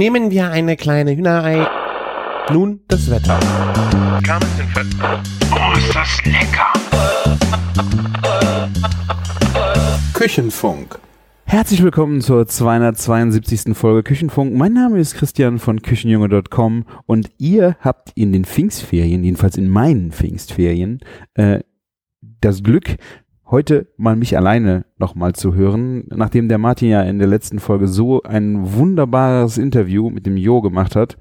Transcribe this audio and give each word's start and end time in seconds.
Nehmen 0.00 0.30
wir 0.30 0.50
eine 0.50 0.78
kleine 0.78 1.14
Hühnerei. 1.14 1.68
Nun 2.50 2.80
das 2.88 3.10
Wetter. 3.10 3.38
Oh, 5.52 5.76
ist 5.76 5.94
das 5.94 6.24
lecker! 6.24 6.72
Küchenfunk. 10.14 10.98
Herzlich 11.44 11.82
willkommen 11.82 12.22
zur 12.22 12.46
272. 12.46 13.76
Folge 13.76 14.02
Küchenfunk. 14.02 14.54
Mein 14.54 14.72
Name 14.72 14.98
ist 14.98 15.16
Christian 15.16 15.58
von 15.58 15.82
Küchenjunge.com 15.82 16.86
und 17.04 17.30
ihr 17.36 17.76
habt 17.80 18.12
in 18.14 18.32
den 18.32 18.46
Pfingstferien, 18.46 19.22
jedenfalls 19.22 19.58
in 19.58 19.68
meinen 19.68 20.12
Pfingstferien, 20.12 21.00
äh, 21.34 21.60
das 22.40 22.62
Glück, 22.62 22.96
heute 23.50 23.88
mal 23.96 24.16
mich 24.16 24.36
alleine 24.36 24.84
nochmal 24.98 25.32
zu 25.32 25.54
hören, 25.54 26.04
nachdem 26.08 26.48
der 26.48 26.58
Martin 26.58 26.88
ja 26.88 27.02
in 27.02 27.18
der 27.18 27.26
letzten 27.26 27.58
Folge 27.58 27.88
so 27.88 28.22
ein 28.22 28.74
wunderbares 28.74 29.58
Interview 29.58 30.10
mit 30.10 30.26
dem 30.26 30.36
Jo 30.36 30.60
gemacht 30.60 30.94
hat. 30.94 31.16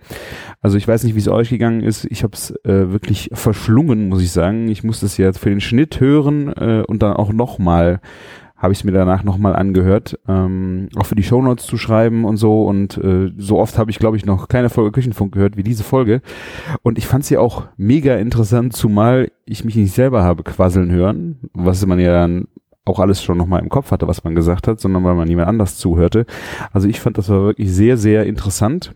Also 0.62 0.78
ich 0.78 0.88
weiß 0.88 1.04
nicht, 1.04 1.16
wie 1.16 1.20
es 1.20 1.28
euch 1.28 1.50
gegangen 1.50 1.82
ist. 1.82 2.06
Ich 2.06 2.24
habe 2.24 2.34
es 2.34 2.52
äh, 2.64 2.92
wirklich 2.92 3.30
verschlungen, 3.34 4.10
muss 4.10 4.22
ich 4.22 4.32
sagen. 4.32 4.68
Ich 4.68 4.84
musste 4.84 5.06
es 5.06 5.18
jetzt 5.18 5.40
für 5.40 5.50
den 5.50 5.62
Schnitt 5.62 6.00
hören 6.00 6.54
äh, 6.54 6.84
und 6.88 7.02
dann 7.02 7.14
auch 7.14 7.34
nochmal 7.34 8.00
habe 8.60 8.74
ich 8.74 8.80
es 8.80 8.84
mir 8.84 8.92
danach 8.92 9.24
nochmal 9.24 9.56
angehört, 9.56 10.20
ähm, 10.28 10.90
auch 10.98 11.06
für 11.06 11.16
die 11.16 11.24
Shownotes 11.24 11.66
zu 11.66 11.78
schreiben 11.78 12.26
und 12.26 12.38
so. 12.38 12.64
Und 12.64 12.98
äh, 12.98 13.32
so 13.38 13.58
oft 13.58 13.78
habe 13.78 13.90
ich, 13.90 14.00
glaube 14.00 14.18
ich, 14.18 14.26
noch 14.26 14.50
keine 14.50 14.70
Folge 14.70 14.92
Küchenfunk 14.92 15.34
gehört 15.34 15.56
wie 15.56 15.64
diese 15.64 15.84
Folge. 15.84 16.22
Und 16.84 16.98
ich 16.98 17.08
fand 17.08 17.24
sie 17.24 17.38
auch 17.38 17.68
mega 17.78 18.16
interessant, 18.16 18.76
zumal 18.76 19.32
ich 19.46 19.64
mich 19.64 19.76
nicht 19.76 19.94
selber 19.94 20.24
habe 20.24 20.44
quasseln 20.44 20.92
hören, 20.92 21.40
was 21.54 21.86
man 21.86 22.00
ja 22.00 22.12
dann 22.12 22.48
auch 22.84 23.00
alles 23.00 23.24
schon 23.24 23.38
nochmal 23.38 23.62
im 23.62 23.70
Kopf 23.70 23.92
hatte, 23.92 24.08
was 24.08 24.24
man 24.24 24.36
gesagt 24.36 24.68
hat, 24.68 24.80
sondern 24.80 25.04
weil 25.06 25.16
man 25.16 25.30
jemand 25.30 25.48
anders 25.48 25.78
zuhörte. 25.78 26.26
Also 26.74 26.88
ich 26.88 27.00
fand, 27.00 27.18
das 27.18 27.30
war 27.30 27.42
wirklich 27.42 27.72
sehr, 27.72 27.96
sehr 27.98 28.26
interessant, 28.26 28.94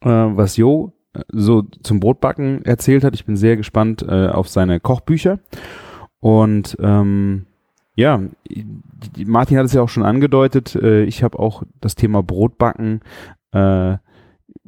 äh, 0.00 0.08
was 0.08 0.56
Jo 0.56 0.94
äh, 1.12 1.20
so 1.28 1.62
zum 1.62 2.00
Brotbacken 2.00 2.64
erzählt 2.64 3.04
hat. 3.04 3.14
Ich 3.14 3.24
bin 3.24 3.36
sehr 3.36 3.56
gespannt 3.56 4.04
äh, 4.08 4.28
auf 4.28 4.48
seine 4.48 4.80
Kochbücher. 4.80 5.38
Und 6.20 6.76
ähm, 6.80 7.46
ja, 7.98 8.22
Martin 9.26 9.58
hat 9.58 9.66
es 9.66 9.72
ja 9.72 9.82
auch 9.82 9.88
schon 9.88 10.04
angedeutet. 10.04 10.76
Äh, 10.76 11.02
ich 11.02 11.24
habe 11.24 11.36
auch 11.36 11.64
das 11.80 11.96
Thema 11.96 12.22
Brotbacken. 12.22 13.00
Äh, 13.50 13.96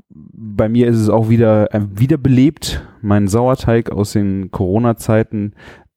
bei 0.09 0.69
mir 0.69 0.89
ist 0.89 0.97
es 0.97 1.09
auch 1.09 1.29
wieder 1.29 1.73
äh, 1.73 1.81
wiederbelebt. 1.95 2.85
Mein 3.03 3.29
Sauerteig 3.29 3.93
aus 3.93 4.13
den 4.15 4.51
Corona-Zeiten 4.51 5.55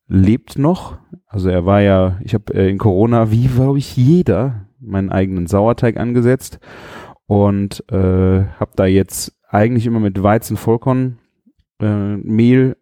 lebt 0.08 0.60
noch. 0.60 1.00
Also 1.26 1.50
er 1.50 1.66
war 1.66 1.82
ja, 1.82 2.20
ich 2.24 2.36
habe 2.36 2.54
in 2.54 2.78
Corona, 2.78 3.32
wie 3.32 3.48
glaube 3.48 3.80
ich 3.80 3.98
jeder, 3.98 4.68
meinen 4.80 5.10
eigenen 5.10 5.48
Sauerteig 5.48 5.98
angesetzt 5.98 6.60
und 7.26 7.84
äh, 7.92 8.44
habe 8.46 8.72
da 8.76 8.86
jetzt 8.86 9.36
eigentlich 9.50 9.88
immer 9.88 10.00
mit 10.00 10.22
Weizen 10.22 10.56
Vollkorn 10.56 11.18
äh, 11.82 12.18
Mehl 12.18 12.78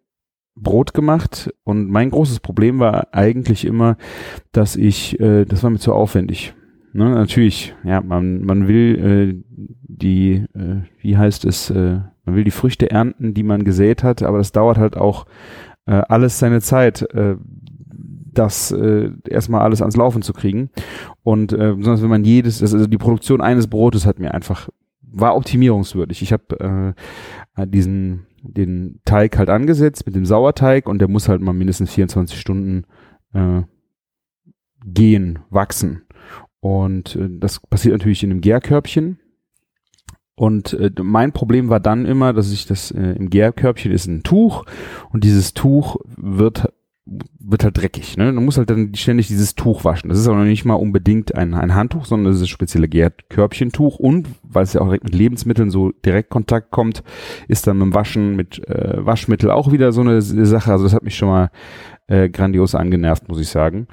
Brot 0.54 0.94
gemacht 0.94 1.52
und 1.64 1.88
mein 1.88 2.10
großes 2.10 2.40
Problem 2.40 2.78
war 2.78 3.08
eigentlich 3.12 3.64
immer, 3.64 3.96
dass 4.52 4.76
ich, 4.76 5.18
äh, 5.20 5.44
das 5.44 5.62
war 5.62 5.70
mir 5.70 5.78
zu 5.78 5.92
aufwendig. 5.92 6.54
Ne, 6.94 7.08
natürlich, 7.08 7.74
ja, 7.84 8.02
man, 8.02 8.44
man 8.44 8.68
will 8.68 8.98
äh, 8.98 9.64
die, 9.82 10.44
äh, 10.54 10.82
wie 11.00 11.16
heißt 11.16 11.46
es, 11.46 11.70
äh, 11.70 12.00
man 12.24 12.36
will 12.36 12.44
die 12.44 12.50
Früchte 12.50 12.90
ernten, 12.90 13.32
die 13.32 13.42
man 13.42 13.64
gesät 13.64 14.02
hat, 14.02 14.22
aber 14.22 14.38
das 14.38 14.52
dauert 14.52 14.76
halt 14.76 14.96
auch 14.98 15.24
äh, 15.86 16.02
alles 16.08 16.38
seine 16.38 16.60
Zeit, 16.60 17.02
äh, 17.14 17.36
das 18.32 18.72
äh, 18.72 19.10
erstmal 19.28 19.62
alles 19.62 19.80
ans 19.80 19.96
Laufen 19.96 20.22
zu 20.22 20.32
kriegen. 20.32 20.70
Und 21.22 21.52
äh, 21.52 21.74
besonders 21.74 22.02
wenn 22.02 22.10
man 22.10 22.24
jedes, 22.24 22.62
also 22.62 22.86
die 22.86 22.98
Produktion 22.98 23.40
eines 23.40 23.68
Brotes 23.68 24.06
hat 24.06 24.18
mir 24.18 24.34
einfach, 24.34 24.68
war 25.00 25.36
optimierungswürdig. 25.36 26.22
Ich 26.22 26.32
habe 26.32 26.94
äh, 27.56 27.66
diesen 27.66 28.26
den 28.42 29.00
Teig 29.04 29.38
halt 29.38 29.48
angesetzt 29.48 30.04
mit 30.06 30.14
dem 30.14 30.26
Sauerteig 30.26 30.88
und 30.88 30.98
der 30.98 31.08
muss 31.08 31.28
halt 31.28 31.40
mal 31.40 31.52
mindestens 31.52 31.92
24 31.92 32.38
Stunden 32.38 32.84
äh, 33.32 33.62
gehen, 34.84 35.38
wachsen. 35.50 36.02
Und 36.60 37.16
äh, 37.16 37.28
das 37.30 37.60
passiert 37.60 37.94
natürlich 37.94 38.22
in 38.22 38.30
einem 38.30 38.40
Gärkörbchen. 38.40 39.18
Und 40.34 40.72
äh, 40.74 40.90
mein 41.02 41.32
Problem 41.32 41.68
war 41.68 41.80
dann 41.80 42.04
immer, 42.04 42.32
dass 42.32 42.52
ich 42.52 42.66
das 42.66 42.90
äh, 42.90 43.12
im 43.12 43.30
Gärkörbchen 43.30 43.92
ist 43.92 44.06
ein 44.06 44.22
Tuch 44.22 44.64
und 45.10 45.24
dieses 45.24 45.54
Tuch 45.54 45.96
wird 46.04 46.72
wird 47.04 47.64
halt 47.64 47.76
dreckig. 47.76 48.16
Ne? 48.16 48.32
Man 48.32 48.44
muss 48.44 48.58
halt 48.58 48.70
dann 48.70 48.94
ständig 48.94 49.26
dieses 49.26 49.54
Tuch 49.54 49.84
waschen. 49.84 50.08
Das 50.08 50.18
ist 50.18 50.28
aber 50.28 50.38
noch 50.38 50.44
nicht 50.44 50.64
mal 50.64 50.74
unbedingt 50.74 51.34
ein, 51.34 51.54
ein 51.54 51.74
Handtuch, 51.74 52.04
sondern 52.04 52.32
das 52.32 52.40
ist 52.40 52.48
spezielle 52.48 52.88
Körbchentuch. 53.28 53.98
Und 53.98 54.28
weil 54.42 54.62
es 54.62 54.72
ja 54.72 54.80
auch 54.80 54.86
direkt 54.86 55.04
mit 55.04 55.14
Lebensmitteln 55.14 55.70
so 55.70 55.90
direkt 56.04 56.30
Kontakt 56.30 56.70
kommt, 56.70 57.02
ist 57.48 57.66
dann 57.66 57.80
beim 57.80 57.94
Waschen 57.94 58.36
mit 58.36 58.66
äh, 58.68 59.04
Waschmittel 59.04 59.50
auch 59.50 59.72
wieder 59.72 59.90
so 59.92 60.02
eine 60.02 60.22
Sache. 60.22 60.70
Also 60.70 60.84
das 60.84 60.94
hat 60.94 61.02
mich 61.02 61.16
schon 61.16 61.28
mal 61.28 61.50
äh, 62.06 62.28
grandios 62.28 62.74
angenervt, 62.74 63.28
muss 63.28 63.40
ich 63.40 63.48
sagen. 63.48 63.88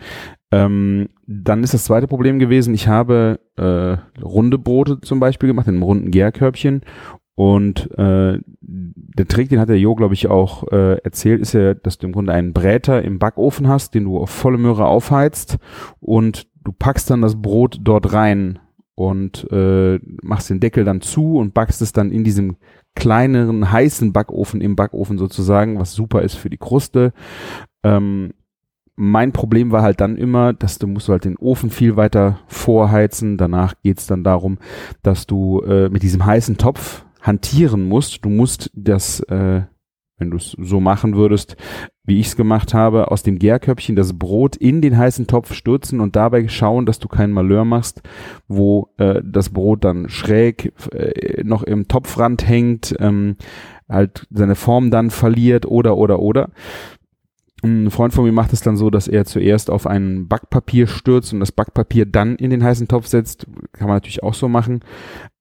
Ähm, 0.51 1.09
dann 1.27 1.63
ist 1.63 1.73
das 1.73 1.85
zweite 1.85 2.07
Problem 2.07 2.39
gewesen, 2.39 2.73
ich 2.73 2.87
habe 2.87 3.39
äh, 3.55 4.21
runde 4.21 4.57
Brote 4.57 4.99
zum 5.01 5.19
Beispiel 5.19 5.47
gemacht, 5.47 5.67
in 5.67 5.75
einem 5.75 5.83
runden 5.83 6.11
Gärkörbchen 6.11 6.81
und 7.39 7.89
äh, 7.97 8.37
der 8.59 9.27
Trick, 9.29 9.47
den 9.47 9.61
hat 9.61 9.69
der 9.69 9.79
Jo, 9.79 9.95
glaube 9.95 10.13
ich, 10.13 10.27
auch 10.27 10.69
äh, 10.73 10.97
erzählt, 10.97 11.39
ist 11.39 11.53
ja, 11.53 11.73
dass 11.73 11.97
du 11.97 12.07
im 12.07 12.11
Grunde 12.11 12.33
einen 12.33 12.51
Bräter 12.51 13.01
im 13.01 13.17
Backofen 13.17 13.69
hast, 13.69 13.95
den 13.95 14.03
du 14.03 14.17
auf 14.17 14.29
volle 14.29 14.57
Möhre 14.57 14.87
aufheizt 14.87 15.57
und 16.01 16.49
du 16.65 16.73
packst 16.73 17.09
dann 17.09 17.21
das 17.21 17.41
Brot 17.41 17.79
dort 17.81 18.11
rein 18.11 18.59
und 18.93 19.49
äh, 19.53 19.99
machst 20.21 20.49
den 20.49 20.59
Deckel 20.59 20.83
dann 20.83 20.99
zu 20.99 21.37
und 21.37 21.53
backst 21.53 21.81
es 21.81 21.93
dann 21.93 22.11
in 22.11 22.25
diesem 22.25 22.57
kleineren, 22.93 23.71
heißen 23.71 24.11
Backofen 24.11 24.59
im 24.59 24.75
Backofen 24.75 25.17
sozusagen, 25.17 25.79
was 25.79 25.93
super 25.93 26.23
ist 26.23 26.35
für 26.35 26.49
die 26.49 26.57
Kruste. 26.57 27.13
Ähm, 27.83 28.33
mein 28.97 29.31
Problem 29.31 29.71
war 29.71 29.81
halt 29.81 30.01
dann 30.01 30.17
immer, 30.17 30.51
dass 30.51 30.77
du 30.77 30.87
musst 30.87 31.07
halt 31.07 31.23
den 31.23 31.37
Ofen 31.37 31.69
viel 31.69 31.95
weiter 31.95 32.41
vorheizen. 32.47 33.37
Danach 33.37 33.75
geht's 33.81 34.07
dann 34.07 34.25
darum, 34.25 34.57
dass 35.03 35.25
du 35.25 35.61
äh, 35.61 35.87
mit 35.87 36.03
diesem 36.03 36.25
heißen 36.25 36.57
Topf 36.57 37.05
hantieren 37.21 37.87
musst. 37.87 38.23
Du 38.23 38.29
musst 38.29 38.71
das, 38.73 39.19
äh, 39.21 39.63
wenn 40.17 40.31
du 40.31 40.37
es 40.37 40.55
so 40.59 40.79
machen 40.79 41.15
würdest, 41.15 41.55
wie 42.03 42.19
ich 42.19 42.27
es 42.27 42.35
gemacht 42.35 42.73
habe, 42.73 43.11
aus 43.11 43.23
dem 43.23 43.39
Gärköpfchen 43.39 43.95
das 43.95 44.17
Brot 44.17 44.55
in 44.55 44.81
den 44.81 44.97
heißen 44.97 45.27
Topf 45.27 45.53
stürzen 45.53 46.01
und 46.01 46.15
dabei 46.15 46.47
schauen, 46.47 46.85
dass 46.85 46.99
du 46.99 47.07
keinen 47.07 47.33
Malheur 47.33 47.65
machst, 47.65 48.01
wo 48.47 48.89
äh, 48.97 49.21
das 49.23 49.49
Brot 49.49 49.83
dann 49.83 50.09
schräg 50.09 50.73
äh, 50.93 51.43
noch 51.43 51.63
im 51.63 51.87
Topfrand 51.87 52.47
hängt, 52.47 52.95
ähm, 52.99 53.37
halt 53.87 54.27
seine 54.31 54.55
Form 54.55 54.91
dann 54.91 55.09
verliert 55.09 55.65
oder 55.65 55.97
oder 55.97 56.19
oder. 56.19 56.49
Ein 57.61 57.91
Freund 57.91 58.13
von 58.13 58.23
mir 58.23 58.31
macht 58.31 58.53
es 58.53 58.61
dann 58.61 58.77
so, 58.77 58.89
dass 58.89 59.07
er 59.07 59.25
zuerst 59.25 59.69
auf 59.69 59.85
ein 59.85 60.27
Backpapier 60.27 60.87
stürzt 60.87 61.33
und 61.33 61.41
das 61.41 61.51
Backpapier 61.51 62.05
dann 62.05 62.35
in 62.37 62.51
den 62.51 62.63
heißen 62.63 62.87
Topf 62.87 63.07
setzt. 63.07 63.47
Kann 63.73 63.87
man 63.87 63.97
natürlich 63.97 64.23
auch 64.23 64.33
so 64.33 64.47
machen. 64.47 64.79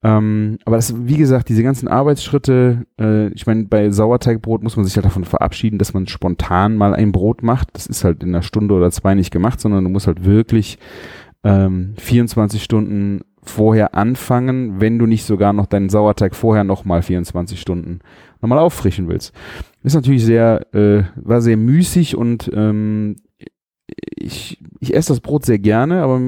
Ähm, 0.03 0.57
aber 0.65 0.75
das, 0.75 0.93
wie 1.07 1.17
gesagt, 1.17 1.49
diese 1.49 1.63
ganzen 1.63 1.87
Arbeitsschritte, 1.87 2.85
äh, 2.99 3.27
ich 3.29 3.47
meine, 3.47 3.65
bei 3.65 3.89
Sauerteigbrot 3.89 4.63
muss 4.63 4.75
man 4.75 4.85
sich 4.85 4.95
halt 4.95 5.05
davon 5.05 5.23
verabschieden, 5.23 5.77
dass 5.77 5.93
man 5.93 6.07
spontan 6.07 6.75
mal 6.75 6.93
ein 6.93 7.11
Brot 7.11 7.41
macht. 7.41 7.69
Das 7.73 7.87
ist 7.87 8.03
halt 8.03 8.23
in 8.23 8.29
einer 8.29 8.43
Stunde 8.43 8.73
oder 8.73 8.91
zwei 8.91 9.15
nicht 9.15 9.31
gemacht, 9.31 9.61
sondern 9.61 9.83
du 9.85 9.89
musst 9.89 10.07
halt 10.07 10.25
wirklich 10.25 10.77
ähm, 11.43 11.93
24 11.97 12.61
Stunden 12.61 13.21
vorher 13.41 13.95
anfangen, 13.95 14.81
wenn 14.81 14.99
du 14.99 15.05
nicht 15.05 15.23
sogar 15.23 15.53
noch 15.53 15.65
deinen 15.65 15.89
Sauerteig 15.89 16.35
vorher 16.35 16.65
nochmal 16.65 17.01
24 17.01 17.59
Stunden 17.59 17.99
nochmal 18.41 18.59
auffrischen 18.59 19.07
willst. 19.07 19.33
Ist 19.83 19.95
natürlich 19.95 20.25
sehr, 20.25 20.73
äh, 20.73 21.03
war 21.15 21.41
sehr 21.41 21.57
müßig 21.57 22.15
und 22.15 22.49
ähm, 22.53 23.15
ich, 24.15 24.61
ich 24.79 24.93
esse 24.93 25.13
das 25.13 25.19
Brot 25.19 25.45
sehr 25.45 25.59
gerne, 25.59 26.03
aber 26.03 26.21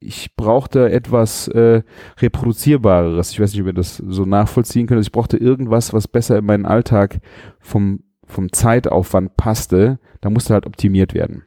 ich 0.00 0.36
brauchte 0.36 0.90
etwas 0.90 1.48
äh, 1.48 1.82
reproduzierbareres. 2.18 3.30
Ich 3.30 3.40
weiß 3.40 3.52
nicht, 3.52 3.62
ob 3.62 3.68
ihr 3.68 3.72
das 3.72 3.96
so 3.96 4.24
nachvollziehen 4.24 4.86
könnt. 4.86 5.02
Ich 5.02 5.12
brauchte 5.12 5.38
irgendwas, 5.38 5.92
was 5.92 6.08
besser 6.08 6.38
in 6.38 6.44
meinen 6.44 6.66
Alltag 6.66 7.20
vom, 7.58 8.00
vom 8.26 8.52
Zeitaufwand 8.52 9.36
passte. 9.36 9.98
Da 10.20 10.28
musste 10.28 10.52
halt 10.52 10.66
optimiert 10.66 11.14
werden. 11.14 11.44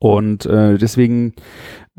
Und 0.00 0.46
äh, 0.46 0.78
deswegen 0.78 1.34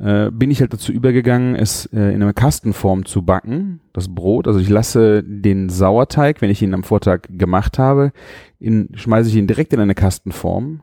äh, 0.01 0.31
bin 0.31 0.49
ich 0.49 0.61
halt 0.61 0.73
dazu 0.73 0.91
übergegangen, 0.91 1.55
es 1.55 1.85
äh, 1.87 2.13
in 2.13 2.23
einer 2.23 2.33
Kastenform 2.33 3.05
zu 3.05 3.23
backen, 3.23 3.81
das 3.93 4.13
Brot. 4.13 4.47
Also 4.47 4.59
ich 4.59 4.69
lasse 4.69 5.23
den 5.23 5.69
Sauerteig, 5.69 6.41
wenn 6.41 6.49
ich 6.49 6.61
ihn 6.61 6.73
am 6.73 6.83
Vortag 6.83 7.23
gemacht 7.29 7.77
habe, 7.77 8.11
in, 8.59 8.89
schmeiße 8.93 9.29
ich 9.29 9.35
ihn 9.35 9.47
direkt 9.47 9.73
in 9.73 9.79
eine 9.79 9.95
Kastenform 9.95 10.81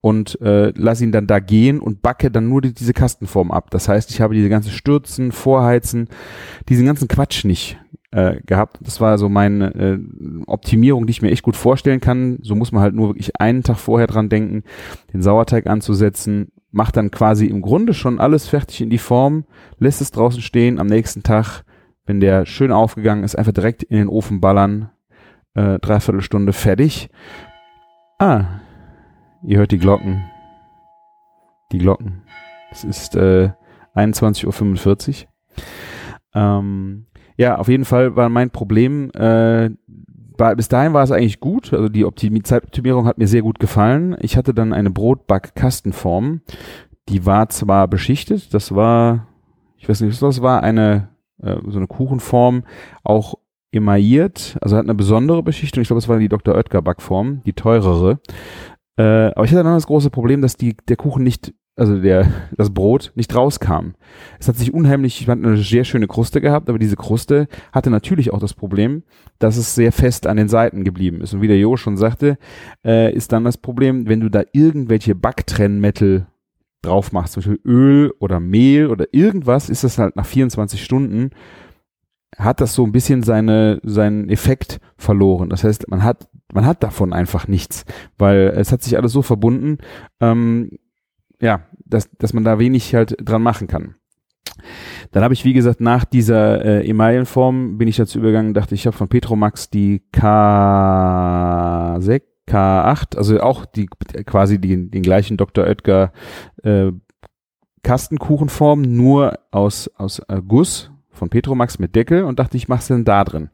und 0.00 0.40
äh, 0.40 0.72
lasse 0.74 1.04
ihn 1.04 1.12
dann 1.12 1.28
da 1.28 1.38
gehen 1.38 1.80
und 1.80 2.02
backe 2.02 2.30
dann 2.30 2.48
nur 2.48 2.60
die, 2.60 2.74
diese 2.74 2.92
Kastenform 2.92 3.52
ab. 3.52 3.70
Das 3.70 3.88
heißt, 3.88 4.10
ich 4.10 4.20
habe 4.20 4.34
diese 4.34 4.48
ganze 4.48 4.70
Stürzen, 4.70 5.30
Vorheizen, 5.30 6.08
diesen 6.68 6.84
ganzen 6.84 7.06
Quatsch 7.06 7.44
nicht 7.44 7.78
äh, 8.10 8.40
gehabt. 8.44 8.78
Das 8.80 9.00
war 9.00 9.18
so 9.18 9.28
meine 9.28 9.74
äh, 9.74 9.98
Optimierung, 10.46 11.06
die 11.06 11.12
ich 11.12 11.22
mir 11.22 11.30
echt 11.30 11.44
gut 11.44 11.56
vorstellen 11.56 12.00
kann. 12.00 12.38
So 12.42 12.56
muss 12.56 12.72
man 12.72 12.82
halt 12.82 12.94
nur 12.94 13.10
wirklich 13.10 13.40
einen 13.40 13.62
Tag 13.62 13.78
vorher 13.78 14.08
dran 14.08 14.28
denken, 14.28 14.64
den 15.12 15.22
Sauerteig 15.22 15.68
anzusetzen, 15.68 16.50
macht 16.72 16.96
dann 16.96 17.10
quasi 17.10 17.46
im 17.46 17.62
Grunde 17.62 17.94
schon 17.94 18.18
alles 18.18 18.48
fertig 18.48 18.80
in 18.80 18.90
die 18.90 18.98
Form, 18.98 19.44
lässt 19.78 20.00
es 20.00 20.10
draußen 20.10 20.42
stehen, 20.42 20.80
am 20.80 20.88
nächsten 20.88 21.22
Tag 21.22 21.64
wenn 22.04 22.20
der 22.20 22.46
schön 22.46 22.72
aufgegangen 22.72 23.24
ist, 23.24 23.36
einfach 23.36 23.52
direkt 23.52 23.82
in 23.82 23.96
den 23.96 24.08
Ofen 24.08 24.40
ballern, 24.40 24.90
äh, 25.54 25.78
dreiviertel 25.78 26.22
Stunde 26.22 26.52
fertig. 26.52 27.10
Ah, 28.18 28.60
ihr 29.42 29.58
hört 29.58 29.72
die 29.72 29.78
Glocken. 29.78 30.24
Die 31.70 31.78
Glocken. 31.78 32.22
Es 32.70 32.84
ist 32.84 33.16
äh, 33.16 33.50
21.45 33.94 35.24
Uhr. 35.24 35.28
Ähm, 36.34 37.06
ja, 37.36 37.56
auf 37.56 37.68
jeden 37.68 37.84
Fall 37.84 38.16
war 38.16 38.28
mein 38.28 38.50
Problem, 38.50 39.10
äh, 39.12 39.70
war, 40.42 40.54
bis 40.56 40.68
dahin 40.68 40.92
war 40.92 41.04
es 41.04 41.10
eigentlich 41.10 41.40
gut, 41.40 41.72
also 41.72 41.88
die 41.88 42.04
Optimi 42.04 42.42
Zeitoptimierung 42.42 43.06
hat 43.06 43.16
mir 43.16 43.28
sehr 43.28 43.42
gut 43.42 43.60
gefallen. 43.60 44.16
Ich 44.20 44.36
hatte 44.36 44.52
dann 44.52 44.72
eine 44.72 44.90
Brotback-Kastenform, 44.90 46.42
die 47.08 47.24
war 47.24 47.48
zwar 47.48 47.88
beschichtet, 47.88 48.52
das 48.52 48.74
war, 48.74 49.28
ich 49.78 49.88
weiß 49.88 50.00
nicht, 50.00 50.10
was 50.10 50.20
das 50.20 50.42
war, 50.42 50.62
eine 50.62 51.08
äh, 51.42 51.56
so 51.68 51.78
eine 51.78 51.86
Kuchenform, 51.86 52.64
auch 53.04 53.34
emailliert, 53.72 54.58
also 54.60 54.76
hat 54.76 54.84
eine 54.84 54.94
besondere 54.94 55.42
Beschichtung. 55.42 55.82
Ich 55.82 55.88
glaube, 55.88 55.98
es 55.98 56.08
war 56.08 56.18
die 56.18 56.28
Dr. 56.28 56.54
Oetker 56.54 56.82
Backform, 56.82 57.42
die 57.44 57.54
teurere. 57.54 58.20
Äh, 58.96 59.30
aber 59.32 59.44
ich 59.44 59.50
hatte 59.52 59.64
dann 59.64 59.74
das 59.74 59.86
große 59.86 60.10
Problem, 60.10 60.42
dass 60.42 60.56
die, 60.56 60.76
der 60.88 60.96
Kuchen 60.96 61.22
nicht, 61.22 61.54
also 61.76 61.98
der, 61.98 62.30
das 62.56 62.72
Brot 62.72 63.12
nicht 63.14 63.34
rauskam. 63.34 63.92
Es 64.38 64.48
hat 64.48 64.56
sich 64.56 64.74
unheimlich, 64.74 65.20
ich 65.20 65.28
hatte 65.28 65.42
eine 65.42 65.56
sehr 65.56 65.84
schöne 65.84 66.06
Kruste 66.06 66.40
gehabt, 66.40 66.68
aber 66.68 66.78
diese 66.78 66.96
Kruste 66.96 67.48
hatte 67.72 67.90
natürlich 67.90 68.32
auch 68.32 68.40
das 68.40 68.54
Problem, 68.54 69.02
dass 69.38 69.56
es 69.56 69.74
sehr 69.74 69.92
fest 69.92 70.26
an 70.26 70.36
den 70.36 70.48
Seiten 70.48 70.84
geblieben 70.84 71.20
ist. 71.22 71.32
Und 71.32 71.40
wie 71.40 71.48
der 71.48 71.58
Jo 71.58 71.76
schon 71.76 71.96
sagte, 71.96 72.36
äh, 72.84 73.12
ist 73.14 73.32
dann 73.32 73.44
das 73.44 73.56
Problem, 73.56 74.06
wenn 74.06 74.20
du 74.20 74.28
da 74.28 74.42
irgendwelche 74.52 75.14
Backtrennmittel 75.14 76.26
drauf 76.82 77.12
machst, 77.12 77.34
zum 77.34 77.42
Beispiel 77.42 77.60
Öl 77.64 78.12
oder 78.18 78.38
Mehl 78.40 78.88
oder 78.88 79.06
irgendwas, 79.12 79.70
ist 79.70 79.84
das 79.84 79.98
halt 79.98 80.16
nach 80.16 80.26
24 80.26 80.82
Stunden 80.82 81.30
hat 82.38 82.60
das 82.60 82.74
so 82.74 82.84
ein 82.84 82.92
bisschen 82.92 83.22
seine, 83.22 83.80
seinen 83.82 84.28
Effekt 84.28 84.80
verloren. 84.96 85.50
Das 85.50 85.64
heißt, 85.64 85.88
man 85.88 86.02
hat, 86.02 86.28
man 86.52 86.66
hat 86.66 86.82
davon 86.82 87.12
einfach 87.12 87.46
nichts, 87.46 87.84
weil 88.18 88.54
es 88.56 88.72
hat 88.72 88.82
sich 88.82 88.96
alles 88.96 89.12
so 89.12 89.22
verbunden, 89.22 89.78
ähm, 90.20 90.78
ja, 91.42 91.66
dass, 91.84 92.08
dass 92.16 92.32
man 92.32 92.44
da 92.44 92.58
wenig 92.58 92.94
halt 92.94 93.16
dran 93.20 93.42
machen 93.42 93.66
kann. 93.66 93.96
Dann 95.10 95.24
habe 95.24 95.34
ich, 95.34 95.44
wie 95.44 95.52
gesagt, 95.52 95.80
nach 95.80 96.04
dieser 96.04 96.64
äh, 96.64 96.88
Emaillenform 96.88 97.76
bin 97.76 97.88
ich 97.88 97.96
dazu 97.96 98.18
übergegangen, 98.18 98.54
dachte 98.54 98.74
ich 98.74 98.86
habe 98.86 98.96
von 98.96 99.08
Petromax 99.08 99.68
die 99.68 100.02
K6, 100.14 102.22
K8, 102.48 103.16
also 103.16 103.40
auch 103.40 103.66
die 103.66 103.86
quasi 103.86 104.60
die, 104.60 104.90
den 104.90 105.02
gleichen 105.02 105.36
Dr. 105.36 105.64
Oetker 105.64 106.12
äh, 106.62 106.92
Kastenkuchenform, 107.82 108.82
nur 108.82 109.38
aus, 109.50 109.90
aus 109.96 110.20
äh, 110.28 110.40
Guss, 110.46 110.90
von 111.10 111.28
Petromax 111.28 111.78
mit 111.78 111.94
Deckel 111.94 112.24
und 112.24 112.38
dachte, 112.38 112.56
ich 112.56 112.68
mache 112.68 112.80
es 112.80 112.88
denn 112.88 113.04
da 113.04 113.24
drin. 113.24 113.50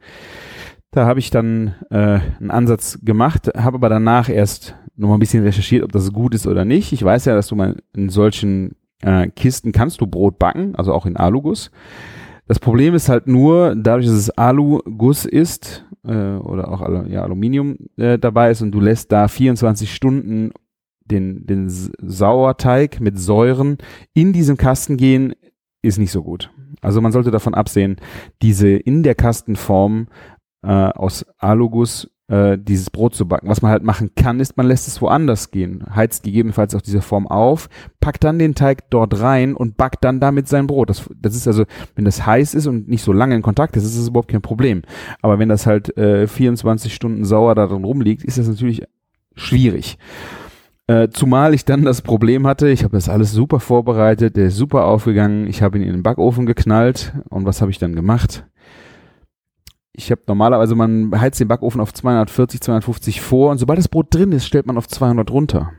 Da 0.90 1.06
habe 1.06 1.18
ich 1.18 1.30
dann 1.30 1.74
äh, 1.90 2.20
einen 2.40 2.50
Ansatz 2.50 2.98
gemacht, 3.02 3.50
habe 3.56 3.76
aber 3.76 3.88
danach 3.88 4.28
erst 4.28 4.74
noch 4.98 5.08
mal 5.08 5.14
ein 5.14 5.20
bisschen 5.20 5.44
recherchiert, 5.44 5.84
ob 5.84 5.92
das 5.92 6.12
gut 6.12 6.34
ist 6.34 6.46
oder 6.46 6.64
nicht. 6.64 6.92
Ich 6.92 7.02
weiß 7.02 7.24
ja, 7.24 7.34
dass 7.34 7.46
du 7.46 7.54
mal 7.54 7.76
in 7.94 8.08
solchen 8.08 8.76
äh, 9.00 9.28
Kisten 9.28 9.72
kannst 9.72 10.00
du 10.00 10.06
Brot 10.06 10.38
backen, 10.38 10.74
also 10.74 10.92
auch 10.92 11.06
in 11.06 11.16
Aluguss. 11.16 11.70
Das 12.46 12.58
Problem 12.58 12.94
ist 12.94 13.08
halt 13.08 13.26
nur, 13.26 13.76
dadurch, 13.76 14.06
dass 14.06 14.16
es 14.16 14.30
Aluguss 14.30 15.24
ist 15.24 15.86
äh, 16.04 16.36
oder 16.36 16.70
auch 16.72 16.80
ja, 17.08 17.22
Aluminium 17.22 17.76
äh, 17.96 18.18
dabei 18.18 18.50
ist 18.50 18.62
und 18.62 18.72
du 18.72 18.80
lässt 18.80 19.12
da 19.12 19.28
24 19.28 19.94
Stunden 19.94 20.50
den, 21.04 21.46
den 21.46 21.68
Sauerteig 21.68 23.00
mit 23.00 23.18
Säuren 23.18 23.78
in 24.14 24.32
diesem 24.32 24.56
Kasten 24.56 24.96
gehen, 24.96 25.34
ist 25.82 25.98
nicht 25.98 26.12
so 26.12 26.22
gut. 26.22 26.50
Also 26.80 27.00
man 27.00 27.12
sollte 27.12 27.30
davon 27.30 27.54
absehen, 27.54 27.96
diese 28.42 28.68
in 28.68 29.02
der 29.02 29.14
Kastenform 29.14 30.08
äh, 30.62 30.68
aus 30.68 31.24
Aluguss 31.38 32.10
äh, 32.28 32.58
dieses 32.58 32.90
Brot 32.90 33.14
zu 33.14 33.26
backen. 33.26 33.48
Was 33.48 33.62
man 33.62 33.70
halt 33.70 33.82
machen 33.82 34.10
kann, 34.14 34.40
ist, 34.40 34.56
man 34.56 34.66
lässt 34.66 34.86
es 34.86 35.00
woanders 35.00 35.50
gehen, 35.50 35.84
heizt 35.94 36.22
gegebenenfalls 36.22 36.74
auch 36.74 36.82
diese 36.82 37.00
Form 37.02 37.26
auf, 37.26 37.68
packt 38.00 38.24
dann 38.24 38.38
den 38.38 38.54
Teig 38.54 38.90
dort 38.90 39.20
rein 39.20 39.54
und 39.54 39.76
backt 39.76 40.04
dann 40.04 40.20
damit 40.20 40.48
sein 40.48 40.66
Brot. 40.66 40.90
Das, 40.90 41.08
das 41.20 41.34
ist 41.34 41.46
also, 41.46 41.64
wenn 41.94 42.04
das 42.04 42.26
heiß 42.26 42.54
ist 42.54 42.66
und 42.66 42.88
nicht 42.88 43.02
so 43.02 43.12
lange 43.12 43.34
in 43.34 43.42
Kontakt 43.42 43.76
ist, 43.76 43.84
ist 43.84 43.98
das 43.98 44.08
überhaupt 44.08 44.30
kein 44.30 44.42
Problem. 44.42 44.82
Aber 45.22 45.38
wenn 45.38 45.48
das 45.48 45.66
halt 45.66 45.96
äh, 45.96 46.26
24 46.26 46.94
Stunden 46.94 47.24
sauer 47.24 47.54
da 47.54 47.66
drin 47.66 47.84
rumliegt, 47.84 48.24
ist 48.24 48.38
das 48.38 48.48
natürlich 48.48 48.82
schwierig. 49.34 49.98
Äh, 50.86 51.08
zumal 51.10 51.52
ich 51.52 51.66
dann 51.66 51.84
das 51.84 52.00
Problem 52.00 52.46
hatte, 52.46 52.70
ich 52.70 52.82
habe 52.82 52.96
das 52.96 53.10
alles 53.10 53.32
super 53.32 53.60
vorbereitet, 53.60 54.36
der 54.36 54.46
ist 54.46 54.56
super 54.56 54.86
aufgegangen, 54.86 55.46
ich 55.46 55.62
habe 55.62 55.76
ihn 55.76 55.84
in 55.84 55.92
den 55.92 56.02
Backofen 56.02 56.46
geknallt 56.46 57.12
und 57.28 57.44
was 57.44 57.60
habe 57.60 57.70
ich 57.70 57.78
dann 57.78 57.94
gemacht? 57.94 58.46
Ich 59.98 60.12
habe 60.12 60.20
normalerweise, 60.28 60.76
man 60.76 61.10
heizt 61.20 61.40
den 61.40 61.48
Backofen 61.48 61.80
auf 61.80 61.92
240, 61.92 62.60
250 62.60 63.20
vor 63.20 63.50
und 63.50 63.58
sobald 63.58 63.80
das 63.80 63.88
Brot 63.88 64.14
drin 64.14 64.30
ist, 64.30 64.46
stellt 64.46 64.64
man 64.64 64.78
auf 64.78 64.86
200 64.86 65.28
runter. 65.28 65.72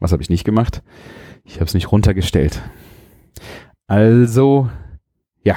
Was 0.00 0.12
habe 0.12 0.22
ich 0.22 0.30
nicht 0.30 0.44
gemacht? 0.44 0.82
Ich 1.44 1.56
habe 1.56 1.66
es 1.66 1.74
nicht 1.74 1.92
runtergestellt. 1.92 2.62
Also, 3.86 4.70
ja, 5.42 5.56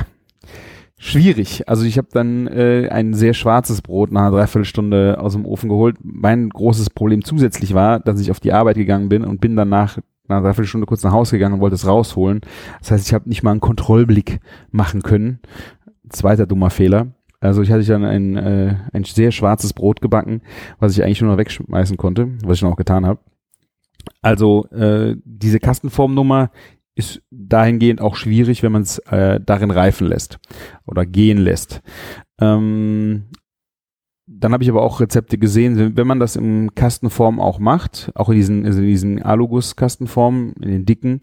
schwierig. 0.98 1.64
Also 1.70 1.86
ich 1.86 1.98
habe 1.98 2.10
dann 2.12 2.46
äh, 2.48 2.90
ein 2.92 3.14
sehr 3.14 3.34
schwarzes 3.34 3.82
Brot 3.82 4.12
nach 4.12 4.24
einer 4.24 4.32
Dreiviertelstunde 4.32 5.18
aus 5.22 5.32
dem 5.32 5.46
Ofen 5.46 5.70
geholt. 5.70 5.96
Mein 6.04 6.50
großes 6.50 6.90
Problem 6.90 7.24
zusätzlich 7.24 7.74
war, 7.74 8.02
dass 8.02 8.20
ich 8.20 8.32
auf 8.32 8.42
die 8.42 8.52
Arbeit 8.52 8.76
gegangen 8.76 9.08
bin 9.08 9.24
und 9.24 9.40
bin 9.40 9.56
danach 9.56 9.98
nach 10.28 10.38
einer 10.38 10.46
Dreiviertelstunde 10.48 10.88
kurz 10.88 11.04
nach 11.04 11.14
Hause 11.14 11.38
gegangen 11.38 11.56
und 11.56 11.62
wollte 11.62 11.76
es 11.76 11.88
rausholen. 11.88 12.42
Das 12.80 12.92
heißt, 12.92 13.08
ich 13.08 13.14
habe 13.14 13.30
nicht 13.30 13.44
mal 13.44 13.52
einen 13.52 13.62
Kontrollblick 13.62 14.42
machen 14.72 15.04
können. 15.04 15.40
Zweiter 16.10 16.46
dummer 16.46 16.70
Fehler. 16.70 17.14
Also 17.40 17.62
ich 17.62 17.72
hatte 17.72 17.86
dann 17.86 18.04
ein, 18.04 18.36
äh, 18.36 18.76
ein 18.92 19.04
sehr 19.04 19.32
schwarzes 19.32 19.74
Brot 19.74 20.02
gebacken, 20.02 20.42
was 20.80 20.94
ich 20.94 21.04
eigentlich 21.04 21.22
nur 21.22 21.32
noch 21.32 21.38
wegschmeißen 21.38 21.98
konnte, 21.98 22.30
was 22.44 22.56
ich 22.58 22.62
dann 22.62 22.72
auch 22.72 22.78
getan 22.78 23.06
habe. 23.06 23.20
Also 24.22 24.66
äh, 24.68 25.16
diese 25.24 25.60
Kastenformnummer 25.60 26.52
ist 26.96 27.22
dahingehend 27.32 28.02
auch 28.02 28.16
schwierig, 28.16 28.62
wenn 28.62 28.74
man 28.74 28.82
es 28.82 29.00
äh, 29.00 29.40
darin 29.40 29.72
reifen 29.72 30.08
lässt 30.08 30.40
oder 30.86 31.06
gehen 31.06 31.38
lässt. 31.38 31.82
Ähm, 32.42 33.26
dann 34.32 34.54
habe 34.54 34.64
ich 34.64 34.70
aber 34.70 34.84
auch 34.84 35.00
Rezepte 35.00 35.38
gesehen, 35.38 35.98
wenn 35.98 36.08
man 36.08 36.20
das 36.20 36.36
in 36.36 36.76
Kastenform 36.76 37.40
auch 37.40 37.58
macht, 37.58 38.12
auch 38.14 38.30
in 38.30 38.36
diesen, 38.36 38.66
also 38.66 38.80
in 38.80 38.86
diesen 38.86 39.22
Aluguss-Kastenformen, 39.24 40.54
in 40.62 40.70
den 40.70 40.86
dicken, 40.86 41.22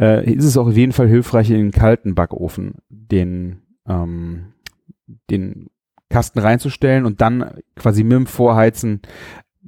äh, 0.00 0.28
ist 0.32 0.44
es 0.44 0.56
auch 0.56 0.66
auf 0.66 0.76
jeden 0.76 0.92
Fall 0.92 1.08
hilfreich, 1.08 1.50
in 1.50 1.56
den 1.56 1.70
kalten 1.70 2.16
Backofen 2.16 2.74
den, 2.88 3.62
ähm, 3.86 4.54
den 5.30 5.68
Kasten 6.10 6.38
reinzustellen 6.38 7.04
und 7.04 7.20
dann 7.20 7.58
quasi 7.76 8.02
mit 8.02 8.12
dem 8.12 8.26
Vorheizen 8.26 9.02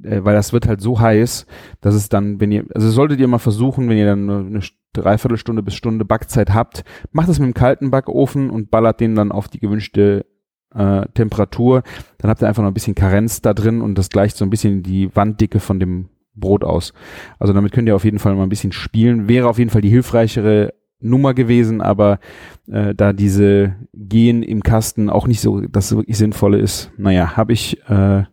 äh, 0.03 0.23
weil 0.23 0.35
das 0.35 0.53
wird 0.53 0.67
halt 0.67 0.81
so 0.81 0.99
heiß, 0.99 1.45
dass 1.81 1.95
es 1.95 2.09
dann, 2.09 2.39
wenn 2.39 2.51
ihr, 2.51 2.65
also 2.73 2.89
solltet 2.89 3.19
ihr 3.19 3.27
mal 3.27 3.39
versuchen, 3.39 3.89
wenn 3.89 3.97
ihr 3.97 4.05
dann 4.05 4.29
eine 4.29 4.61
Dreiviertelstunde 4.93 5.63
bis 5.63 5.75
Stunde 5.75 6.05
Backzeit 6.05 6.53
habt, 6.53 6.83
macht 7.11 7.29
es 7.29 7.39
mit 7.39 7.47
dem 7.47 7.53
kalten 7.53 7.91
Backofen 7.91 8.49
und 8.49 8.71
ballert 8.71 8.99
den 8.99 9.15
dann 9.15 9.31
auf 9.31 9.47
die 9.47 9.59
gewünschte 9.59 10.25
äh, 10.73 11.05
Temperatur. 11.13 11.83
Dann 12.17 12.29
habt 12.29 12.41
ihr 12.41 12.47
einfach 12.47 12.63
noch 12.63 12.71
ein 12.71 12.75
bisschen 12.75 12.95
Karenz 12.95 13.41
da 13.41 13.53
drin 13.53 13.81
und 13.81 13.97
das 13.97 14.09
gleicht 14.09 14.37
so 14.37 14.45
ein 14.45 14.49
bisschen 14.49 14.83
die 14.83 15.15
Wanddicke 15.15 15.59
von 15.59 15.79
dem 15.79 16.09
Brot 16.33 16.63
aus. 16.63 16.93
Also 17.39 17.53
damit 17.53 17.71
könnt 17.71 17.87
ihr 17.87 17.95
auf 17.95 18.05
jeden 18.05 18.19
Fall 18.19 18.35
mal 18.35 18.43
ein 18.43 18.49
bisschen 18.49 18.71
spielen. 18.71 19.27
Wäre 19.27 19.49
auf 19.49 19.59
jeden 19.59 19.69
Fall 19.69 19.81
die 19.81 19.89
hilfreichere 19.89 20.73
Nummer 21.01 21.33
gewesen, 21.33 21.81
aber 21.81 22.19
äh, 22.67 22.95
da 22.95 23.13
diese 23.13 23.75
Gehen 23.93 24.43
im 24.43 24.63
Kasten 24.63 25.09
auch 25.09 25.27
nicht 25.27 25.41
so 25.41 25.61
das 25.61 25.95
wirklich 25.95 26.17
Sinnvolle 26.17 26.59
ist, 26.59 26.91
naja, 26.97 27.35
habe 27.35 27.53
ich 27.53 27.81
äh, 27.89 28.23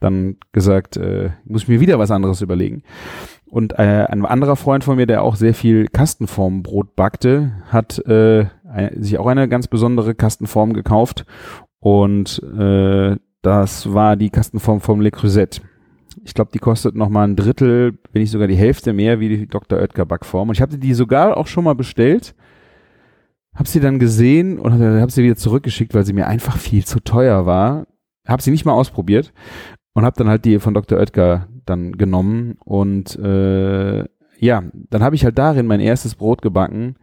dann 0.00 0.36
gesagt, 0.52 0.96
äh, 0.96 1.30
muss 1.44 1.62
ich 1.62 1.68
mir 1.68 1.80
wieder 1.80 1.98
was 1.98 2.10
anderes 2.10 2.40
überlegen. 2.40 2.82
Und 3.46 3.72
äh, 3.78 4.06
ein 4.08 4.24
anderer 4.24 4.56
Freund 4.56 4.84
von 4.84 4.96
mir, 4.96 5.06
der 5.06 5.22
auch 5.22 5.36
sehr 5.36 5.54
viel 5.54 5.88
Kastenformbrot 5.88 6.94
backte, 6.94 7.52
hat 7.68 7.98
äh, 8.06 8.46
sich 8.96 9.18
auch 9.18 9.26
eine 9.26 9.48
ganz 9.48 9.68
besondere 9.68 10.14
Kastenform 10.14 10.74
gekauft. 10.74 11.24
Und 11.80 12.42
äh, 12.58 13.16
das 13.42 13.92
war 13.94 14.16
die 14.16 14.30
Kastenform 14.30 14.80
vom 14.80 15.00
Le 15.00 15.10
Creuset. 15.10 15.62
Ich 16.24 16.34
glaube, 16.34 16.50
die 16.52 16.58
kostet 16.58 16.94
noch 16.94 17.08
mal 17.08 17.24
ein 17.26 17.36
Drittel, 17.36 17.98
wenn 18.12 18.22
nicht 18.22 18.30
sogar 18.30 18.48
die 18.48 18.56
Hälfte 18.56 18.92
mehr 18.92 19.20
wie 19.20 19.28
die 19.28 19.46
Dr. 19.46 19.78
Oetker 19.78 20.06
Backform. 20.06 20.48
Und 20.48 20.54
ich 20.56 20.62
hatte 20.62 20.78
die 20.78 20.94
sogar 20.94 21.36
auch 21.36 21.46
schon 21.46 21.64
mal 21.64 21.74
bestellt, 21.74 22.34
habe 23.54 23.68
sie 23.68 23.80
dann 23.80 23.98
gesehen 23.98 24.58
und 24.58 24.72
habe 24.72 25.10
sie 25.10 25.24
wieder 25.24 25.36
zurückgeschickt, 25.36 25.94
weil 25.94 26.04
sie 26.04 26.12
mir 26.12 26.26
einfach 26.26 26.56
viel 26.56 26.84
zu 26.84 27.00
teuer 27.00 27.46
war. 27.46 27.86
Habe 28.26 28.42
sie 28.42 28.50
nicht 28.50 28.64
mal 28.64 28.72
ausprobiert 28.72 29.32
und 29.94 30.04
habe 30.04 30.16
dann 30.16 30.28
halt 30.28 30.44
die 30.44 30.58
von 30.58 30.74
Dr. 30.74 30.98
Oetker 30.98 31.48
dann 31.64 31.92
genommen 31.92 32.56
und 32.64 33.16
äh, 33.16 34.04
ja, 34.38 34.62
dann 34.72 35.02
habe 35.02 35.16
ich 35.16 35.24
halt 35.24 35.38
darin 35.38 35.66
mein 35.66 35.80
erstes 35.80 36.14
Brot 36.14 36.40
gebacken 36.40 36.96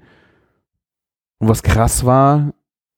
und 1.39 1.49
was 1.49 1.63
krass 1.63 2.05
war, 2.05 2.53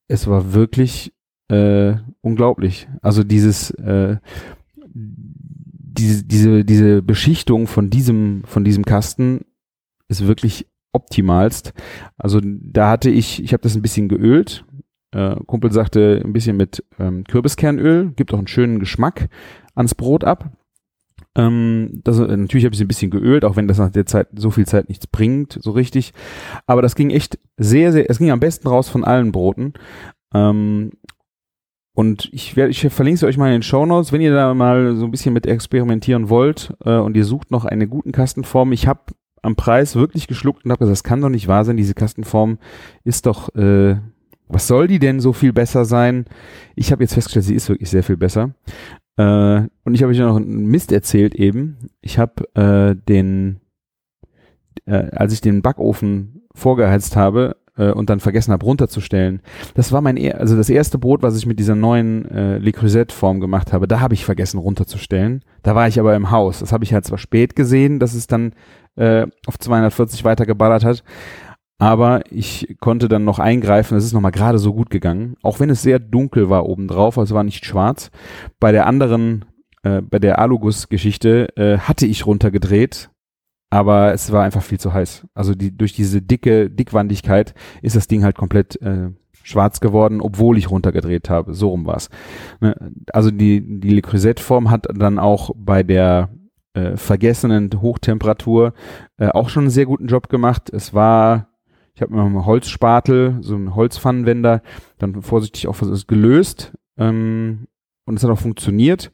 es 0.08 0.28
war 0.28 0.54
wirklich 0.54 1.14
äh, 1.50 1.96
unglaublich. 2.22 2.88
Also 3.02 3.24
dieses 3.24 3.72
äh, 3.72 4.18
diese 5.98 6.24
diese 6.24 6.64
diese 6.64 7.02
Beschichtung 7.02 7.68
von 7.68 7.90
diesem 7.90 8.44
von 8.46 8.64
diesem 8.64 8.86
Kasten 8.86 9.42
ist 10.08 10.28
wirklich 10.28 10.68
optimalst. 10.94 11.74
Also 12.18 12.40
da 12.44 12.90
hatte 12.90 13.10
ich, 13.10 13.44
ich 13.44 13.54
habe 13.54 13.62
das 13.64 13.76
ein 13.76 13.82
bisschen 13.82 14.08
geölt, 14.10 14.64
Äh, 15.14 15.38
Kumpel 15.46 15.72
sagte, 15.72 16.22
ein 16.24 16.34
bisschen 16.34 16.58
mit 16.58 16.84
ähm, 17.00 17.24
Kürbiskernöl, 17.24 18.12
gibt 18.16 18.34
auch 18.34 18.40
einen 18.40 18.48
schönen 18.48 18.78
Geschmack 18.80 19.30
ans 19.74 19.96
Brot 19.96 20.26
ab. 20.26 20.52
Ähm, 21.36 22.02
das, 22.04 22.20
äh, 22.20 22.36
natürlich 22.36 22.66
habe 22.66 22.74
ich 22.74 22.78
sie 22.78 22.84
ein 22.84 22.90
bisschen 22.90 23.12
geölt, 23.12 23.46
auch 23.46 23.56
wenn 23.56 23.70
das 23.70 23.78
nach 23.78 23.92
der 23.92 24.06
Zeit 24.06 24.28
so 24.36 24.52
viel 24.52 24.66
Zeit 24.66 24.90
nichts 24.90 25.08
bringt, 25.08 25.60
so 25.62 25.72
richtig. 25.72 26.12
Aber 26.66 26.82
das 26.82 26.96
ging 26.96 27.10
echt 27.10 27.40
sehr, 27.58 27.94
sehr, 27.94 28.10
es 28.10 28.18
ging 28.18 28.32
am 28.32 28.42
besten 28.42 28.68
raus 28.68 28.90
von 28.90 29.06
allen 29.06 29.32
Broten. 29.32 29.74
Ähm, 30.34 30.92
und 31.98 32.30
ich 32.32 32.56
werde, 32.56 32.70
ich 32.70 32.82
verlinke 32.94 33.26
euch 33.26 33.38
mal 33.38 33.48
in 33.48 33.54
den 33.54 33.64
Show 33.64 33.84
Notes, 33.84 34.12
wenn 34.12 34.22
ihr 34.22 34.32
da 34.32 34.54
mal 34.54 34.96
so 34.96 35.06
ein 35.06 35.10
bisschen 35.10 35.34
mit 35.34 35.48
experimentieren 35.48 36.30
wollt 36.30 36.72
äh, 36.86 36.98
und 36.98 37.18
ihr 37.18 37.26
sucht 37.26 37.50
noch 37.50 37.66
eine 37.66 37.88
guten 37.88 38.12
Kastenform. 38.12 38.72
Ich 38.72 38.86
habe 38.86 39.00
am 39.42 39.56
Preis 39.56 39.96
wirklich 39.96 40.28
geschluckt 40.28 40.64
und 40.64 40.70
habe 40.70 40.78
gesagt, 40.78 40.92
das 40.92 41.04
kann 41.04 41.22
doch 41.22 41.30
nicht 41.30 41.48
wahr 41.48 41.66
sein. 41.66 41.76
Diese 41.76 41.96
Kastenform 41.96 42.60
ist 43.04 43.26
doch, 43.26 43.50
äh, 43.56 43.96
was 44.48 44.68
soll 44.68 44.88
die 44.88 45.00
denn 45.00 45.20
so 45.20 45.34
viel 45.34 45.54
besser 45.54 45.86
sein? 45.86 46.26
Ich 46.76 46.92
habe 46.92 47.04
jetzt 47.04 47.16
festgestellt, 47.16 47.46
sie 47.46 47.56
ist 47.56 47.68
wirklich 47.68 47.90
sehr 47.90 48.04
viel 48.04 48.18
besser. 48.18 48.54
Äh, 49.16 49.62
und 49.84 49.96
ich 49.96 50.04
habe 50.04 50.12
euch 50.12 50.20
noch 50.20 50.36
einen 50.36 50.68
Mist 50.68 50.92
erzählt 50.92 51.34
eben. 51.34 51.90
Ich 52.02 52.20
habe 52.20 52.44
äh, 52.54 52.96
den, 53.10 53.60
äh, 54.86 55.10
als 55.14 55.34
ich 55.34 55.42
den 55.42 55.64
Backofen 55.64 56.44
vorgeheizt 56.54 57.16
habe, 57.16 57.56
äh, 57.78 57.92
und 57.92 58.10
dann 58.10 58.20
vergessen 58.20 58.52
habe 58.52 58.66
runterzustellen. 58.66 59.42
Das 59.76 59.92
war 59.92 60.02
mein, 60.02 60.18
also 60.34 60.58
das 60.58 60.70
erste 60.70 60.98
Brot, 60.98 61.22
was 61.22 61.38
ich 61.38 61.46
mit 61.46 61.60
dieser 61.60 61.76
neuen 61.76 62.30
äh, 62.30 62.58
Le 62.58 62.72
Creuset 62.72 63.12
Form 63.12 63.40
gemacht 63.40 63.74
habe, 63.74 63.88
da 63.88 64.00
habe 64.00 64.14
ich 64.14 64.26
vergessen 64.26 64.58
runterzustellen. 64.58 65.44
Da 65.64 65.76
war 65.76 65.88
ich 65.88 66.00
aber 66.00 66.16
im 66.16 66.32
Haus. 66.32 66.60
Das 66.60 66.72
habe 66.72 66.84
ich 66.84 66.94
halt 66.94 67.06
zwar 67.06 67.18
spät 67.18 67.56
gesehen, 67.56 68.00
dass 68.00 68.14
es 68.14 68.28
dann 68.28 68.54
äh, 68.96 69.28
auf 69.46 69.60
240 69.60 70.24
weitergeballert 70.24 70.84
hat, 70.84 71.04
aber 71.78 72.22
ich 72.32 72.76
konnte 72.80 73.08
dann 73.08 73.24
noch 73.24 73.40
eingreifen. 73.40 73.98
Es 73.98 74.04
ist 74.04 74.14
nochmal 74.14 74.32
gerade 74.32 74.58
so 74.58 74.74
gut 74.74 74.90
gegangen, 74.90 75.36
auch 75.44 75.60
wenn 75.60 75.70
es 75.70 75.82
sehr 75.82 76.00
dunkel 76.00 76.50
war 76.50 76.66
obendrauf, 76.66 77.18
also 77.18 77.32
es 77.32 77.36
war 77.36 77.44
nicht 77.44 77.66
schwarz. 77.66 78.10
Bei 78.60 78.72
der 78.72 78.88
anderen, 78.88 79.46
äh, 79.84 80.02
bei 80.02 80.20
der 80.20 80.40
Alugus-Geschichte 80.40 81.56
äh, 81.56 81.78
hatte 81.78 82.08
ich 82.08 82.26
runtergedreht 82.26 83.10
aber 83.70 84.14
es 84.14 84.32
war 84.32 84.44
einfach 84.44 84.62
viel 84.62 84.80
zu 84.80 84.94
heiß. 84.94 85.28
Also 85.34 85.54
die, 85.54 85.76
durch 85.76 85.94
diese 85.94 86.22
dicke 86.22 86.70
Dickwandigkeit 86.70 87.54
ist 87.82 87.96
das 87.96 88.08
Ding 88.08 88.24
halt 88.24 88.38
komplett 88.38 88.82
äh, 88.82 89.10
schwarz 89.44 89.80
geworden, 89.80 90.22
obwohl 90.22 90.58
ich 90.58 90.70
runtergedreht 90.70 91.30
habe. 91.30 91.54
So 91.54 91.70
rum 91.70 91.86
war's. 91.86 92.10
Ne? 92.60 92.76
Also 93.12 93.32
die, 93.32 93.80
die 93.80 93.90
Le 93.90 94.02
Creuset-Form 94.02 94.70
hat 94.70 94.88
dann 94.94 95.20
auch 95.20 95.52
bei 95.56 95.84
der 95.84 96.30
äh, 96.74 96.96
vergessenen 96.96 97.70
Hochtemperatur 97.82 98.74
äh, 99.18 99.30
auch 99.30 99.50
schon 99.50 99.64
einen 99.64 99.70
sehr 99.70 99.86
guten 99.86 100.08
Job 100.08 100.30
gemacht. 100.30 100.70
Es 100.70 100.94
war, 100.94 101.48
ich 101.94 102.02
habe 102.02 102.14
mir 102.14 102.22
einen 102.22 102.46
Holzspatel, 102.46 103.38
so 103.42 103.56
einen 103.56 103.76
Holzpfannenwender, 103.76 104.62
dann 104.98 105.22
vorsichtig 105.22 105.68
auch 105.68 105.78
gelöst 106.08 106.74
ähm, 106.98 107.68
und 108.06 108.16
es 108.16 108.24
hat 108.24 108.32
auch 108.32 108.40
funktioniert. 108.40 109.12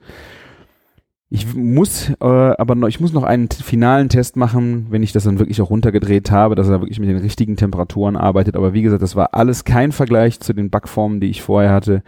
Ich 1.35 1.55
muss 1.55 2.11
äh, 2.11 2.25
aber 2.25 2.75
noch, 2.75 2.87
ich 2.87 2.99
muss 2.99 3.11
noch 3.11 3.23
einen 3.23 3.49
finalen 3.49 4.07
Test 4.07 4.35
machen, 4.35 4.85
wenn 4.91 5.01
ich 5.01 5.13
das 5.13 5.23
dann 5.23 5.39
wirklich 5.39 5.59
auch 5.63 5.71
runtergedreht 5.71 6.29
habe, 6.29 6.53
dass 6.53 6.69
er 6.69 6.79
wirklich 6.79 6.99
mit 6.99 7.09
den 7.09 7.17
richtigen 7.17 7.57
Temperaturen 7.57 8.15
arbeitet. 8.15 8.55
Aber 8.55 8.75
wie 8.75 8.83
gesagt, 8.83 9.01
das 9.01 9.15
war 9.15 9.33
alles 9.33 9.63
kein 9.63 9.91
Vergleich 9.91 10.39
zu 10.41 10.53
den 10.53 10.69
Backformen, 10.69 11.19
die 11.19 11.31
ich 11.31 11.41
vorher 11.41 11.71
hatte, 11.71 12.03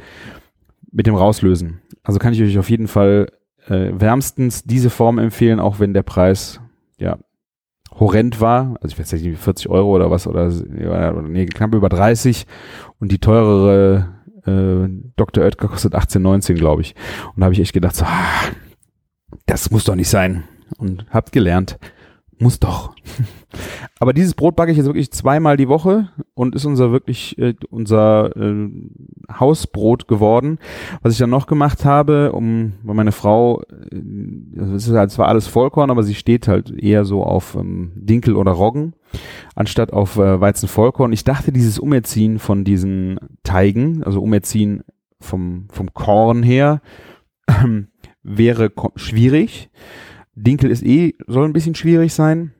mit 0.91 1.07
dem 1.07 1.15
Rauslösen. 1.15 1.81
Also 2.03 2.19
kann 2.19 2.33
ich 2.33 2.41
euch 2.43 2.59
auf 2.59 2.69
jeden 2.69 2.87
Fall 2.87 3.25
äh, 3.67 3.93
wärmstens 3.97 4.63
diese 4.63 4.91
Form 4.91 5.17
empfehlen, 5.17 5.59
auch 5.59 5.79
wenn 5.79 5.95
der 5.95 6.03
Preis 6.03 6.61
ja 6.99 7.17
horrend 7.99 8.41
war. 8.41 8.75
Also 8.79 8.93
ich 8.93 8.99
weiß 8.99 9.11
nicht, 9.13 9.39
40 9.39 9.69
Euro 9.69 9.89
oder 9.95 10.11
was 10.11 10.27
oder, 10.27 10.51
ja, 10.79 11.13
nee, 11.13 11.47
knapp 11.47 11.73
über 11.73 11.89
30 11.89 12.45
und 12.99 13.11
die 13.11 13.17
teurere 13.17 14.07
äh, 14.45 14.87
Dr. 15.15 15.43
Oetker 15.43 15.67
kostet 15.67 15.95
18, 15.95 16.21
19, 16.21 16.55
glaube 16.55 16.83
ich. 16.83 16.93
Und 17.33 17.39
da 17.39 17.45
habe 17.45 17.53
ich 17.53 17.59
echt 17.59 17.73
gedacht, 17.73 17.95
so, 17.95 18.05
ah, 18.05 18.51
das 19.45 19.71
muss 19.71 19.83
doch 19.83 19.95
nicht 19.95 20.09
sein. 20.09 20.43
Und 20.77 21.05
habt 21.11 21.31
gelernt, 21.31 21.77
muss 22.39 22.59
doch. 22.59 22.95
Aber 23.99 24.11
dieses 24.11 24.33
Brot 24.33 24.55
backe 24.55 24.71
ich 24.71 24.77
jetzt 24.77 24.87
wirklich 24.87 25.11
zweimal 25.11 25.55
die 25.55 25.69
Woche 25.69 26.09
und 26.33 26.55
ist 26.55 26.65
unser 26.65 26.91
wirklich 26.91 27.37
äh, 27.37 27.53
unser 27.69 28.35
äh, 28.35 28.69
Hausbrot 29.31 30.07
geworden. 30.07 30.59
Was 31.01 31.13
ich 31.13 31.19
dann 31.19 31.29
noch 31.29 31.47
gemacht 31.47 31.85
habe, 31.85 32.33
um 32.33 32.73
weil 32.83 32.95
meine 32.95 33.13
Frau, 33.13 33.61
äh, 33.61 34.59
es 34.59 34.87
ist 34.87 34.93
halt 34.93 35.11
zwar 35.11 35.29
alles 35.29 35.47
Vollkorn, 35.47 35.89
aber 35.89 36.03
sie 36.03 36.15
steht 36.15 36.47
halt 36.47 36.71
eher 36.71 37.05
so 37.05 37.23
auf 37.23 37.55
ähm, 37.55 37.93
Dinkel 37.95 38.35
oder 38.35 38.51
Roggen 38.51 38.93
anstatt 39.55 39.93
auf 39.93 40.17
äh, 40.17 40.41
Weizenvollkorn. 40.41 41.13
Ich 41.13 41.23
dachte, 41.23 41.53
dieses 41.53 41.79
Umerziehen 41.79 42.39
von 42.39 42.65
diesen 42.65 43.17
Teigen, 43.43 44.03
also 44.03 44.21
Umerziehen 44.21 44.83
vom 45.21 45.67
vom 45.71 45.93
Korn 45.93 46.43
her, 46.43 46.81
ähm, 47.47 47.87
wäre 48.25 48.71
schwierig. 48.95 49.69
Dinkel 50.35 50.71
ist 50.71 50.83
eh, 50.83 51.13
soll 51.27 51.45
ein 51.45 51.53
bisschen 51.53 51.75
schwierig 51.75 52.13
sein. 52.13 52.51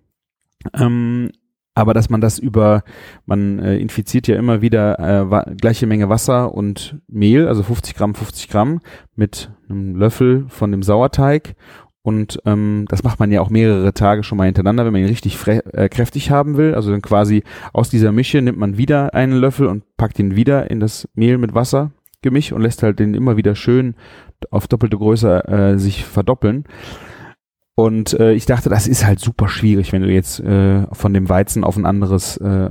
Ähm, 0.73 1.31
aber 1.73 1.93
dass 1.93 2.09
man 2.09 2.21
das 2.21 2.39
über, 2.39 2.83
man 3.25 3.59
äh, 3.59 3.77
infiziert 3.77 4.27
ja 4.27 4.37
immer 4.37 4.61
wieder 4.61 4.97
äh, 4.97 5.55
gleiche 5.55 5.87
Menge 5.87 6.07
Wasser 6.07 6.53
und 6.53 6.97
Mehl, 7.07 7.47
also 7.47 7.63
50 7.63 7.95
Gramm, 7.95 8.15
50 8.15 8.47
Gramm 8.47 8.79
mit 9.15 9.51
einem 9.67 9.95
Löffel 9.97 10.45
von 10.47 10.71
dem 10.71 10.83
Sauerteig. 10.83 11.55
Und 12.01 12.39
ähm, 12.45 12.85
das 12.87 13.03
macht 13.03 13.19
man 13.19 13.31
ja 13.31 13.41
auch 13.41 13.49
mehrere 13.49 13.93
Tage 13.93 14.23
schon 14.23 14.37
mal 14.37 14.45
hintereinander, 14.45 14.85
wenn 14.85 14.93
man 14.93 15.01
ihn 15.01 15.07
richtig 15.07 15.37
äh, 15.47 15.89
kräftig 15.89 16.29
haben 16.29 16.55
will. 16.55 16.75
Also 16.75 16.91
dann 16.91 17.01
quasi 17.01 17.43
aus 17.73 17.89
dieser 17.89 18.11
Mische 18.11 18.41
nimmt 18.41 18.59
man 18.59 18.77
wieder 18.77 19.13
einen 19.13 19.33
Löffel 19.33 19.67
und 19.67 19.83
packt 19.97 20.19
ihn 20.19 20.35
wieder 20.35 20.69
in 20.69 20.79
das 20.79 21.09
Mehl 21.15 21.39
mit 21.39 21.55
Wasser 21.55 21.91
Gemisch 22.25 22.51
und 22.51 22.61
lässt 22.61 22.81
halt 22.81 22.99
den 22.99 23.13
immer 23.13 23.37
wieder 23.37 23.53
schön 23.53 23.93
auf 24.51 24.67
doppelte 24.67 24.97
Größe 24.97 25.47
äh, 25.47 25.77
sich 25.77 26.05
verdoppeln. 26.05 26.65
Und 27.75 28.13
äh, 28.19 28.33
ich 28.33 28.45
dachte, 28.45 28.69
das 28.69 28.87
ist 28.87 29.05
halt 29.05 29.19
super 29.19 29.47
schwierig, 29.49 29.91
wenn 29.91 30.01
du 30.01 30.11
jetzt 30.11 30.39
äh, 30.39 30.87
von 30.93 31.13
dem 31.13 31.27
Weizen 31.27 31.63
auf 31.63 31.75
ein 31.75 31.85
anderes 31.85 32.37
äh, 32.37 32.69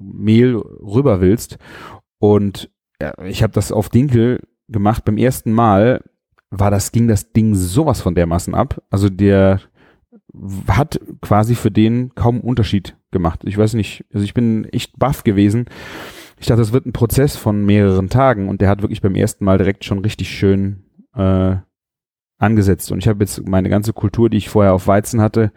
Mehl 0.00 0.56
rüber 0.56 1.20
willst. 1.20 1.58
Und 2.18 2.70
ja, 3.00 3.12
ich 3.24 3.42
habe 3.42 3.52
das 3.52 3.72
auf 3.72 3.88
Dinkel 3.88 4.40
gemacht. 4.68 5.04
Beim 5.04 5.18
ersten 5.18 5.52
Mal 5.52 6.02
war 6.50 6.70
das 6.70 6.92
ging 6.92 7.08
das 7.08 7.32
Ding 7.32 7.54
sowas 7.54 8.00
von 8.00 8.14
dermaßen 8.14 8.54
ab. 8.54 8.82
Also 8.90 9.08
der 9.08 9.60
hat 10.68 11.00
quasi 11.20 11.54
für 11.54 11.70
den 11.70 12.14
kaum 12.14 12.40
Unterschied 12.40 12.96
gemacht. 13.10 13.40
Ich 13.44 13.58
weiß 13.58 13.74
nicht, 13.74 14.04
also 14.12 14.24
ich 14.24 14.34
bin 14.34 14.64
echt 14.66 14.98
baff 14.98 15.24
gewesen 15.24 15.66
ich 16.40 16.46
dachte, 16.46 16.60
das 16.60 16.72
wird 16.72 16.86
ein 16.86 16.92
Prozess 16.92 17.36
von 17.36 17.64
mehreren 17.64 18.08
Tagen 18.08 18.48
und 18.48 18.60
der 18.60 18.68
hat 18.68 18.82
wirklich 18.82 19.02
beim 19.02 19.14
ersten 19.14 19.44
Mal 19.44 19.58
direkt 19.58 19.84
schon 19.84 19.98
richtig 19.98 20.30
schön 20.30 20.84
äh, 21.14 21.56
angesetzt. 22.38 22.92
Und 22.92 22.98
ich 22.98 23.08
habe 23.08 23.24
jetzt 23.24 23.46
meine 23.46 23.68
ganze 23.68 23.92
Kultur, 23.92 24.30
die 24.30 24.38
ich 24.38 24.48
vorher 24.48 24.72
auf 24.72 24.86
Weizen 24.86 25.20
hatte, 25.20 25.52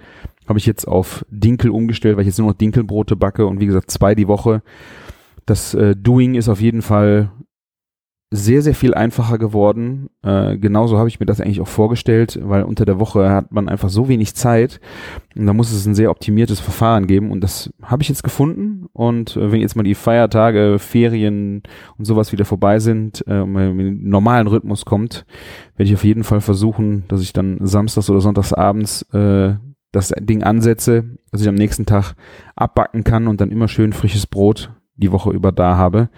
habe 0.47 0.59
ich 0.59 0.65
jetzt 0.65 0.87
auf 0.87 1.25
Dinkel 1.29 1.69
umgestellt, 1.71 2.15
weil 2.15 2.23
ich 2.23 2.27
jetzt 2.27 2.39
nur 2.39 2.49
noch 2.49 2.57
Dinkelbrote 2.57 3.15
backe 3.15 3.45
und 3.45 3.59
wie 3.59 3.67
gesagt 3.67 3.91
zwei 3.91 4.15
die 4.15 4.27
Woche. 4.27 4.63
Das 5.45 5.73
äh, 5.73 5.95
Doing 5.95 6.35
ist 6.35 6.49
auf 6.49 6.61
jeden 6.61 6.81
Fall 6.81 7.31
sehr, 8.33 8.61
sehr 8.61 8.73
viel 8.73 8.93
einfacher 8.93 9.37
geworden. 9.37 10.09
Äh, 10.23 10.57
genauso 10.57 10.97
habe 10.97 11.09
ich 11.09 11.19
mir 11.19 11.25
das 11.25 11.41
eigentlich 11.41 11.59
auch 11.59 11.67
vorgestellt, 11.67 12.39
weil 12.41 12.63
unter 12.63 12.85
der 12.85 12.97
Woche 12.97 13.29
hat 13.29 13.51
man 13.51 13.67
einfach 13.67 13.89
so 13.89 14.07
wenig 14.07 14.35
Zeit 14.35 14.79
und 15.35 15.45
da 15.45 15.53
muss 15.53 15.73
es 15.73 15.85
ein 15.85 15.95
sehr 15.95 16.09
optimiertes 16.09 16.61
Verfahren 16.61 17.07
geben 17.07 17.29
und 17.29 17.41
das 17.41 17.73
habe 17.83 18.03
ich 18.03 18.09
jetzt 18.09 18.23
gefunden 18.23 18.85
und 18.93 19.35
äh, 19.35 19.51
wenn 19.51 19.59
jetzt 19.59 19.75
mal 19.75 19.83
die 19.83 19.95
Feiertage, 19.95 20.79
Ferien 20.79 21.63
und 21.97 22.05
sowas 22.05 22.31
wieder 22.31 22.45
vorbei 22.45 22.79
sind 22.79 23.21
äh, 23.27 23.41
und 23.41 23.51
man 23.51 23.77
in 23.77 24.07
normalen 24.07 24.47
Rhythmus 24.47 24.85
kommt, 24.85 25.25
werde 25.75 25.89
ich 25.89 25.93
auf 25.93 26.05
jeden 26.05 26.23
Fall 26.23 26.39
versuchen, 26.39 27.03
dass 27.09 27.21
ich 27.21 27.33
dann 27.33 27.57
samstags 27.59 28.09
oder 28.09 28.21
sonntags 28.21 28.53
abends 28.53 29.01
äh, 29.11 29.55
das 29.91 30.13
Ding 30.21 30.41
ansetze, 30.41 31.03
dass 31.31 31.41
ich 31.41 31.49
am 31.49 31.55
nächsten 31.55 31.85
Tag 31.85 32.13
abbacken 32.55 33.03
kann 33.03 33.27
und 33.27 33.41
dann 33.41 33.51
immer 33.51 33.67
schön 33.67 33.91
frisches 33.91 34.25
Brot 34.25 34.71
die 35.01 35.11
Woche 35.11 35.31
über 35.31 35.51
da 35.51 35.77
habe. 35.77 36.09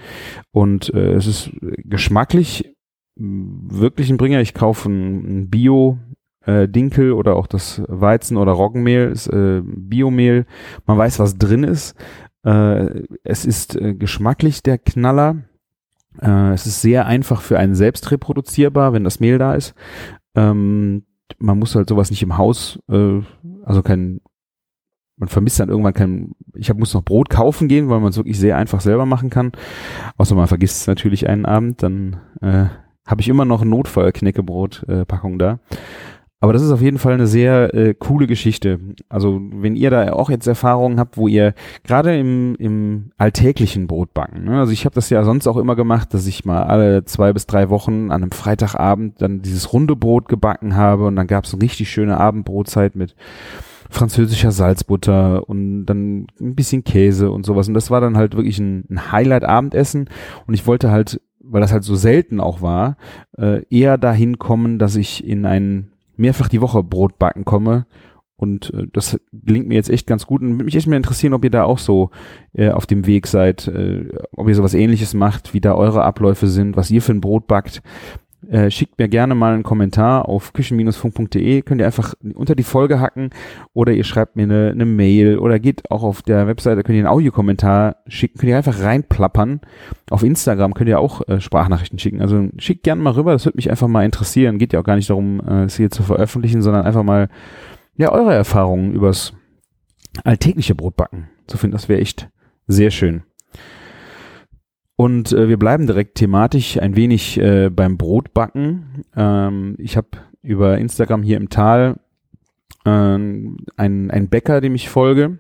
Und 0.52 0.94
äh, 0.94 1.14
es 1.14 1.28
ist 1.28 1.52
geschmacklich 1.62 2.76
wirklich 3.16 4.10
ein 4.10 4.18
Bringer. 4.18 4.42
Ich 4.42 4.54
kaufe 4.54 4.90
ein, 4.90 5.50
Bio 5.50 6.00
äh, 6.46 6.68
Dinkel 6.68 7.14
oder 7.14 7.36
auch 7.36 7.48
das 7.48 7.82
Weizen 7.88 8.38
oder 8.38 8.52
Roggenmehl, 8.52 9.12
ist 9.12 9.28
äh, 9.28 9.62
Biomehl. 9.64 10.46
Man 10.86 10.98
weiß, 10.98 11.20
was 11.20 11.38
drin 11.38 11.64
ist. 11.64 11.96
Äh, 12.44 13.04
es 13.24 13.46
ist 13.46 13.76
äh, 13.76 13.94
geschmacklich 13.94 14.64
der 14.64 14.78
Knaller. 14.78 15.44
Äh, 16.22 16.54
es 16.54 16.66
ist 16.66 16.82
sehr 16.82 17.06
einfach 17.06 17.42
für 17.42 17.60
einen 17.60 17.76
selbst 17.76 18.12
reproduzierbar, 18.12 18.94
wenn 18.94 19.04
das 19.04 19.20
Mehl 19.20 19.38
da 19.38 19.56
ist. 19.56 19.74
Ähm, 20.36 21.06
man 21.40 21.60
muss 21.60 21.76
halt 21.76 21.90
sowas 21.90 22.12
nicht 22.12 22.24
im 22.24 22.38
Haus, 22.38 22.80
äh, 22.90 23.22
also 23.64 23.82
kein 23.82 24.22
man 25.18 25.30
vermisst 25.30 25.60
dann 25.60 25.70
irgendwann 25.70 25.94
kein, 25.94 26.32
ich 26.56 26.70
hab, 26.70 26.78
muss 26.78 26.94
noch 26.94 27.04
Brot 27.04 27.30
kaufen 27.30 27.68
gehen, 27.68 27.90
weil 27.90 28.00
man 28.00 28.10
es 28.10 28.18
wirklich 28.18 28.40
sehr 28.40 28.58
einfach 28.58 28.82
selber 28.82 29.06
machen 29.06 29.30
kann. 29.30 29.52
Außer 30.18 30.36
man 30.36 30.48
vergisst 30.48 30.82
es 30.82 30.88
natürlich 30.88 31.30
einen 31.30 31.46
Abend, 31.46 31.84
dann 31.84 32.18
äh, 32.42 32.66
habe 33.06 33.22
ich 33.22 33.30
immer 33.30 33.46
noch 33.46 33.64
Notfall-Knäckebrot-Packung 33.64 35.38
da. 35.38 35.60
Aber 36.44 36.52
das 36.52 36.62
ist 36.62 36.72
auf 36.72 36.82
jeden 36.82 36.98
Fall 36.98 37.14
eine 37.14 37.26
sehr 37.26 37.74
äh, 37.74 37.94
coole 37.94 38.28
Geschichte. 38.28 38.78
Also 39.08 39.40
wenn 39.54 39.78
ihr 39.78 39.90
da 39.90 40.12
auch 40.12 40.30
jetzt 40.30 40.46
Erfahrungen 40.46 41.00
habt, 41.00 41.16
wo 41.16 41.30
ihr 41.30 41.54
gerade 41.86 42.20
im, 42.20 42.56
im 42.56 43.12
alltäglichen 43.18 43.88
Brotbacken, 43.88 44.44
ne? 44.44 44.60
also 44.60 44.74
ich 44.74 44.84
habe 44.84 44.94
das 44.94 45.10
ja 45.10 45.24
sonst 45.24 45.48
auch 45.48 45.56
immer 45.56 45.78
gemacht, 45.78 46.14
dass 46.14 46.28
ich 46.28 46.44
mal 46.44 46.64
alle 46.64 47.06
zwei 47.06 47.32
bis 47.32 47.48
drei 47.48 47.70
Wochen 47.70 48.12
an 48.12 48.24
einem 48.24 48.32
Freitagabend 48.32 49.22
dann 49.22 49.42
dieses 49.42 49.72
runde 49.72 49.96
Brot 49.96 50.28
gebacken 50.28 50.76
habe 50.76 51.06
und 51.06 51.16
dann 51.16 51.28
gab 51.28 51.46
es 51.46 51.54
eine 51.54 51.64
richtig 51.64 51.90
schöne 51.90 52.20
Abendbrotzeit 52.20 52.98
mit 52.98 53.16
französischer 53.90 54.52
Salzbutter 54.52 55.48
und 55.48 55.86
dann 55.86 56.28
ein 56.40 56.56
bisschen 56.56 56.84
Käse 56.84 57.32
und 57.32 57.46
sowas. 57.46 57.68
Und 57.68 57.74
das 57.74 57.92
war 57.92 58.02
dann 58.02 58.18
halt 58.18 58.36
wirklich 58.36 58.60
ein, 58.60 58.86
ein 58.90 59.12
Highlight-Abendessen. 59.12 60.10
Und 60.48 60.54
ich 60.54 60.68
wollte 60.68 60.92
halt, 60.92 61.22
weil 61.40 61.62
das 61.62 61.74
halt 61.74 61.84
so 61.84 61.96
selten 61.96 62.40
auch 62.40 62.62
war, 62.62 62.98
äh, 63.38 63.64
eher 63.70 63.98
dahin 63.98 64.40
kommen, 64.40 64.80
dass 64.80 64.96
ich 64.96 65.26
in 65.26 65.46
ein 65.46 65.90
mehrfach 66.16 66.48
die 66.48 66.62
Woche 66.62 66.84
Brot 66.84 67.18
backen 67.18 67.46
komme. 67.46 67.86
Und 68.36 68.74
äh, 68.74 68.88
das 68.92 69.20
gelingt 69.32 69.68
mir 69.68 69.76
jetzt 69.76 69.90
echt 69.90 70.08
ganz 70.08 70.26
gut. 70.26 70.42
Und 70.42 70.54
würde 70.54 70.66
mich 70.66 70.76
echt 70.76 70.88
mal 70.88 70.98
interessieren, 70.98 71.34
ob 71.34 71.44
ihr 71.44 71.50
da 71.50 71.64
auch 71.64 71.80
so 71.80 72.10
äh, 72.54 72.72
auf 72.72 72.86
dem 72.86 73.06
Weg 73.06 73.28
seid, 73.28 73.68
äh, 73.68 74.10
ob 74.32 74.48
ihr 74.48 74.56
sowas 74.56 74.74
ähnliches 74.74 75.14
macht, 75.14 75.54
wie 75.54 75.62
da 75.62 75.76
eure 75.76 76.04
Abläufe 76.04 76.48
sind, 76.48 76.76
was 76.76 76.92
ihr 76.92 77.02
für 77.02 77.14
ein 77.14 77.22
Brot 77.22 77.48
backt. 77.48 77.82
Äh, 78.50 78.70
schickt 78.72 79.00
mir 79.00 79.08
gerne 79.08 79.36
mal 79.36 79.54
einen 79.54 79.64
Kommentar 79.64 80.28
auf 80.28 80.54
küchen-funk.de. 80.54 81.62
Könnt 81.62 81.82
ihr 81.82 81.86
einfach 81.86 82.14
unter 82.34 82.56
die 82.56 82.64
Folge 82.64 83.00
hacken 83.00 83.30
oder 83.74 83.94
ihr 83.94 84.04
schreibt 84.04 84.36
mir 84.36 84.44
eine, 84.44 84.72
eine 84.72 84.86
Mail 84.86 85.38
oder 85.38 85.60
geht 85.60 85.90
auch 85.92 86.04
auf 86.04 86.22
der 86.22 86.48
Webseite, 86.48 86.84
könnt 86.84 86.98
ihr 86.98 87.02
einen 87.02 87.14
Audiokommentar 87.14 87.98
schicken, 88.08 88.40
könnt 88.40 88.50
ihr 88.50 88.58
einfach 88.58 88.82
reinplappern. 88.82 89.62
Auf 90.10 90.24
Instagram 90.24 90.74
könnt 90.74 90.90
ihr 90.90 91.00
auch 91.00 91.28
äh, 91.28 91.40
Sprachnachrichten 91.40 92.00
schicken. 92.00 92.22
Also 92.22 92.50
schickt 92.58 92.84
gerne 92.84 93.02
mal 93.02 93.14
rüber, 93.14 93.32
das 93.32 93.46
würde 93.46 93.58
mich 93.58 93.70
einfach 93.70 93.88
mal 93.88 94.06
interessieren. 94.06 94.58
Geht 94.58 94.74
ja 94.74 94.80
auch 94.80 94.86
gar 94.86 94.96
nicht 94.96 95.10
darum, 95.10 95.42
äh, 95.48 95.64
es 95.64 95.78
hier 95.78 95.90
zu 95.90 96.04
veröffentlichen, 96.04 96.62
sondern 96.62 96.86
einfach 96.86 97.04
mal 97.04 97.30
ja 97.96 98.12
eure 98.12 98.34
Erfahrungen 98.34 98.94
übers 98.94 99.34
alltägliche 100.24 100.76
Brotbacken 100.76 101.30
zu 101.48 101.58
finden. 101.58 101.74
Das 101.74 101.90
wäre 101.90 102.02
echt 102.02 102.30
sehr 102.68 102.92
schön. 102.92 103.24
Und 104.96 105.32
äh, 105.34 105.48
wir 105.48 105.58
bleiben 105.58 105.88
direkt 105.88 106.16
thematisch 106.16 106.78
ein 106.80 106.96
wenig 106.96 107.40
äh, 107.40 107.70
beim 107.70 107.98
Brotbacken. 107.98 109.04
Ähm, 109.16 109.76
ich 109.80 109.98
habe 109.98 110.10
über 110.42 110.78
Instagram 110.78 111.24
hier 111.24 111.38
im 111.38 111.50
Tal 111.50 111.98
äh, 112.86 112.90
einen, 112.90 113.58
einen 113.78 114.30
Bäcker, 114.30 114.62
dem 114.62 114.76
ich 114.76 114.90
folge. 114.90 115.40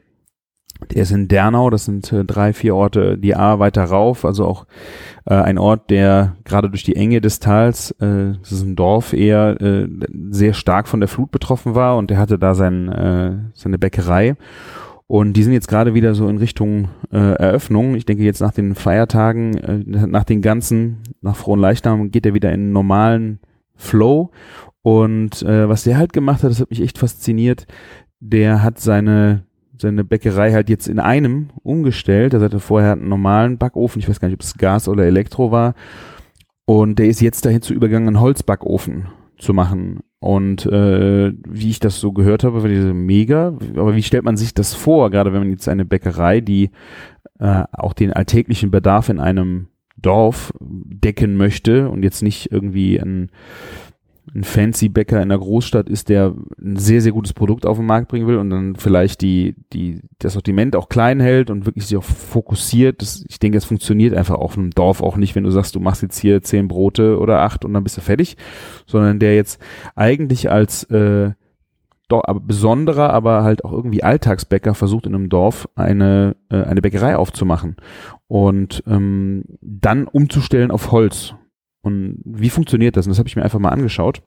Der 0.91 1.03
ist 1.03 1.11
in 1.11 1.27
Dernau, 1.27 1.69
das 1.69 1.85
sind 1.85 2.11
äh, 2.11 2.25
drei, 2.25 2.51
vier 2.51 2.75
Orte, 2.75 3.17
die 3.17 3.35
A 3.35 3.59
weiter 3.59 3.83
rauf, 3.85 4.25
also 4.25 4.45
auch 4.45 4.65
äh, 5.25 5.35
ein 5.35 5.57
Ort, 5.57 5.89
der 5.89 6.35
gerade 6.43 6.69
durch 6.69 6.83
die 6.83 6.95
Enge 6.95 7.21
des 7.21 7.39
Tals, 7.39 7.91
äh, 7.99 8.33
das 8.41 8.51
ist 8.51 8.63
ein 8.63 8.75
Dorf 8.75 9.13
eher, 9.13 9.61
äh, 9.61 9.87
sehr 10.31 10.53
stark 10.53 10.87
von 10.87 10.99
der 10.99 11.07
Flut 11.07 11.31
betroffen 11.31 11.75
war 11.75 11.97
und 11.97 12.09
der 12.09 12.17
hatte 12.17 12.37
da 12.39 12.53
sein, 12.53 12.89
äh, 12.89 13.37
seine 13.53 13.77
Bäckerei. 13.77 14.35
Und 15.07 15.33
die 15.33 15.43
sind 15.43 15.53
jetzt 15.53 15.67
gerade 15.67 15.93
wieder 15.93 16.15
so 16.15 16.27
in 16.27 16.37
Richtung 16.37 16.89
äh, 17.11 17.17
Eröffnung. 17.17 17.95
Ich 17.95 18.05
denke 18.05 18.23
jetzt 18.23 18.41
nach 18.41 18.53
den 18.53 18.73
Feiertagen, 18.75 19.57
äh, 19.57 20.07
nach 20.07 20.23
den 20.23 20.41
ganzen, 20.41 20.99
nach 21.21 21.35
frohen 21.35 21.59
Leichnam 21.59 22.09
geht 22.09 22.25
er 22.25 22.33
wieder 22.33 22.49
in 22.49 22.61
einen 22.61 22.71
normalen 22.71 23.39
Flow. 23.75 24.31
Und 24.81 25.41
äh, 25.43 25.69
was 25.69 25.83
der 25.83 25.97
halt 25.97 26.13
gemacht 26.13 26.43
hat, 26.43 26.51
das 26.51 26.59
hat 26.59 26.69
mich 26.69 26.81
echt 26.81 26.97
fasziniert. 26.97 27.67
Der 28.19 28.63
hat 28.63 28.79
seine 28.79 29.43
seine 29.83 30.03
Bäckerei 30.03 30.53
halt 30.53 30.69
jetzt 30.69 30.87
in 30.87 30.99
einem 30.99 31.49
umgestellt. 31.63 32.33
Er 32.33 32.41
hatte 32.41 32.59
vorher 32.59 32.93
einen 32.93 33.09
normalen 33.09 33.57
Backofen, 33.57 33.99
ich 33.99 34.07
weiß 34.07 34.19
gar 34.19 34.27
nicht, 34.27 34.35
ob 34.35 34.41
es 34.41 34.57
Gas 34.57 34.87
oder 34.87 35.03
Elektro 35.03 35.51
war. 35.51 35.75
Und 36.65 36.99
der 36.99 37.07
ist 37.07 37.21
jetzt 37.21 37.45
dahin 37.45 37.61
zu 37.61 37.73
übergegangen, 37.73 38.07
einen 38.07 38.21
Holzbackofen 38.21 39.07
zu 39.37 39.53
machen. 39.53 39.99
Und 40.19 40.65
äh, 40.65 41.33
wie 41.47 41.69
ich 41.69 41.79
das 41.79 41.99
so 41.99 42.13
gehört 42.13 42.43
habe, 42.43 42.63
war 42.63 42.69
diese 42.69 42.93
mega. 42.93 43.57
Aber 43.75 43.95
wie 43.95 44.03
stellt 44.03 44.23
man 44.23 44.37
sich 44.37 44.53
das 44.53 44.73
vor, 44.73 45.09
gerade 45.11 45.33
wenn 45.33 45.41
man 45.41 45.49
jetzt 45.51 45.67
eine 45.67 45.85
Bäckerei, 45.85 46.39
die 46.39 46.71
äh, 47.39 47.63
auch 47.71 47.93
den 47.93 48.13
alltäglichen 48.13 48.71
Bedarf 48.71 49.09
in 49.09 49.19
einem 49.19 49.67
Dorf 49.97 50.53
decken 50.61 51.35
möchte 51.35 51.89
und 51.89 52.03
jetzt 52.03 52.23
nicht 52.23 52.51
irgendwie 52.51 52.99
ein 52.99 53.31
ein 54.33 54.43
fancy 54.43 54.89
Bäcker 54.89 55.21
in 55.21 55.29
der 55.29 55.37
Großstadt 55.37 55.89
ist, 55.89 56.09
der 56.09 56.33
ein 56.61 56.77
sehr, 56.77 57.01
sehr 57.01 57.11
gutes 57.11 57.33
Produkt 57.33 57.65
auf 57.65 57.77
den 57.77 57.85
Markt 57.85 58.07
bringen 58.07 58.25
will 58.25 58.37
und 58.37 58.49
dann 58.49 58.75
vielleicht 58.75 59.21
die, 59.21 59.55
die, 59.73 60.01
das 60.19 60.33
Sortiment 60.33 60.75
auch 60.75 60.87
klein 60.87 61.19
hält 61.19 61.49
und 61.49 61.65
wirklich 61.65 61.85
sich 61.85 61.97
auch 61.97 62.03
fokussiert. 62.03 63.01
Das, 63.01 63.25
ich 63.27 63.39
denke, 63.39 63.57
es 63.57 63.65
funktioniert 63.65 64.13
einfach 64.13 64.35
auf 64.35 64.57
einem 64.57 64.71
Dorf 64.71 65.01
auch 65.01 65.17
nicht, 65.17 65.35
wenn 65.35 65.43
du 65.43 65.51
sagst, 65.51 65.75
du 65.75 65.79
machst 65.79 66.01
jetzt 66.01 66.19
hier 66.19 66.41
zehn 66.41 66.67
Brote 66.67 67.19
oder 67.19 67.41
acht 67.41 67.65
und 67.65 67.73
dann 67.73 67.83
bist 67.83 67.97
du 67.97 68.01
fertig, 68.01 68.37
sondern 68.85 69.19
der 69.19 69.35
jetzt 69.35 69.61
eigentlich 69.95 70.49
als 70.49 70.85
äh, 70.85 71.31
doch, 72.07 72.23
aber 72.25 72.39
besonderer, 72.39 73.11
aber 73.11 73.43
halt 73.43 73.65
auch 73.65 73.71
irgendwie 73.71 74.03
Alltagsbäcker 74.03 74.73
versucht 74.73 75.05
in 75.05 75.15
einem 75.15 75.29
Dorf 75.29 75.67
eine, 75.75 76.35
äh, 76.49 76.61
eine 76.63 76.81
Bäckerei 76.81 77.17
aufzumachen 77.17 77.75
und 78.27 78.83
ähm, 78.87 79.43
dann 79.61 80.07
umzustellen 80.07 80.71
auf 80.71 80.91
Holz 80.91 81.35
und 81.83 82.21
wie 82.25 82.49
funktioniert 82.49 82.97
das? 82.97 83.05
Und 83.05 83.11
das 83.11 83.19
habe 83.19 83.27
ich 83.27 83.35
mir 83.35 83.43
einfach 83.43 83.59
mal 83.59 83.69
angeschaut. 83.69 84.23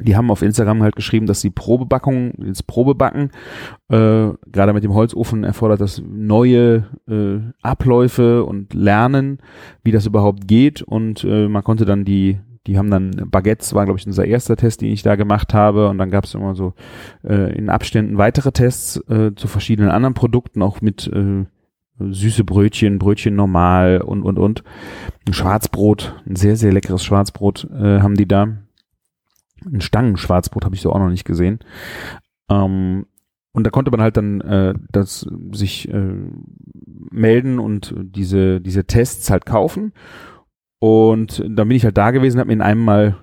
Die 0.00 0.16
haben 0.16 0.30
auf 0.30 0.42
Instagram 0.42 0.82
halt 0.82 0.96
geschrieben, 0.96 1.26
dass 1.26 1.40
sie 1.40 1.50
Probebackungen, 1.50 2.32
jetzt 2.46 2.66
Probebacken, 2.66 3.30
äh, 3.88 4.30
gerade 4.50 4.72
mit 4.72 4.84
dem 4.84 4.94
Holzofen 4.94 5.44
erfordert 5.44 5.80
das 5.80 6.02
neue 6.04 6.86
äh, 7.08 7.40
Abläufe 7.62 8.44
und 8.44 8.74
Lernen, 8.74 9.38
wie 9.84 9.92
das 9.92 10.06
überhaupt 10.06 10.48
geht. 10.48 10.82
Und 10.82 11.24
äh, 11.24 11.46
man 11.46 11.62
konnte 11.62 11.84
dann 11.84 12.04
die, 12.04 12.40
die 12.66 12.78
haben 12.78 12.90
dann 12.90 13.10
Baguettes, 13.30 13.74
war 13.74 13.84
glaube 13.84 14.00
ich 14.00 14.06
unser 14.06 14.24
erster 14.24 14.56
Test, 14.56 14.80
den 14.80 14.92
ich 14.92 15.02
da 15.02 15.14
gemacht 15.14 15.52
habe. 15.52 15.88
Und 15.88 15.98
dann 15.98 16.10
gab 16.10 16.24
es 16.24 16.34
immer 16.34 16.54
so 16.54 16.72
äh, 17.22 17.54
in 17.54 17.68
Abständen 17.68 18.16
weitere 18.16 18.50
Tests 18.50 18.96
äh, 19.08 19.34
zu 19.36 19.46
verschiedenen 19.46 19.90
anderen 19.90 20.14
Produkten, 20.14 20.62
auch 20.62 20.80
mit 20.80 21.06
äh, 21.08 21.44
süße 22.10 22.44
Brötchen, 22.44 22.98
Brötchen 22.98 23.36
normal 23.36 24.00
und, 24.00 24.22
und, 24.22 24.38
und. 24.38 24.64
Ein 25.26 25.32
Schwarzbrot, 25.32 26.20
ein 26.26 26.36
sehr, 26.36 26.56
sehr 26.56 26.72
leckeres 26.72 27.04
Schwarzbrot 27.04 27.68
äh, 27.72 28.00
haben 28.00 28.16
die 28.16 28.26
da. 28.26 28.48
Ein 29.64 29.80
Stangenschwarzbrot 29.80 30.64
habe 30.64 30.74
ich 30.74 30.80
so 30.80 30.92
auch 30.92 30.98
noch 30.98 31.10
nicht 31.10 31.24
gesehen. 31.24 31.60
Ähm, 32.50 33.06
und 33.52 33.64
da 33.64 33.70
konnte 33.70 33.90
man 33.90 34.00
halt 34.00 34.16
dann 34.16 34.40
äh, 34.40 34.74
das 34.90 35.26
sich 35.52 35.88
äh, 35.92 36.14
melden 37.10 37.58
und 37.58 37.94
diese, 38.00 38.60
diese 38.60 38.86
Tests 38.86 39.30
halt 39.30 39.46
kaufen. 39.46 39.92
Und 40.78 41.44
dann 41.48 41.68
bin 41.68 41.76
ich 41.76 41.84
halt 41.84 41.98
da 41.98 42.10
gewesen, 42.10 42.40
habe 42.40 42.48
mir 42.48 42.54
in 42.54 42.62
einem 42.62 42.84
Mal 42.84 43.16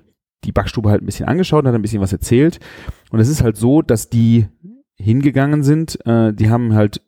die 0.46 0.52
Backstube 0.52 0.90
halt 0.90 1.02
ein 1.02 1.06
bisschen 1.06 1.28
angeschaut, 1.28 1.66
hat 1.66 1.74
ein 1.74 1.82
bisschen 1.82 2.02
was 2.02 2.14
erzählt. 2.14 2.60
Und 3.10 3.20
es 3.20 3.28
ist 3.28 3.44
halt 3.44 3.58
so, 3.58 3.82
dass 3.82 4.10
die 4.10 4.48
hingegangen 4.96 5.64
sind, 5.64 6.06
äh, 6.06 6.34
die 6.34 6.50
haben 6.50 6.74
halt 6.74 7.02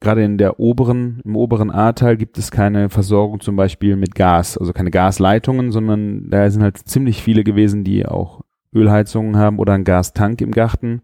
gerade 0.00 0.24
in 0.24 0.38
der 0.38 0.60
oberen, 0.60 1.20
im 1.24 1.36
oberen 1.36 1.70
A-Teil 1.70 2.16
gibt 2.16 2.38
es 2.38 2.50
keine 2.50 2.90
Versorgung 2.90 3.40
zum 3.40 3.56
Beispiel 3.56 3.96
mit 3.96 4.14
Gas, 4.14 4.58
also 4.58 4.72
keine 4.72 4.90
Gasleitungen, 4.90 5.72
sondern 5.72 6.30
da 6.30 6.48
sind 6.50 6.62
halt 6.62 6.78
ziemlich 6.78 7.22
viele 7.22 7.44
gewesen, 7.44 7.84
die 7.84 8.06
auch 8.06 8.42
Ölheizungen 8.74 9.36
haben 9.36 9.58
oder 9.58 9.72
einen 9.72 9.84
Gastank 9.84 10.40
im 10.40 10.52
Garten. 10.52 11.02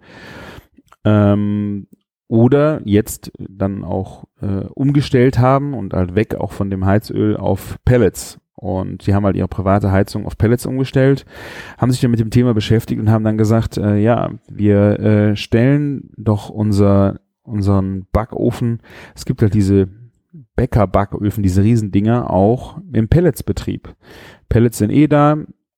Ähm, 1.05 1.87
oder 2.29 2.81
jetzt 2.85 3.31
dann 3.39 3.85
auch 3.85 4.25
äh, 4.41 4.65
umgestellt 4.75 5.39
haben 5.39 5.75
und 5.75 5.93
halt 5.93 6.15
weg 6.15 6.35
auch 6.35 6.53
von 6.53 6.71
dem 6.71 6.87
Heizöl 6.87 7.37
auf 7.37 7.77
Pellets. 7.85 8.39
Und 8.55 9.07
die 9.07 9.15
haben 9.15 9.27
halt 9.27 9.37
ihre 9.37 9.49
private 9.49 9.91
Heizung 9.91 10.25
auf 10.25 10.39
Pellets 10.39 10.65
umgestellt, 10.67 11.27
haben 11.79 11.91
sich 11.91 12.01
dann 12.01 12.11
mit 12.11 12.21
dem 12.21 12.31
Thema 12.31 12.55
beschäftigt 12.55 13.01
und 13.01 13.11
haben 13.11 13.25
dann 13.25 13.37
gesagt, 13.37 13.77
äh, 13.77 13.97
ja, 13.97 14.31
wir 14.49 15.01
äh, 15.01 15.37
stellen 15.37 16.11
doch 16.17 16.49
unser 16.49 17.21
unseren 17.43 18.07
Backofen. 18.13 18.81
Es 19.15 19.25
gibt 19.25 19.43
halt 19.43 19.55
diese 19.55 19.89
Bäcker-Backöfen, 20.57 21.43
diese 21.43 21.63
Riesendinger, 21.63 22.31
auch 22.31 22.79
im 22.93 23.09
Pelletsbetrieb. 23.09 23.95
Pellets 24.49 24.79
sind 24.79 24.91
eh 24.91 25.09
da, 25.09 25.37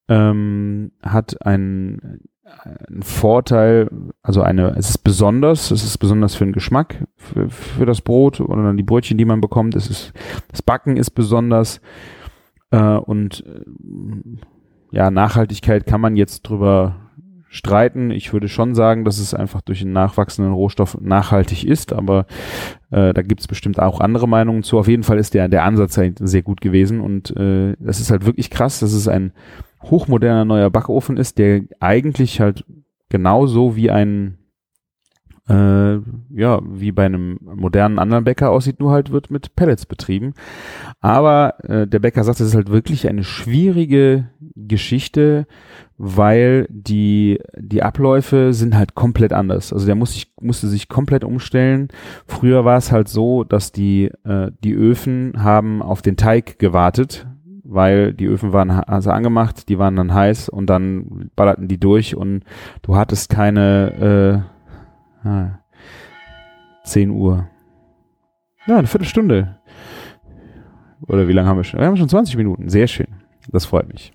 ähm, 0.08 0.92
hat 1.02 1.44
einen, 1.44 2.20
einen 2.44 3.02
Vorteil, 3.02 3.90
also 4.22 4.42
eine, 4.42 4.76
es 4.76 4.90
ist 4.90 4.98
besonders, 4.98 5.70
es 5.70 5.84
ist 5.84 5.98
besonders 5.98 6.34
für 6.34 6.44
den 6.44 6.52
Geschmack, 6.52 7.06
für, 7.16 7.48
für 7.50 7.86
das 7.86 8.00
Brot 8.00 8.40
oder 8.40 8.62
dann 8.62 8.76
die 8.76 8.82
Brötchen, 8.82 9.18
die 9.18 9.24
man 9.24 9.40
bekommt. 9.40 9.74
Es 9.74 9.88
ist, 9.88 10.12
das 10.48 10.62
Backen 10.62 10.96
ist 10.96 11.10
besonders 11.10 11.80
äh, 12.70 12.96
und 12.96 13.44
äh, 13.46 13.64
ja, 14.90 15.10
Nachhaltigkeit 15.10 15.86
kann 15.86 16.00
man 16.00 16.16
jetzt 16.16 16.42
drüber 16.42 17.03
streiten. 17.54 18.10
Ich 18.10 18.32
würde 18.32 18.48
schon 18.48 18.74
sagen, 18.74 19.04
dass 19.04 19.18
es 19.18 19.32
einfach 19.32 19.60
durch 19.60 19.78
den 19.78 19.92
nachwachsenden 19.92 20.52
Rohstoff 20.52 20.98
nachhaltig 21.00 21.64
ist, 21.64 21.92
aber 21.92 22.26
äh, 22.90 23.14
da 23.14 23.22
gibt 23.22 23.40
es 23.40 23.46
bestimmt 23.46 23.78
auch 23.78 24.00
andere 24.00 24.26
Meinungen 24.26 24.64
zu. 24.64 24.76
Auf 24.76 24.88
jeden 24.88 25.04
Fall 25.04 25.18
ist 25.18 25.34
der, 25.34 25.48
der 25.48 25.62
Ansatz 25.62 25.96
halt 25.96 26.18
sehr 26.20 26.42
gut 26.42 26.60
gewesen 26.60 27.00
und 27.00 27.30
äh, 27.36 27.76
das 27.78 28.00
ist 28.00 28.10
halt 28.10 28.26
wirklich 28.26 28.50
krass, 28.50 28.80
dass 28.80 28.92
es 28.92 29.06
ein 29.06 29.32
hochmoderner 29.84 30.44
neuer 30.44 30.70
Backofen 30.70 31.16
ist, 31.16 31.38
der 31.38 31.62
eigentlich 31.78 32.40
halt 32.40 32.64
genauso 33.08 33.76
wie 33.76 33.88
ein 33.88 34.38
äh, 35.48 35.96
ja, 36.30 36.60
wie 36.64 36.92
bei 36.92 37.04
einem 37.04 37.38
modernen 37.42 37.98
anderen 37.98 38.24
Bäcker 38.24 38.50
aussieht, 38.50 38.80
nur 38.80 38.92
halt 38.92 39.10
wird 39.12 39.30
mit 39.30 39.54
Pellets 39.56 39.84
betrieben. 39.84 40.32
Aber 41.00 41.62
äh, 41.64 41.86
der 41.86 41.98
Bäcker 41.98 42.24
sagt, 42.24 42.40
es 42.40 42.48
ist 42.48 42.54
halt 42.54 42.70
wirklich 42.70 43.08
eine 43.08 43.24
schwierige 43.24 44.30
Geschichte, 44.56 45.46
weil 45.98 46.66
die, 46.70 47.40
die 47.56 47.82
Abläufe 47.82 48.52
sind 48.52 48.74
halt 48.74 48.94
komplett 48.94 49.32
anders. 49.32 49.72
Also 49.72 49.86
der 49.86 49.94
muss 49.94 50.14
sich, 50.14 50.32
musste 50.40 50.68
sich 50.68 50.88
komplett 50.88 51.24
umstellen. 51.24 51.88
Früher 52.26 52.64
war 52.64 52.78
es 52.78 52.90
halt 52.90 53.08
so, 53.08 53.44
dass 53.44 53.70
die, 53.70 54.10
äh, 54.24 54.50
die 54.64 54.72
Öfen 54.72 55.34
haben 55.42 55.82
auf 55.82 56.00
den 56.00 56.16
Teig 56.16 56.58
gewartet, 56.58 57.26
weil 57.64 58.14
die 58.14 58.26
Öfen 58.26 58.52
waren 58.52 58.70
also 58.70 59.10
angemacht, 59.10 59.68
die 59.68 59.78
waren 59.78 59.96
dann 59.96 60.14
heiß 60.14 60.48
und 60.48 60.66
dann 60.66 61.30
ballerten 61.36 61.68
die 61.68 61.78
durch 61.78 62.16
und 62.16 62.44
du 62.82 62.96
hattest 62.96 63.30
keine 63.30 64.44
äh, 64.46 64.53
ah, 65.24 65.60
10 66.84 67.10
Uhr. 67.10 67.48
Ja, 68.66 68.78
eine 68.78 68.86
Viertelstunde. 68.86 69.58
Oder 71.06 71.28
wie 71.28 71.32
lange 71.32 71.48
haben 71.48 71.58
wir 71.58 71.64
schon? 71.64 71.80
Wir 71.80 71.86
haben 71.86 71.96
schon 71.96 72.08
20 72.08 72.36
Minuten. 72.36 72.68
Sehr 72.68 72.86
schön. 72.86 73.08
Das 73.48 73.66
freut 73.66 73.88
mich. 73.88 74.12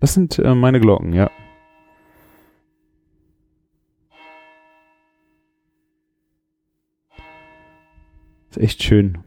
Das 0.00 0.14
sind 0.14 0.38
äh, 0.38 0.54
meine 0.54 0.80
Glocken, 0.80 1.12
ja. 1.12 1.30
ist 8.50 8.62
echt 8.62 8.82
schön. 8.82 9.18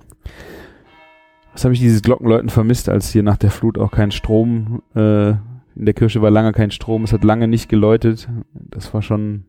Was 1.53 1.63
habe 1.63 1.73
ich 1.73 1.79
dieses 1.79 2.01
Glockenläuten 2.01 2.49
vermisst, 2.49 2.89
als 2.89 3.11
hier 3.11 3.23
nach 3.23 3.37
der 3.37 3.51
Flut 3.51 3.77
auch 3.77 3.91
kein 3.91 4.11
Strom, 4.11 4.81
äh, 4.95 5.33
in 5.75 5.85
der 5.85 5.93
Kirche 5.93 6.21
war 6.21 6.31
lange 6.31 6.51
kein 6.51 6.71
Strom, 6.71 7.03
es 7.03 7.13
hat 7.13 7.23
lange 7.23 7.47
nicht 7.47 7.69
geläutet. 7.69 8.29
Das 8.53 8.93
war 8.93 9.01
schon 9.01 9.45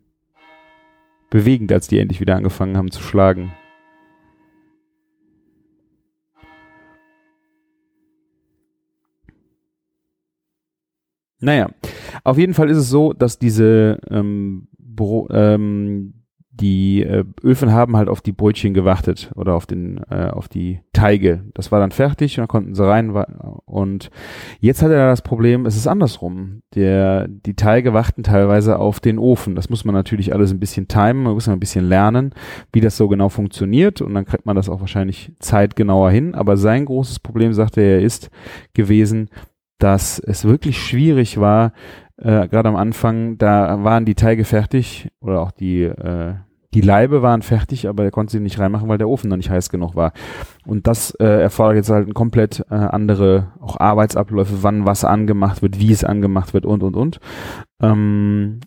bewegend, 1.30 1.72
als 1.72 1.88
die 1.88 1.98
endlich 1.98 2.20
wieder 2.20 2.36
angefangen 2.36 2.76
haben 2.76 2.90
zu 2.90 3.02
schlagen. 3.02 3.52
Naja, 11.40 11.70
auf 12.22 12.38
jeden 12.38 12.54
Fall 12.54 12.70
ist 12.70 12.76
es 12.76 12.88
so, 12.88 13.12
dass 13.12 13.40
diese 13.40 13.98
ähm, 14.08 14.68
Bro 14.78 15.28
ähm, 15.32 16.21
die 16.54 17.02
äh, 17.02 17.24
Öfen 17.42 17.72
haben 17.72 17.96
halt 17.96 18.10
auf 18.10 18.20
die 18.20 18.32
Brötchen 18.32 18.74
gewartet 18.74 19.32
oder 19.34 19.54
auf 19.54 19.64
den 19.64 20.02
äh, 20.10 20.28
auf 20.28 20.48
die 20.48 20.80
Teige. 20.92 21.44
Das 21.54 21.72
war 21.72 21.80
dann 21.80 21.92
fertig 21.92 22.36
und 22.36 22.42
dann 22.42 22.48
konnten 22.48 22.74
sie 22.74 22.86
rein 22.86 23.10
und 23.64 24.10
jetzt 24.60 24.82
hat 24.82 24.90
er 24.90 25.08
das 25.08 25.22
Problem, 25.22 25.64
es 25.64 25.76
ist 25.76 25.86
andersrum. 25.86 26.62
Der 26.74 27.26
die 27.26 27.54
Teige 27.54 27.94
warten 27.94 28.22
teilweise 28.22 28.78
auf 28.78 29.00
den 29.00 29.18
Ofen. 29.18 29.54
Das 29.54 29.70
muss 29.70 29.86
man 29.86 29.94
natürlich 29.94 30.34
alles 30.34 30.52
ein 30.52 30.60
bisschen 30.60 30.88
timen, 30.88 31.22
man 31.22 31.34
muss 31.34 31.48
ein 31.48 31.58
bisschen 31.58 31.88
lernen, 31.88 32.34
wie 32.70 32.82
das 32.82 32.98
so 32.98 33.08
genau 33.08 33.30
funktioniert 33.30 34.02
und 34.02 34.12
dann 34.12 34.26
kriegt 34.26 34.44
man 34.44 34.56
das 34.56 34.68
auch 34.68 34.80
wahrscheinlich 34.80 35.32
zeitgenauer 35.38 36.10
hin, 36.10 36.34
aber 36.34 36.58
sein 36.58 36.84
großes 36.84 37.20
Problem 37.20 37.54
sagte 37.54 37.80
er 37.80 38.02
ist 38.02 38.30
gewesen, 38.74 39.30
dass 39.78 40.18
es 40.20 40.44
wirklich 40.44 40.78
schwierig 40.78 41.40
war, 41.40 41.72
äh, 42.22 42.48
gerade 42.48 42.68
am 42.68 42.76
Anfang, 42.76 43.36
da 43.38 43.82
waren 43.82 44.04
die 44.04 44.14
Teige 44.14 44.44
fertig 44.44 45.10
oder 45.20 45.40
auch 45.40 45.50
die, 45.50 45.82
äh, 45.82 46.34
die 46.74 46.80
Leibe 46.80 47.20
waren 47.20 47.42
fertig, 47.42 47.88
aber 47.88 48.04
er 48.04 48.10
konnte 48.10 48.32
sie 48.32 48.40
nicht 48.40 48.58
reinmachen, 48.58 48.88
weil 48.88 48.98
der 48.98 49.08
Ofen 49.08 49.28
noch 49.28 49.36
nicht 49.36 49.50
heiß 49.50 49.70
genug 49.70 49.94
war. 49.96 50.12
Und 50.64 50.86
das 50.86 51.10
äh, 51.16 51.42
erfordert 51.42 51.76
jetzt 51.76 51.90
halt 51.90 52.08
ein 52.08 52.14
komplett 52.14 52.64
äh, 52.70 52.74
andere 52.74 53.52
auch 53.60 53.78
Arbeitsabläufe, 53.78 54.62
wann 54.62 54.86
was 54.86 55.04
angemacht 55.04 55.62
wird, 55.62 55.80
wie 55.80 55.92
es 55.92 56.04
angemacht 56.04 56.54
wird 56.54 56.64
und 56.64 56.82
und 56.82 56.96
und. 56.96 57.20
Ähm, 57.82 58.60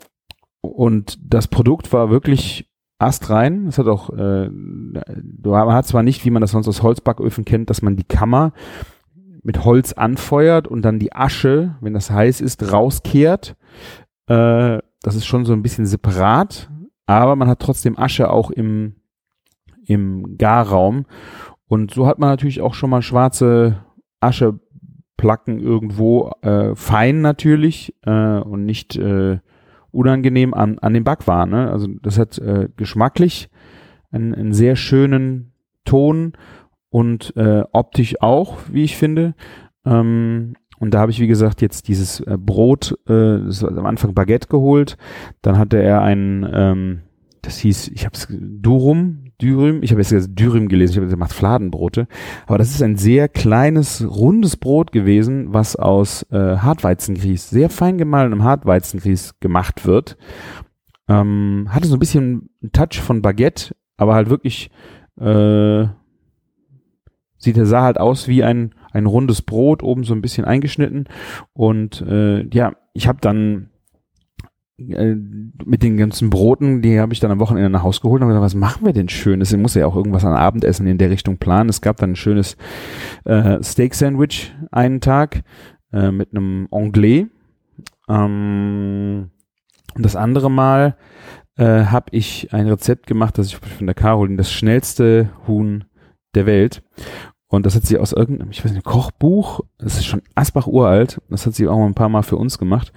und 0.61 1.17
das 1.21 1.47
Produkt 1.47 1.93
war 1.93 2.09
wirklich 2.09 2.69
astrein. 2.99 3.67
Es 3.67 3.77
hat 3.77 3.87
auch, 3.87 4.09
äh, 4.09 4.49
man 4.49 5.73
hat 5.73 5.87
zwar 5.87 6.03
nicht, 6.03 6.25
wie 6.25 6.29
man 6.29 6.41
das 6.41 6.51
sonst 6.51 6.67
aus 6.67 6.83
Holzbacköfen 6.83 7.45
kennt, 7.45 7.69
dass 7.69 7.81
man 7.81 7.95
die 7.95 8.03
Kammer 8.03 8.51
mit 9.45 9.63
Holz 9.63 9.93
anfeuert 9.93 10.67
und 10.67 10.81
dann 10.81 10.97
die 10.97 11.13
Asche, 11.13 11.75
wenn 11.79 11.93
das 11.93 12.09
heiß 12.09 12.41
ist, 12.41 12.71
rauskehrt. 12.71 13.55
Äh, 14.27 14.79
das 15.01 15.15
ist 15.15 15.27
schon 15.27 15.45
so 15.45 15.53
ein 15.53 15.61
bisschen 15.61 15.85
separat, 15.85 16.69
aber 17.05 17.35
man 17.35 17.47
hat 17.47 17.59
trotzdem 17.59 17.97
Asche 17.97 18.31
auch 18.31 18.49
im, 18.49 18.95
im 19.85 20.37
Garraum. 20.39 21.05
Und 21.67 21.93
so 21.93 22.07
hat 22.07 22.17
man 22.17 22.29
natürlich 22.29 22.59
auch 22.61 22.73
schon 22.73 22.89
mal 22.89 23.03
schwarze 23.03 23.83
Ascheplacken 24.19 25.59
irgendwo, 25.59 26.31
äh, 26.41 26.75
fein 26.75 27.21
natürlich 27.21 27.95
äh, 28.03 28.39
und 28.39 28.65
nicht 28.65 28.95
äh, 28.95 29.37
unangenehm 29.91 30.55
an, 30.55 30.79
an 30.79 30.95
den 30.95 31.03
Backwaren. 31.03 31.51
Ne? 31.51 31.71
Also 31.71 31.87
das 32.01 32.17
hat 32.17 32.39
äh, 32.39 32.69
geschmacklich 32.77 33.49
einen, 34.09 34.33
einen 34.33 34.53
sehr 34.53 34.75
schönen 34.75 35.53
Ton 35.85 36.33
und 36.95 37.35
äh, 37.35 37.65
optisch 37.73 38.21
auch, 38.21 38.55
wie 38.71 38.85
ich 38.85 38.95
finde. 38.95 39.35
Ähm, 39.85 40.53
und 40.79 40.93
da 40.93 40.99
habe 40.99 41.11
ich, 41.11 41.19
wie 41.19 41.27
gesagt, 41.27 41.61
jetzt 41.61 41.89
dieses 41.89 42.21
äh, 42.21 42.37
Brot, 42.39 42.97
äh, 43.09 43.35
am 43.65 43.85
Anfang 43.85 44.13
Baguette 44.13 44.47
geholt. 44.47 44.95
Dann 45.41 45.57
hatte 45.57 45.75
er 45.75 46.03
ein, 46.03 46.49
ähm, 46.49 47.01
das 47.41 47.57
hieß, 47.57 47.89
ich 47.89 48.05
habe 48.05 48.15
es 48.15 48.29
Durum, 48.31 49.25
Dürüm, 49.41 49.83
ich 49.83 49.91
habe 49.91 50.01
jetzt 50.01 50.39
Dürüm 50.39 50.69
gelesen, 50.69 50.93
ich 50.93 50.97
habe 50.99 51.07
gesagt, 51.07 51.19
macht 51.19 51.33
Fladenbrote. 51.33 52.07
Aber 52.47 52.57
das 52.57 52.69
ist 52.69 52.81
ein 52.81 52.95
sehr 52.95 53.27
kleines, 53.27 54.07
rundes 54.09 54.55
Brot 54.55 54.93
gewesen, 54.93 55.53
was 55.53 55.75
aus 55.75 56.23
äh, 56.31 56.55
Hartweizengrieß, 56.59 57.49
sehr 57.49 57.69
fein 57.69 57.97
gemahlenem 57.97 58.45
Hartweizengrieß 58.45 59.41
gemacht 59.41 59.85
wird. 59.85 60.15
Ähm, 61.09 61.67
hatte 61.71 61.89
so 61.89 61.97
ein 61.97 61.99
bisschen 61.99 62.51
einen 62.61 62.71
Touch 62.71 63.01
von 63.01 63.21
Baguette, 63.21 63.75
aber 63.97 64.15
halt 64.15 64.29
wirklich 64.29 64.71
äh, 65.19 65.87
sieht 67.45 67.57
er 67.57 67.65
sah 67.65 67.83
halt 67.83 67.99
aus 67.99 68.27
wie 68.27 68.43
ein 68.43 68.75
ein 68.91 69.05
rundes 69.05 69.41
Brot 69.41 69.83
oben 69.83 70.03
so 70.03 70.13
ein 70.13 70.21
bisschen 70.21 70.45
eingeschnitten 70.45 71.05
und 71.53 72.01
äh, 72.01 72.45
ja 72.53 72.73
ich 72.93 73.07
habe 73.07 73.19
dann 73.21 73.69
äh, 74.77 75.15
mit 75.63 75.83
den 75.83 75.95
ganzen 75.95 76.29
Broten, 76.29 76.81
die 76.81 76.99
habe 76.99 77.13
ich 77.13 77.21
dann 77.21 77.31
am 77.31 77.39
Wochenende 77.39 77.69
nach 77.69 77.83
Hause 77.83 78.01
geholt 78.01 78.21
und 78.21 78.27
gesagt, 78.27 78.43
was 78.43 78.55
machen 78.55 78.85
wir 78.85 78.91
denn 78.91 79.07
schönes? 79.07 79.53
Ich 79.53 79.59
muss 79.59 79.73
ja 79.73 79.85
auch 79.85 79.95
irgendwas 79.95 80.25
an 80.25 80.33
Abendessen 80.33 80.85
in 80.85 80.97
der 80.97 81.09
Richtung 81.09 81.37
planen. 81.37 81.69
Es 81.69 81.79
gab 81.81 81.95
dann 81.97 82.11
ein 82.11 82.15
schönes 82.17 82.57
äh, 83.23 83.63
Steak-Sandwich 83.63 84.53
einen 84.71 84.99
Tag 84.99 85.43
äh, 85.93 86.11
mit 86.11 86.31
einem 86.31 86.67
Anglais. 86.71 87.27
Ähm, 88.09 89.29
und 89.95 90.05
das 90.05 90.17
andere 90.17 90.51
Mal 90.51 90.97
äh, 91.57 91.85
habe 91.85 92.07
ich 92.11 92.53
ein 92.53 92.67
Rezept 92.67 93.07
gemacht, 93.07 93.37
das 93.37 93.47
ich 93.47 93.55
von 93.55 93.87
der 93.87 93.95
Caroline, 93.95 94.35
das 94.35 94.51
schnellste 94.51 95.29
Huhn 95.47 95.85
der 96.33 96.45
Welt. 96.45 96.83
Und 97.47 97.65
das 97.65 97.75
hat 97.75 97.85
sie 97.85 97.99
aus 97.99 98.11
irgendeinem, 98.11 98.51
ich 98.51 98.63
weiß 98.63 98.71
nicht, 98.71 98.85
Kochbuch, 98.85 99.61
das 99.77 99.95
ist 99.95 100.05
schon 100.05 100.21
Asbach 100.33 100.67
uralt, 100.67 101.21
das 101.29 101.45
hat 101.45 101.53
sie 101.53 101.67
auch 101.67 101.77
mal 101.77 101.85
ein 101.85 101.93
paar 101.93 102.09
Mal 102.09 102.23
für 102.23 102.37
uns 102.37 102.57
gemacht. 102.57 102.91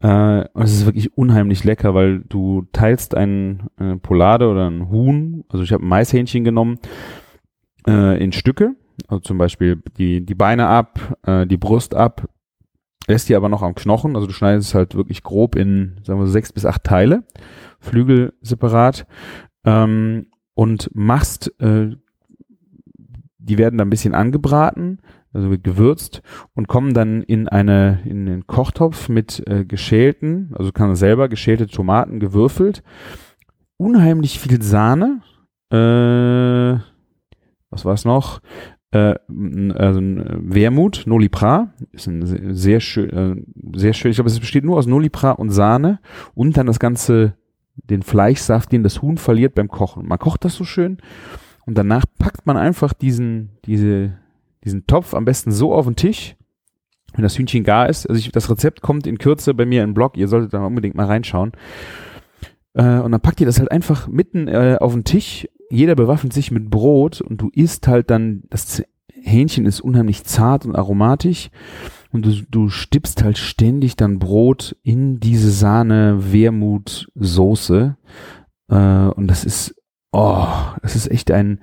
Äh, 0.00 0.44
und 0.52 0.62
es 0.62 0.72
ist 0.72 0.84
wirklich 0.84 1.16
unheimlich 1.16 1.64
lecker, 1.64 1.94
weil 1.94 2.20
du 2.20 2.66
teilst 2.72 3.14
ein 3.14 3.68
äh, 3.78 3.96
Polade 3.96 4.48
oder 4.48 4.68
ein 4.68 4.90
Huhn, 4.90 5.44
also 5.48 5.64
ich 5.64 5.72
habe 5.72 5.84
ein 5.84 5.88
Maishähnchen 5.88 6.44
genommen, 6.44 6.78
äh, 7.86 8.22
in 8.22 8.32
Stücke, 8.32 8.74
also 9.08 9.20
zum 9.20 9.38
Beispiel 9.38 9.82
die, 9.96 10.24
die 10.24 10.34
Beine 10.34 10.66
ab, 10.66 11.18
äh, 11.24 11.46
die 11.46 11.56
Brust 11.56 11.94
ab, 11.94 12.28
lässt 13.06 13.28
die 13.28 13.36
aber 13.36 13.48
noch 13.48 13.62
am 13.62 13.74
Knochen, 13.74 14.16
also 14.16 14.26
du 14.26 14.32
schneidest 14.32 14.70
es 14.70 14.74
halt 14.74 14.94
wirklich 14.94 15.22
grob 15.22 15.56
in, 15.56 16.00
sagen 16.04 16.20
wir, 16.20 16.26
sechs 16.26 16.52
bis 16.52 16.66
acht 16.66 16.84
Teile, 16.84 17.24
Flügel 17.80 18.34
separat, 18.42 19.06
ähm, 19.64 20.26
und 20.54 20.90
machst 20.94 21.52
äh, 21.60 21.96
die 23.42 23.58
werden 23.58 23.78
dann 23.78 23.88
ein 23.88 23.90
bisschen 23.90 24.14
angebraten, 24.14 25.00
also 25.32 25.50
gewürzt 25.62 26.22
und 26.54 26.68
kommen 26.68 26.94
dann 26.94 27.22
in 27.22 27.48
eine 27.48 28.00
in 28.04 28.26
den 28.26 28.46
Kochtopf 28.46 29.08
mit 29.08 29.42
äh, 29.46 29.64
geschälten, 29.64 30.50
also 30.54 30.72
kann 30.72 30.88
man 30.88 30.96
selber 30.96 31.28
geschälte 31.28 31.66
Tomaten 31.66 32.20
gewürfelt, 32.20 32.82
unheimlich 33.76 34.38
viel 34.38 34.62
Sahne, 34.62 35.22
äh, 35.70 36.78
was 37.70 37.84
war 37.84 37.94
es 37.94 38.04
noch? 38.04 38.40
Äh, 38.90 39.14
also 39.74 40.00
Wermut, 40.00 41.04
Nolipra, 41.06 41.72
ist 41.92 42.06
ein 42.06 42.54
sehr 42.54 42.80
schön, 42.80 43.10
äh, 43.10 43.78
sehr 43.78 43.94
schön. 43.94 44.10
Ich 44.10 44.18
glaube, 44.18 44.28
es 44.28 44.38
besteht 44.38 44.64
nur 44.64 44.76
aus 44.76 44.86
Nolipra 44.86 45.30
und 45.32 45.50
Sahne 45.50 45.98
und 46.34 46.56
dann 46.56 46.66
das 46.66 46.78
ganze 46.78 47.34
den 47.74 48.02
Fleischsaft, 48.02 48.70
den 48.70 48.82
das 48.82 49.00
Huhn 49.00 49.16
verliert 49.16 49.54
beim 49.54 49.68
Kochen. 49.68 50.06
Man 50.06 50.18
kocht 50.18 50.44
das 50.44 50.54
so 50.54 50.64
schön 50.64 50.98
und 51.66 51.78
danach 51.78 52.04
packt 52.18 52.46
man 52.46 52.56
einfach 52.56 52.92
diesen, 52.92 53.50
diese, 53.64 54.18
diesen 54.64 54.86
Topf 54.86 55.14
am 55.14 55.24
besten 55.24 55.52
so 55.52 55.74
auf 55.74 55.86
den 55.86 55.96
Tisch, 55.96 56.36
wenn 57.14 57.22
das 57.22 57.38
Hühnchen 57.38 57.64
gar 57.64 57.88
ist. 57.88 58.06
Also 58.06 58.18
ich, 58.18 58.32
das 58.32 58.50
Rezept 58.50 58.80
kommt 58.80 59.06
in 59.06 59.18
Kürze 59.18 59.54
bei 59.54 59.66
mir 59.66 59.82
im 59.84 59.94
Blog. 59.94 60.16
Ihr 60.16 60.28
solltet 60.28 60.54
da 60.54 60.64
unbedingt 60.64 60.94
mal 60.94 61.06
reinschauen. 61.06 61.52
Äh, 62.74 62.98
und 63.00 63.12
dann 63.12 63.20
packt 63.20 63.40
ihr 63.40 63.46
das 63.46 63.58
halt 63.58 63.70
einfach 63.70 64.08
mitten 64.08 64.48
äh, 64.48 64.76
auf 64.80 64.92
den 64.92 65.04
Tisch. 65.04 65.48
Jeder 65.70 65.94
bewaffnet 65.94 66.32
sich 66.32 66.50
mit 66.50 66.70
Brot 66.70 67.20
und 67.20 67.40
du 67.40 67.50
isst 67.54 67.86
halt 67.86 68.10
dann, 68.10 68.42
das 68.50 68.82
Hähnchen 69.22 69.66
ist 69.66 69.80
unheimlich 69.80 70.24
zart 70.24 70.66
und 70.66 70.74
aromatisch 70.74 71.50
und 72.10 72.26
du, 72.26 72.42
du 72.50 72.68
stippst 72.68 73.22
halt 73.22 73.38
ständig 73.38 73.96
dann 73.96 74.18
Brot 74.18 74.76
in 74.82 75.20
diese 75.20 75.50
Sahne 75.50 76.32
Wermut 76.32 77.10
Soße 77.14 77.96
äh, 78.68 78.74
und 78.74 79.28
das 79.28 79.44
ist 79.44 79.81
Oh, 80.12 80.46
es 80.82 80.94
ist 80.94 81.10
echt 81.10 81.30
ein 81.30 81.60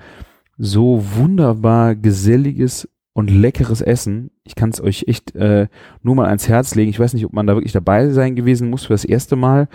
so 0.57 1.03
wunderbar 1.15 1.95
geselliges, 1.95 2.87
und 3.19 3.29
leckeres 3.29 3.81
Essen. 3.81 4.31
Ich 4.43 4.55
kann 4.55 4.69
es 4.69 4.81
euch 4.81 5.05
echt 5.07 5.35
äh, 5.35 5.67
nur 6.03 6.15
mal 6.15 6.27
ans 6.27 6.47
Herz 6.47 6.73
legen. 6.75 6.89
Ich 6.89 6.99
weiß 6.99 7.13
nicht, 7.13 7.25
ob 7.25 7.33
man 7.33 7.45
da 7.47 7.55
wirklich 7.55 7.73
dabei 7.73 8.09
sein 8.09 8.35
gewesen 8.35 8.69
muss 8.69 8.85
für 8.85 8.93
das 8.93 9.05
erste 9.05 9.35
Mal. 9.35 9.67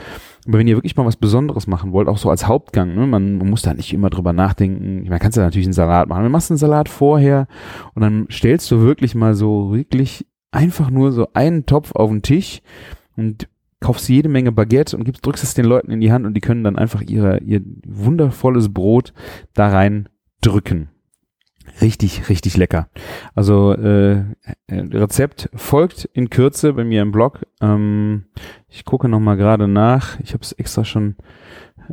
Aber 0.47 0.59
wenn 0.59 0.67
ihr 0.67 0.77
wirklich 0.77 0.97
mal 0.97 1.07
was 1.07 1.17
Besonderes 1.17 1.67
machen 1.67 1.93
wollt, 1.93 2.09
auch 2.09 2.19
so 2.19 2.31
als 2.31 2.47
Hauptgang, 2.47 2.95
ne, 2.95 3.07
man, 3.07 3.39
man 3.39 3.51
muss 3.51 3.63
da 3.63 3.75
nicht 3.75 3.93
immer 3.93 4.11
drüber 4.11 4.33
nachdenken. 4.33 5.07
Man 5.09 5.19
kann 5.19 5.31
ja 5.33 5.43
natürlich 5.43 5.67
einen 5.67 5.75
Salat 5.75 6.09
machen. 6.09 6.25
Du 6.25 6.31
machst 6.31 6.51
einen 6.51 6.59
Salat 6.59 6.89
vorher 6.89 7.47
und 7.95 8.03
dann 8.03 8.27
stellst 8.31 8.71
du 8.71 8.81
wirklich 8.81 9.15
mal 9.15 9.35
so 9.35 9.73
wirklich 9.75 10.27
einfach 10.51 10.91
nur 10.91 11.13
so 11.13 11.29
einen 11.35 11.67
Topf 11.67 11.93
auf 11.95 12.11
den 12.11 12.23
Tisch 12.23 12.63
und 13.17 13.49
kaufst 13.85 14.09
jede 14.09 14.31
Menge 14.31 14.51
Baguette 14.51 14.97
und 14.97 15.05
gibst, 15.05 15.27
drückst 15.27 15.45
es 15.45 15.53
den 15.53 15.67
Leuten 15.67 15.91
in 15.91 16.01
die 16.01 16.11
Hand 16.11 16.25
und 16.25 16.33
die 16.33 16.41
können 16.41 16.65
dann 16.65 16.79
einfach 16.79 17.03
ihre, 17.03 17.43
ihr 17.43 17.61
wundervolles 17.87 18.73
Brot 18.73 19.13
da 19.53 19.69
rein 19.69 20.09
drücken. 20.41 20.89
Richtig, 21.83 22.31
richtig 22.31 22.57
lecker. 22.57 22.89
Also 23.35 23.73
äh, 23.73 24.25
Rezept 24.71 25.51
folgt 25.55 26.09
in 26.15 26.31
Kürze 26.31 26.73
bei 26.73 26.83
mir 26.83 27.03
im 27.03 27.13
Blog. 27.13 27.47
Ähm, 27.61 28.25
ich 28.71 28.87
gucke 28.87 29.07
noch 29.11 29.21
mal 29.21 29.37
gerade 29.37 29.69
nach. 29.69 30.19
Ich 30.21 30.33
habe 30.33 30.43
es 30.43 30.53
extra 30.53 30.87
schon 30.87 31.17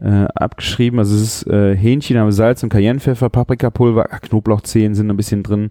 äh, 0.01 0.27
abgeschrieben. 0.33 0.97
Also 0.97 1.13
es 1.15 1.21
ist 1.21 1.47
äh, 1.47 1.75
Hähnchen, 1.75 2.15
aber 2.15 2.31
Salz 2.31 2.63
und 2.63 2.69
Cayennepfeffer, 2.69 3.29
Paprikapulver, 3.29 4.05
Knoblauchzehen 4.05 4.95
sind 4.95 5.09
ein 5.09 5.17
bisschen 5.17 5.43
drin, 5.43 5.69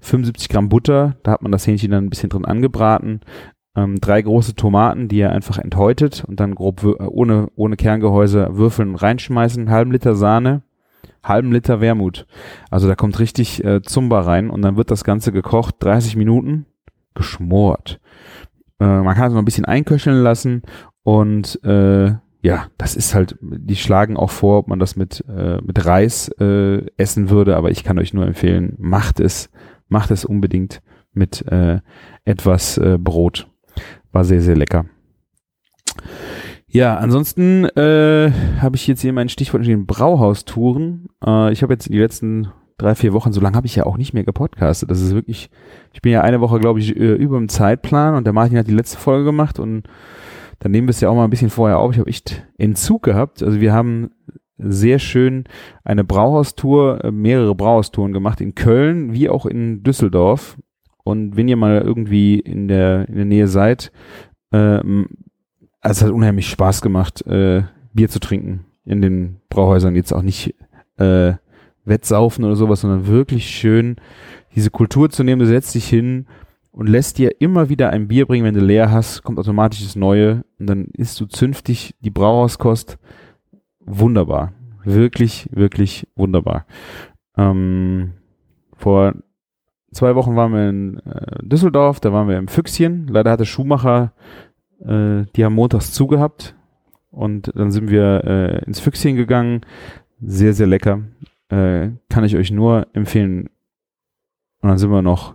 75 0.00 0.50
Gramm 0.50 0.68
Butter, 0.68 1.16
da 1.22 1.32
hat 1.32 1.42
man 1.42 1.52
das 1.52 1.66
Hähnchen 1.66 1.92
dann 1.92 2.04
ein 2.04 2.10
bisschen 2.10 2.28
drin 2.28 2.44
angebraten, 2.44 3.20
ähm, 3.74 4.00
drei 4.00 4.20
große 4.22 4.54
Tomaten, 4.54 5.08
die 5.08 5.18
ihr 5.18 5.30
einfach 5.30 5.58
enthäutet 5.58 6.24
und 6.26 6.40
dann 6.40 6.54
grob 6.54 6.84
ohne, 6.84 7.48
ohne 7.56 7.76
Kerngehäuse 7.76 8.48
würfeln 8.52 8.94
reinschmeißen, 8.94 9.70
halben 9.70 9.92
Liter 9.92 10.14
Sahne, 10.14 10.62
halben 11.22 11.52
Liter 11.52 11.80
Wermut. 11.80 12.26
Also 12.70 12.88
da 12.88 12.94
kommt 12.94 13.18
richtig 13.18 13.64
äh, 13.64 13.82
Zumba 13.82 14.20
rein 14.20 14.50
und 14.50 14.62
dann 14.62 14.76
wird 14.76 14.90
das 14.90 15.04
Ganze 15.04 15.32
gekocht, 15.32 15.76
30 15.80 16.16
Minuten, 16.16 16.66
geschmort. 17.14 18.00
Äh, 18.80 18.84
man 18.84 19.14
kann 19.14 19.28
es 19.28 19.32
noch 19.32 19.42
ein 19.42 19.46
bisschen 19.46 19.64
einköcheln 19.64 20.22
lassen 20.22 20.62
und 21.02 21.62
äh, 21.64 22.14
ja, 22.44 22.66
das 22.76 22.96
ist 22.96 23.14
halt, 23.14 23.38
die 23.40 23.76
schlagen 23.76 24.16
auch 24.16 24.30
vor, 24.30 24.58
ob 24.58 24.68
man 24.68 24.80
das 24.80 24.96
mit, 24.96 25.24
äh, 25.28 25.58
mit 25.62 25.86
Reis 25.86 26.28
äh, 26.40 26.84
essen 26.96 27.30
würde, 27.30 27.56
aber 27.56 27.70
ich 27.70 27.84
kann 27.84 28.00
euch 28.00 28.12
nur 28.12 28.26
empfehlen, 28.26 28.74
macht 28.78 29.20
es, 29.20 29.48
macht 29.88 30.10
es 30.10 30.24
unbedingt 30.24 30.82
mit 31.12 31.46
äh, 31.46 31.78
etwas 32.24 32.78
äh, 32.78 32.98
Brot. 32.98 33.51
War 34.12 34.24
sehr, 34.24 34.40
sehr 34.40 34.56
lecker. 34.56 34.86
Ja, 36.68 36.96
ansonsten 36.96 37.64
äh, 37.64 38.30
habe 38.60 38.76
ich 38.76 38.86
jetzt 38.86 39.02
hier 39.02 39.12
mein 39.12 39.28
Stichwort 39.28 39.62
in 39.62 39.68
den 39.68 39.86
Brauhaustouren. 39.86 41.08
Äh, 41.24 41.52
ich 41.52 41.62
habe 41.62 41.74
jetzt 41.74 41.88
die 41.88 41.98
letzten 41.98 42.48
drei, 42.78 42.94
vier 42.94 43.12
Wochen, 43.12 43.32
so 43.32 43.40
lange 43.40 43.56
habe 43.56 43.66
ich 43.66 43.76
ja 43.76 43.84
auch 43.84 43.98
nicht 43.98 44.14
mehr 44.14 44.24
gepodcastet. 44.24 44.90
Das 44.90 45.00
ist 45.00 45.14
wirklich, 45.14 45.50
ich 45.92 46.02
bin 46.02 46.12
ja 46.12 46.22
eine 46.22 46.40
Woche, 46.40 46.58
glaube 46.60 46.80
ich, 46.80 46.90
über 46.90 47.38
dem 47.38 47.48
Zeitplan 47.48 48.14
und 48.14 48.24
der 48.24 48.32
Martin 48.32 48.58
hat 48.58 48.66
die 48.66 48.74
letzte 48.74 48.98
Folge 48.98 49.24
gemacht 49.24 49.58
und 49.58 49.84
dann 50.58 50.72
nehmen 50.72 50.86
wir 50.88 50.92
es 50.92 51.00
ja 51.00 51.08
auch 51.08 51.14
mal 51.14 51.24
ein 51.24 51.30
bisschen 51.30 51.50
vorher 51.50 51.78
auf. 51.78 51.92
Ich 51.92 51.98
habe 51.98 52.08
echt 52.08 52.46
Entzug 52.56 53.02
gehabt. 53.02 53.42
Also 53.42 53.60
wir 53.60 53.72
haben 53.72 54.10
sehr 54.56 54.98
schön 54.98 55.44
eine 55.84 56.04
Brauhaustour, 56.04 57.04
äh, 57.04 57.10
mehrere 57.10 57.54
Brauhaustouren 57.54 58.12
gemacht 58.12 58.40
in 58.40 58.54
Köln 58.54 59.12
wie 59.12 59.28
auch 59.28 59.44
in 59.46 59.82
Düsseldorf. 59.82 60.56
Und 61.04 61.36
wenn 61.36 61.48
ihr 61.48 61.56
mal 61.56 61.80
irgendwie 61.80 62.38
in 62.38 62.68
der, 62.68 63.08
in 63.08 63.16
der 63.16 63.24
Nähe 63.24 63.48
seid, 63.48 63.92
äh, 64.52 64.78
also 65.80 65.98
es 65.98 66.02
hat 66.02 66.10
unheimlich 66.10 66.48
Spaß 66.48 66.80
gemacht, 66.80 67.26
äh, 67.26 67.62
Bier 67.92 68.08
zu 68.08 68.20
trinken 68.20 68.66
in 68.84 69.02
den 69.02 69.40
Brauhäusern. 69.48 69.96
Jetzt 69.96 70.12
auch 70.12 70.22
nicht 70.22 70.54
äh, 70.96 71.34
Wettsaufen 71.84 72.44
oder 72.44 72.56
sowas, 72.56 72.82
sondern 72.82 73.06
wirklich 73.06 73.50
schön 73.50 73.96
diese 74.54 74.70
Kultur 74.70 75.10
zu 75.10 75.24
nehmen. 75.24 75.40
Du 75.40 75.46
setzt 75.46 75.74
dich 75.74 75.88
hin, 75.88 76.26
und 76.72 76.88
lässt 76.88 77.18
dir 77.18 77.40
immer 77.40 77.68
wieder 77.68 77.90
ein 77.90 78.08
Bier 78.08 78.26
bringen, 78.26 78.46
wenn 78.46 78.54
du 78.54 78.64
leer 78.64 78.90
hast, 78.90 79.22
kommt 79.22 79.38
automatisch 79.38 79.82
das 79.82 79.94
Neue 79.94 80.42
und 80.58 80.66
dann 80.66 80.86
isst 80.86 81.20
du 81.20 81.26
zünftig 81.26 81.94
die 82.00 82.10
Brauhauskost. 82.10 82.98
Wunderbar. 83.80 84.52
Wirklich, 84.82 85.48
wirklich 85.52 86.08
wunderbar. 86.16 86.66
Ähm, 87.36 88.14
vor 88.74 89.14
zwei 89.92 90.14
Wochen 90.14 90.36
waren 90.36 90.52
wir 90.52 90.68
in 90.68 90.98
äh, 91.00 91.42
Düsseldorf, 91.42 92.00
da 92.00 92.12
waren 92.12 92.28
wir 92.28 92.38
im 92.38 92.48
Füchschen. 92.48 93.06
Leider 93.08 93.30
hatte 93.30 93.46
Schumacher, 93.46 94.12
äh, 94.80 95.24
die 95.36 95.44
haben 95.44 95.54
montags 95.54 95.92
zugehabt 95.92 96.54
und 97.10 97.52
dann 97.54 97.70
sind 97.70 97.90
wir 97.90 98.24
äh, 98.24 98.64
ins 98.64 98.80
Füchschen 98.80 99.16
gegangen. 99.16 99.60
Sehr, 100.20 100.52
sehr 100.52 100.66
lecker. 100.66 101.00
Äh, 101.48 101.90
kann 102.08 102.24
ich 102.24 102.36
euch 102.36 102.50
nur 102.50 102.86
empfehlen. 102.92 103.48
Und 104.60 104.68
dann 104.68 104.78
sind 104.78 104.90
wir 104.90 105.02
noch 105.02 105.34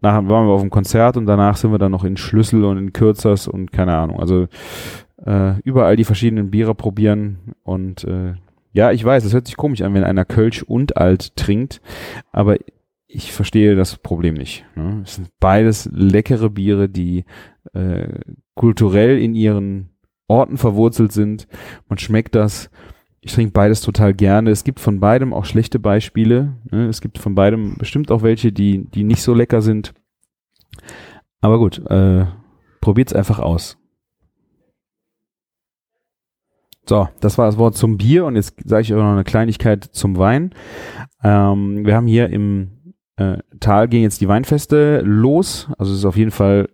Nachher 0.00 0.28
waren 0.28 0.46
wir 0.46 0.52
auf 0.52 0.62
dem 0.62 0.70
Konzert 0.70 1.16
und 1.16 1.26
danach 1.26 1.56
sind 1.56 1.70
wir 1.70 1.78
dann 1.78 1.92
noch 1.92 2.04
in 2.04 2.16
Schlüssel 2.16 2.64
und 2.64 2.78
in 2.78 2.92
Kürzers 2.92 3.46
und 3.46 3.72
keine 3.72 3.94
Ahnung. 3.94 4.18
Also 4.18 4.48
äh, 5.24 5.60
überall 5.60 5.96
die 5.96 6.04
verschiedenen 6.04 6.50
Biere 6.50 6.74
probieren 6.74 7.54
und 7.62 8.04
äh, 8.04 8.34
ja, 8.72 8.90
ich 8.90 9.04
weiß, 9.04 9.24
es 9.24 9.34
hört 9.34 9.46
sich 9.46 9.56
komisch 9.56 9.82
an, 9.82 9.92
wenn 9.92 10.04
einer 10.04 10.24
Kölsch 10.24 10.62
und 10.62 10.96
Alt 10.96 11.36
trinkt, 11.36 11.82
aber 12.32 12.56
ich 13.12 13.32
verstehe 13.32 13.76
das 13.76 13.96
Problem 13.96 14.34
nicht. 14.34 14.64
Ne? 14.74 15.02
Es 15.04 15.16
sind 15.16 15.30
beides 15.40 15.88
leckere 15.92 16.50
Biere, 16.50 16.88
die 16.88 17.24
äh, 17.72 18.08
kulturell 18.54 19.18
in 19.18 19.34
ihren 19.34 19.90
Orten 20.28 20.56
verwurzelt 20.56 21.12
sind. 21.12 21.46
Man 21.88 21.98
schmeckt 21.98 22.34
das 22.34 22.70
ich 23.24 23.32
trinke 23.32 23.52
beides 23.52 23.80
total 23.80 24.14
gerne. 24.14 24.50
Es 24.50 24.64
gibt 24.64 24.80
von 24.80 24.98
beidem 24.98 25.32
auch 25.32 25.44
schlechte 25.44 25.78
Beispiele. 25.78 26.54
Ne? 26.70 26.88
Es 26.88 27.00
gibt 27.00 27.18
von 27.18 27.36
beidem 27.36 27.76
bestimmt 27.78 28.10
auch 28.10 28.22
welche, 28.22 28.52
die, 28.52 28.84
die 28.90 29.04
nicht 29.04 29.22
so 29.22 29.32
lecker 29.32 29.62
sind. 29.62 29.94
Aber 31.40 31.58
gut, 31.58 31.78
äh, 31.88 32.26
probiert's 32.80 33.12
einfach 33.12 33.38
aus. 33.38 33.78
So, 36.84 37.08
das 37.20 37.38
war 37.38 37.46
das 37.46 37.58
Wort 37.58 37.76
zum 37.76 37.96
Bier 37.96 38.24
und 38.24 38.34
jetzt 38.34 38.56
sage 38.68 38.82
ich 38.82 38.92
auch 38.92 38.98
noch 38.98 39.12
eine 39.12 39.22
Kleinigkeit 39.22 39.84
zum 39.84 40.18
Wein. 40.18 40.52
Ähm, 41.22 41.86
wir 41.86 41.94
haben 41.94 42.08
hier 42.08 42.28
im 42.28 42.81
äh, 43.16 43.38
Tal 43.60 43.88
gehen 43.88 44.02
jetzt 44.02 44.20
die 44.20 44.28
Weinfeste 44.28 45.02
los. 45.04 45.68
Also 45.78 45.92
es 45.92 45.98
ist 45.98 46.04
auf 46.04 46.16
jeden 46.16 46.30
Fall 46.30 46.68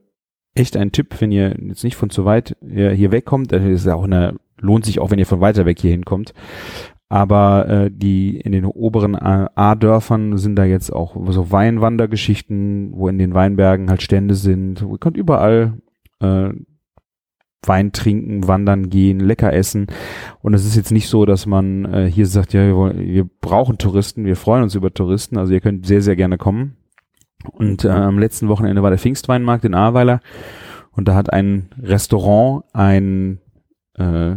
echt 0.54 0.76
ein 0.76 0.92
Tipp, 0.92 1.14
wenn 1.20 1.32
ihr 1.32 1.56
jetzt 1.60 1.84
nicht 1.84 1.96
von 1.96 2.10
zu 2.10 2.24
weit 2.24 2.56
hier, 2.66 2.90
hier 2.90 3.12
wegkommt. 3.12 3.52
Das 3.52 3.62
ist 3.64 3.86
ja 3.86 3.94
auch 3.94 4.04
eine 4.04 4.34
lohnt 4.60 4.84
sich 4.84 4.98
auch, 4.98 5.10
wenn 5.10 5.18
ihr 5.18 5.26
von 5.26 5.40
weiter 5.40 5.66
weg 5.66 5.78
hier 5.78 5.90
hinkommt. 5.90 6.34
Aber 7.08 7.68
äh, 7.68 7.90
die 7.90 8.38
in 8.38 8.52
den 8.52 8.66
oberen 8.66 9.16
A-Dörfern 9.16 10.36
sind 10.36 10.56
da 10.56 10.64
jetzt 10.64 10.92
auch 10.92 11.16
so 11.30 11.50
Weinwandergeschichten, 11.50 12.90
wo 12.92 13.08
in 13.08 13.18
den 13.18 13.34
Weinbergen 13.34 13.88
halt 13.88 14.02
Stände 14.02 14.34
sind. 14.34 14.82
Ihr 14.82 14.98
könnt 14.98 15.16
überall 15.16 15.78
äh, 16.20 16.50
Wein 17.68 17.92
trinken, 17.92 18.48
wandern 18.48 18.90
gehen, 18.90 19.20
lecker 19.20 19.52
essen. 19.52 19.86
Und 20.40 20.54
es 20.54 20.64
ist 20.64 20.76
jetzt 20.76 20.90
nicht 20.90 21.08
so, 21.08 21.26
dass 21.26 21.46
man 21.46 21.84
äh, 21.84 22.10
hier 22.10 22.26
sagt, 22.26 22.52
ja, 22.52 22.66
wir, 22.66 22.76
wollen, 22.76 22.98
wir 22.98 23.28
brauchen 23.40 23.78
Touristen, 23.78 24.24
wir 24.24 24.36
freuen 24.36 24.62
uns 24.62 24.74
über 24.74 24.92
Touristen. 24.92 25.38
Also 25.38 25.52
ihr 25.52 25.60
könnt 25.60 25.86
sehr, 25.86 26.02
sehr 26.02 26.16
gerne 26.16 26.38
kommen. 26.38 26.76
Und 27.52 27.84
äh, 27.84 27.88
am 27.88 28.18
letzten 28.18 28.48
Wochenende 28.48 28.82
war 28.82 28.90
der 28.90 28.98
Pfingstweinmarkt 28.98 29.64
in 29.64 29.74
Ahrweiler. 29.74 30.20
Und 30.90 31.06
da 31.06 31.14
hat 31.14 31.32
ein 31.32 31.68
Restaurant 31.80 32.64
ein 32.72 33.38
äh, 33.94 34.36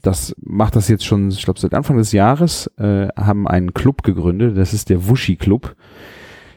das 0.00 0.34
macht 0.40 0.76
das 0.76 0.88
jetzt 0.88 1.04
schon, 1.04 1.28
ich 1.28 1.44
glaube, 1.44 1.60
seit 1.60 1.74
Anfang 1.74 1.98
des 1.98 2.12
Jahres, 2.12 2.66
äh, 2.78 3.08
haben 3.16 3.46
einen 3.46 3.74
Club 3.74 4.02
gegründet, 4.02 4.56
das 4.56 4.72
ist 4.72 4.88
der 4.88 5.08
Wushi 5.08 5.36
Club. 5.36 5.76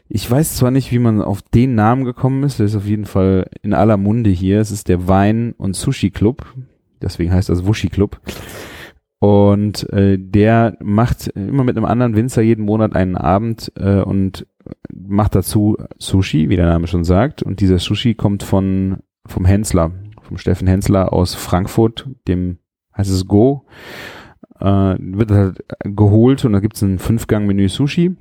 Ich 0.08 0.30
weiß 0.30 0.56
zwar 0.56 0.72
nicht, 0.72 0.91
wie 0.91 1.00
man 1.00 1.22
auf 1.22 1.41
den 1.41 1.76
Namen 1.76 2.06
gekommen 2.06 2.44
ist, 2.44 2.60
der 2.60 2.68
ist 2.68 2.76
auf 2.76 2.86
jeden 2.86 3.06
Fall 3.06 3.50
in 3.63 3.74
aller 3.74 3.98
Munde 3.98 4.30
hier. 4.30 4.60
Es 4.60 4.72
ist 4.72 4.88
der 4.88 5.08
Wein- 5.08 5.54
und 5.58 5.76
Sushi 5.76 6.12
Club, 6.12 6.46
deswegen 7.02 7.34
heißt 7.34 7.50
das 7.50 7.65
Wushi 7.65 7.89
Club. 7.89 8.22
Und 9.20 9.89
äh, 9.91 10.20
der 10.20 10.78
macht 10.82 11.28
immer 11.30 11.63
mit 11.63 11.78
einem 11.78 11.86
anderen 11.86 12.15
Winzer 12.15 12.44
jeden 12.44 12.65
Monat 12.65 12.96
einen 12.96 13.15
Abend 13.15 13.72
äh, 13.76 14.02
und 14.02 14.46
macht 14.94 15.34
dazu 15.34 15.78
Sushi, 15.98 16.50
wie 16.50 16.56
der 16.56 16.68
Name 16.68 16.86
schon 16.86 17.04
sagt. 17.04 17.41
Und 17.41 17.60
dieser 17.60 17.80
Sushi 17.80 18.13
kommt 18.13 18.44
von 18.44 18.98
vom 19.26 19.46
Hensler, 19.46 19.91
vom 20.22 20.38
Steffen 20.38 20.68
Hensler 20.68 21.12
aus 21.12 21.34
Frankfurt, 21.34 22.08
dem 22.28 22.60
heißt 22.96 23.10
es 23.10 23.26
Go, 23.26 23.65
äh, 24.60 24.96
wird 25.00 25.32
halt 25.32 25.65
geholt 25.84 26.46
und 26.46 26.54
da 26.54 26.60
gibt 26.60 26.76
es 26.76 26.82
ein 26.84 27.00
Fünfgang-Menü 27.00 27.70
Sushi. 27.70 28.15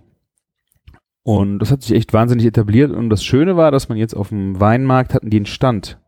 Und 1.25 1.59
das 1.59 1.73
hat 1.73 1.83
sich 1.83 1.97
echt 1.97 2.13
wahnsinnig 2.13 2.47
etabliert. 2.47 2.93
Und 2.93 3.11
das 3.11 3.25
Schöne 3.25 3.57
war, 3.57 3.73
dass 3.73 3.89
man 3.89 3.99
jetzt 3.99 4.15
auf 4.15 4.29
dem 4.29 4.61
Weinmarkt 4.61 5.15
hatten 5.15 5.31
die 5.31 5.39
einen 5.39 5.47
Stand. 5.47 5.99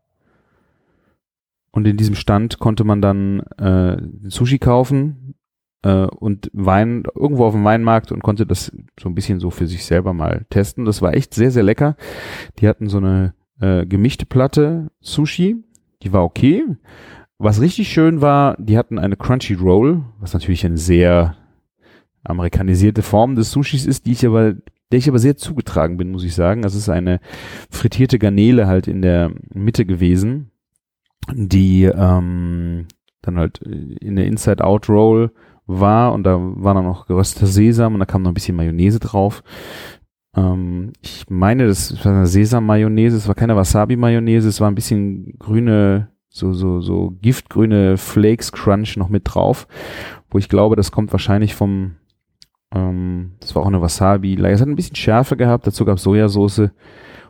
Und 1.71 1.85
in 1.85 1.97
diesem 1.97 2.15
Stand 2.15 2.59
konnte 2.59 2.85
man 2.85 3.01
dann 3.01 3.41
äh, 3.57 3.97
Sushi 4.29 4.59
kaufen 4.59 5.35
äh, 5.81 6.05
und 6.05 6.49
Wein 6.53 7.03
irgendwo 7.13 7.45
auf 7.45 7.53
dem 7.53 7.65
Weinmarkt 7.65 8.11
und 8.13 8.23
konnte 8.23 8.45
das 8.45 8.71
so 8.99 9.09
ein 9.09 9.15
bisschen 9.15 9.39
so 9.39 9.49
für 9.49 9.67
sich 9.67 9.85
selber 9.85 10.13
mal 10.13 10.45
testen. 10.49 10.85
Das 10.85 11.01
war 11.01 11.13
echt 11.13 11.33
sehr, 11.33 11.51
sehr 11.51 11.63
lecker. 11.63 11.97
Die 12.59 12.67
hatten 12.67 12.87
so 12.87 12.97
eine 12.97 13.33
äh, 13.59 13.85
gemischte 13.85 14.25
Platte 14.25 14.91
Sushi 15.01 15.63
die 16.03 16.13
war 16.13 16.23
okay. 16.23 16.63
Was 17.37 17.61
richtig 17.61 17.91
schön 17.91 18.21
war, 18.21 18.55
die 18.57 18.77
hatten 18.77 18.97
eine 18.97 19.15
Crunchy 19.15 19.53
Roll, 19.53 20.03
was 20.19 20.33
natürlich 20.33 20.65
eine 20.65 20.77
sehr 20.77 21.35
amerikanisierte 22.23 23.03
Form 23.03 23.35
des 23.35 23.51
Sushis 23.51 23.85
ist, 23.85 24.05
die 24.05 24.13
ich 24.13 24.25
aber 24.25 24.55
der 24.91 24.99
ich 24.99 25.09
aber 25.09 25.19
sehr 25.19 25.37
zugetragen 25.37 25.97
bin, 25.97 26.11
muss 26.11 26.23
ich 26.23 26.35
sagen. 26.35 26.61
Das 26.61 26.75
ist 26.75 26.89
eine 26.89 27.19
frittierte 27.69 28.19
Garnele 28.19 28.67
halt 28.67 28.87
in 28.87 29.01
der 29.01 29.31
Mitte 29.53 29.85
gewesen, 29.85 30.51
die 31.33 31.83
ähm, 31.83 32.87
dann 33.21 33.37
halt 33.37 33.59
in 33.59 34.15
der 34.15 34.25
Inside-Out-Roll 34.25 35.31
war 35.65 36.13
und 36.13 36.23
da 36.23 36.37
war 36.39 36.73
dann 36.73 36.85
noch 36.85 37.07
gerösteter 37.07 37.47
Sesam 37.47 37.93
und 37.93 37.99
da 37.99 38.05
kam 38.05 38.21
noch 38.21 38.31
ein 38.31 38.35
bisschen 38.35 38.55
Mayonnaise 38.55 38.99
drauf. 38.99 39.43
Ähm, 40.35 40.93
ich 41.01 41.25
meine, 41.29 41.67
das 41.67 42.03
war 42.05 42.13
eine 42.13 42.27
Sesam-Mayonnaise, 42.27 43.17
es 43.17 43.27
war 43.27 43.35
keine 43.35 43.57
Wasabi-Mayonnaise, 43.57 44.47
es 44.47 44.61
war 44.61 44.71
ein 44.71 44.75
bisschen 44.75 45.37
grüne, 45.37 46.09
so, 46.29 46.53
so, 46.53 46.79
so 46.79 47.13
giftgrüne 47.21 47.97
Flakes 47.97 48.51
Crunch 48.53 48.95
noch 48.95 49.09
mit 49.09 49.23
drauf, 49.25 49.67
wo 50.29 50.37
ich 50.37 50.47
glaube, 50.47 50.77
das 50.77 50.91
kommt 50.91 51.11
wahrscheinlich 51.11 51.53
vom, 51.53 51.95
ähm, 52.77 53.31
das 53.39 53.55
war 53.55 53.63
auch 53.63 53.67
eine 53.67 53.81
Wasabi, 53.81 54.35
es 54.35 54.61
hat 54.61 54.67
ein 54.67 54.75
bisschen 54.75 54.95
Schärfe 54.95 55.37
gehabt, 55.37 55.67
dazu 55.67 55.85
gab 55.85 55.97
es 55.97 56.03
Sojasauce 56.03 56.69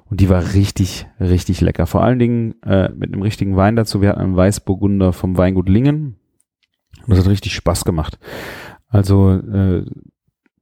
und 0.10 0.22
die 0.22 0.30
war 0.30 0.54
richtig, 0.54 1.08
richtig 1.20 1.62
lecker. 1.62 1.86
Vor 1.86 2.04
allen 2.04 2.20
Dingen 2.20 2.56
äh, 2.64 2.90
mit 2.90 3.14
einem 3.14 3.22
richtigen 3.22 3.56
Wein 3.56 3.76
dazu. 3.76 4.02
Wir 4.02 4.10
hatten 4.10 4.22
einen 4.22 4.36
Weißburgunder 4.36 5.14
vom 5.14 5.38
Weingut 5.38 5.70
Lingen 5.70 6.16
und 7.06 7.10
das 7.10 7.20
hat 7.20 7.28
richtig 7.28 7.54
Spaß 7.54 7.86
gemacht. 7.86 8.18
Also, 8.88 9.32
äh, 9.32 9.86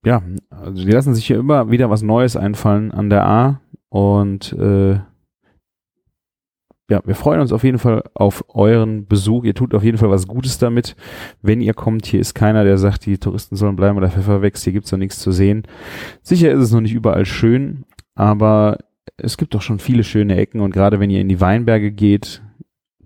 ja, 0.03 0.21
also 0.49 0.83
die 0.83 0.91
lassen 0.91 1.15
sich 1.15 1.27
hier 1.27 1.37
immer 1.37 1.69
wieder 1.71 1.89
was 1.89 2.01
Neues 2.01 2.35
einfallen 2.35 2.91
an 2.91 3.09
der 3.09 3.25
A 3.25 3.61
und 3.89 4.53
äh, 4.53 4.99
ja, 6.89 7.01
wir 7.03 7.15
freuen 7.15 7.41
uns 7.41 7.51
auf 7.51 7.63
jeden 7.63 7.79
Fall 7.79 8.03
auf 8.13 8.45
euren 8.49 9.07
Besuch. 9.07 9.43
Ihr 9.43 9.55
tut 9.55 9.73
auf 9.73 9.83
jeden 9.83 9.97
Fall 9.97 10.11
was 10.11 10.27
Gutes 10.27 10.59
damit. 10.59 10.95
Wenn 11.41 11.61
ihr 11.61 11.73
kommt, 11.73 12.05
hier 12.05 12.19
ist 12.19 12.35
keiner, 12.35 12.63
der 12.63 12.77
sagt, 12.77 13.05
die 13.05 13.17
Touristen 13.17 13.55
sollen 13.55 13.75
bleiben 13.75 13.97
oder 13.97 14.11
Pfeffer 14.11 14.41
wächst, 14.41 14.63
hier 14.63 14.73
gibt's 14.73 14.91
noch 14.91 14.99
nichts 14.99 15.19
zu 15.19 15.31
sehen. 15.31 15.63
Sicher 16.21 16.51
ist 16.51 16.61
es 16.61 16.71
noch 16.71 16.81
nicht 16.81 16.93
überall 16.93 17.25
schön, 17.25 17.85
aber 18.13 18.77
es 19.17 19.37
gibt 19.37 19.55
doch 19.55 19.61
schon 19.61 19.79
viele 19.79 20.03
schöne 20.03 20.37
Ecken 20.37 20.61
und 20.61 20.71
gerade 20.71 20.99
wenn 20.99 21.09
ihr 21.09 21.21
in 21.21 21.29
die 21.29 21.41
Weinberge 21.41 21.91
geht, 21.91 22.43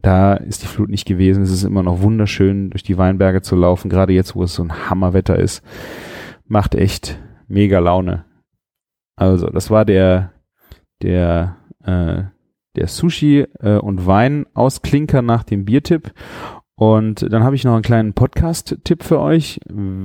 da 0.02 0.34
ist 0.34 0.63
die 0.63 0.68
Flut 0.68 0.89
nicht 0.89 1.06
gewesen. 1.06 1.44
Es 1.44 1.52
ist 1.52 1.63
immer 1.63 1.84
noch 1.84 2.02
wunderschön, 2.02 2.70
durch 2.72 2.84
die 2.84 2.98
Weinberge 2.98 3.42
zu 3.42 3.56
laufen, 3.56 3.89
gerade 3.89 4.13
jetzt, 4.13 4.36
wo 4.36 4.44
es 4.44 4.54
so 4.54 4.63
ein 4.63 4.89
Hammerwetter 4.89 5.38
ist. 5.38 5.63
Macht 6.48 6.76
echt 6.76 7.20
mega 7.48 7.80
Laune. 7.80 8.26
Also, 9.15 9.48
das 9.48 9.70
war 9.70 9.84
der, 9.86 10.32
der, 11.02 11.58
äh, 11.84 12.24
der 12.75 12.88
Sushi 12.88 13.45
äh, 13.60 13.77
und 13.77 14.05
Wein 14.05 14.45
Ausklinker 14.53 15.21
nach 15.21 15.43
dem 15.43 15.65
Biertipp. 15.65 16.13
Und 16.75 17.32
dann 17.34 17.43
habe 17.43 17.55
ich 17.55 17.65
noch 17.65 17.73
einen 17.73 17.84
kleinen 17.84 18.13
Podcast-Tipp 18.13 19.03
für 19.03 19.19
euch. 19.19 19.60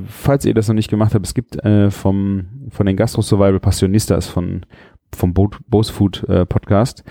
Falls 0.07 0.45
ihr 0.45 0.55
das 0.55 0.67
noch 0.67 0.75
nicht 0.75 0.91
gemacht 0.91 1.15
habt, 1.15 1.25
es 1.25 1.35
gibt 1.35 1.65
äh, 1.65 1.91
vom, 1.93 2.69
von 2.71 2.87
den 2.87 2.97
Gastro 2.97 3.23
Survival 3.23 3.61
Passionistas 3.61 4.27
von 4.27 4.67
vom 5.15 5.33
Bo 5.33 5.51
Bose 5.69 5.93
Food 5.93 6.25
äh, 6.29 6.45
Podcast. 6.45 7.05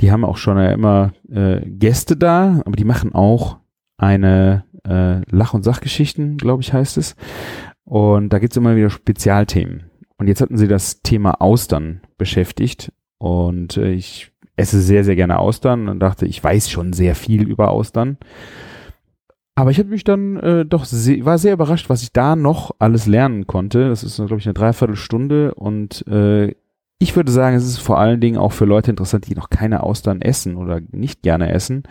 Die 0.00 0.12
haben 0.12 0.24
auch 0.24 0.36
schon 0.36 0.56
äh, 0.58 0.72
immer 0.72 1.12
äh, 1.28 1.60
Gäste 1.68 2.16
da, 2.16 2.62
aber 2.64 2.76
die 2.76 2.84
machen 2.84 3.12
auch 3.12 3.58
eine 3.96 4.64
äh, 4.86 5.20
Lach- 5.34 5.54
und 5.54 5.64
Sachgeschichten, 5.64 6.36
glaube 6.36 6.62
ich, 6.62 6.72
heißt 6.72 6.96
es. 6.96 7.16
Und 7.84 8.32
da 8.32 8.38
gibt's 8.38 8.56
immer 8.56 8.76
wieder 8.76 8.90
Spezialthemen. 8.90 9.90
Und 10.18 10.28
jetzt 10.28 10.40
hatten 10.40 10.56
sie 10.56 10.68
das 10.68 11.02
Thema 11.02 11.40
Austern 11.40 12.02
beschäftigt. 12.16 12.92
Und 13.18 13.76
äh, 13.76 13.90
ich 13.90 14.29
esse 14.60 14.80
sehr, 14.80 15.04
sehr 15.04 15.16
gerne 15.16 15.38
Austern 15.38 15.88
und 15.88 16.00
dachte, 16.00 16.26
ich 16.26 16.42
weiß 16.42 16.70
schon 16.70 16.92
sehr 16.92 17.14
viel 17.14 17.48
über 17.48 17.70
Austern. 17.70 18.18
Aber 19.54 19.70
ich 19.70 19.78
habe 19.78 19.90
mich 19.90 20.04
dann 20.04 20.36
äh, 20.38 20.64
doch 20.64 20.84
sehr, 20.84 21.24
war 21.24 21.36
sehr 21.36 21.52
überrascht, 21.52 21.90
was 21.90 22.02
ich 22.02 22.12
da 22.12 22.36
noch 22.36 22.70
alles 22.78 23.06
lernen 23.06 23.46
konnte. 23.46 23.88
Das 23.88 24.04
ist, 24.04 24.16
glaube 24.16 24.38
ich, 24.38 24.46
eine 24.46 24.54
Dreiviertelstunde 24.54 25.54
und 25.54 26.06
äh, 26.06 26.54
ich 27.02 27.16
würde 27.16 27.32
sagen, 27.32 27.56
es 27.56 27.64
ist 27.64 27.78
vor 27.78 27.98
allen 27.98 28.20
Dingen 28.20 28.36
auch 28.36 28.52
für 28.52 28.66
Leute 28.66 28.90
interessant, 28.90 29.26
die 29.26 29.34
noch 29.34 29.48
keine 29.48 29.82
Austern 29.82 30.20
essen 30.20 30.56
oder 30.56 30.80
nicht 30.92 31.22
gerne 31.22 31.50
essen. 31.50 31.84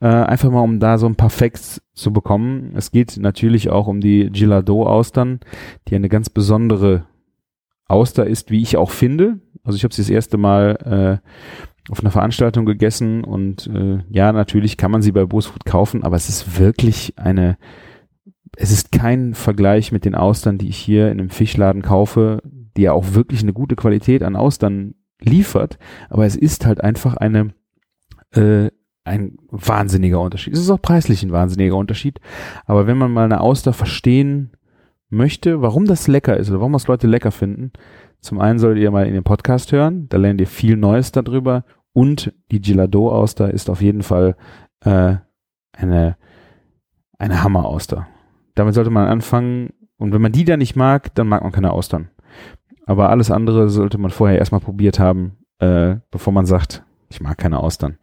Äh, 0.00 0.06
einfach 0.08 0.50
mal, 0.50 0.62
um 0.62 0.80
da 0.80 0.96
so 0.96 1.06
ein 1.06 1.16
paar 1.16 1.28
Facts 1.28 1.82
zu 1.94 2.14
bekommen. 2.14 2.72
Es 2.74 2.90
geht 2.90 3.18
natürlich 3.18 3.68
auch 3.68 3.86
um 3.86 4.00
die 4.00 4.30
Gilado-Austern, 4.30 5.40
die 5.88 5.96
eine 5.96 6.08
ganz 6.08 6.30
besondere 6.30 7.04
Auster 7.88 8.26
ist, 8.26 8.50
wie 8.50 8.62
ich 8.62 8.78
auch 8.78 8.90
finde. 8.90 9.38
Also 9.64 9.76
ich 9.76 9.84
habe 9.84 9.94
sie 9.94 10.02
das 10.02 10.10
erste 10.10 10.38
Mal 10.38 11.20
äh, 11.22 11.28
auf 11.90 12.00
einer 12.00 12.10
Veranstaltung 12.10 12.66
gegessen 12.66 13.24
und 13.24 13.66
äh, 13.68 13.98
ja, 14.10 14.32
natürlich 14.32 14.76
kann 14.76 14.90
man 14.90 15.02
sie 15.02 15.12
bei 15.12 15.24
Bosfood 15.24 15.64
kaufen, 15.64 16.02
aber 16.02 16.16
es 16.16 16.28
ist 16.28 16.58
wirklich 16.58 17.14
eine, 17.16 17.56
es 18.56 18.70
ist 18.70 18.92
kein 18.92 19.34
Vergleich 19.34 19.92
mit 19.92 20.04
den 20.04 20.14
Austern, 20.14 20.58
die 20.58 20.68
ich 20.68 20.76
hier 20.76 21.10
in 21.10 21.20
einem 21.20 21.30
Fischladen 21.30 21.82
kaufe, 21.82 22.42
die 22.76 22.82
ja 22.82 22.92
auch 22.92 23.14
wirklich 23.14 23.42
eine 23.42 23.52
gute 23.52 23.76
Qualität 23.76 24.22
an 24.22 24.36
Austern 24.36 24.94
liefert, 25.20 25.78
aber 26.10 26.26
es 26.26 26.36
ist 26.36 26.66
halt 26.66 26.82
einfach 26.82 27.16
eine 27.16 27.54
äh, 28.32 28.70
ein 29.04 29.38
wahnsinniger 29.50 30.20
Unterschied. 30.20 30.52
Es 30.52 30.60
ist 30.60 30.70
auch 30.70 30.82
preislich 30.82 31.22
ein 31.22 31.32
wahnsinniger 31.32 31.76
Unterschied, 31.76 32.20
aber 32.66 32.86
wenn 32.86 32.98
man 32.98 33.10
mal 33.10 33.24
eine 33.24 33.40
Auster 33.40 33.72
verstehen 33.72 34.52
möchte, 35.08 35.62
warum 35.62 35.86
das 35.86 36.06
lecker 36.06 36.36
ist 36.36 36.50
oder 36.50 36.60
warum 36.60 36.74
das 36.74 36.86
Leute 36.86 37.06
lecker 37.06 37.30
finden, 37.30 37.72
zum 38.20 38.40
einen 38.40 38.58
solltet 38.58 38.82
ihr 38.82 38.90
mal 38.90 39.06
in 39.06 39.14
den 39.14 39.24
Podcast 39.24 39.72
hören, 39.72 40.08
da 40.08 40.18
lernt 40.18 40.40
ihr 40.40 40.46
viel 40.46 40.76
Neues 40.76 41.12
darüber 41.12 41.64
und 41.92 42.32
die 42.50 42.60
Gilado-Auster 42.60 43.52
ist 43.52 43.70
auf 43.70 43.80
jeden 43.80 44.02
Fall 44.02 44.36
äh, 44.84 45.16
eine, 45.72 46.16
eine 47.18 47.42
Hammer-Auster. 47.42 48.06
Damit 48.54 48.74
sollte 48.74 48.90
man 48.90 49.08
anfangen 49.08 49.70
und 49.96 50.12
wenn 50.12 50.22
man 50.22 50.32
die 50.32 50.44
dann 50.44 50.58
nicht 50.58 50.76
mag, 50.76 51.14
dann 51.14 51.28
mag 51.28 51.42
man 51.42 51.52
keine 51.52 51.72
Austern. 51.72 52.10
Aber 52.86 53.10
alles 53.10 53.30
andere 53.30 53.68
sollte 53.68 53.98
man 53.98 54.10
vorher 54.10 54.38
erstmal 54.38 54.60
probiert 54.60 54.98
haben, 54.98 55.38
äh, 55.58 55.96
bevor 56.10 56.32
man 56.32 56.46
sagt, 56.46 56.84
ich 57.10 57.20
mag 57.20 57.36
keine 57.36 57.58
Austern. 57.58 57.98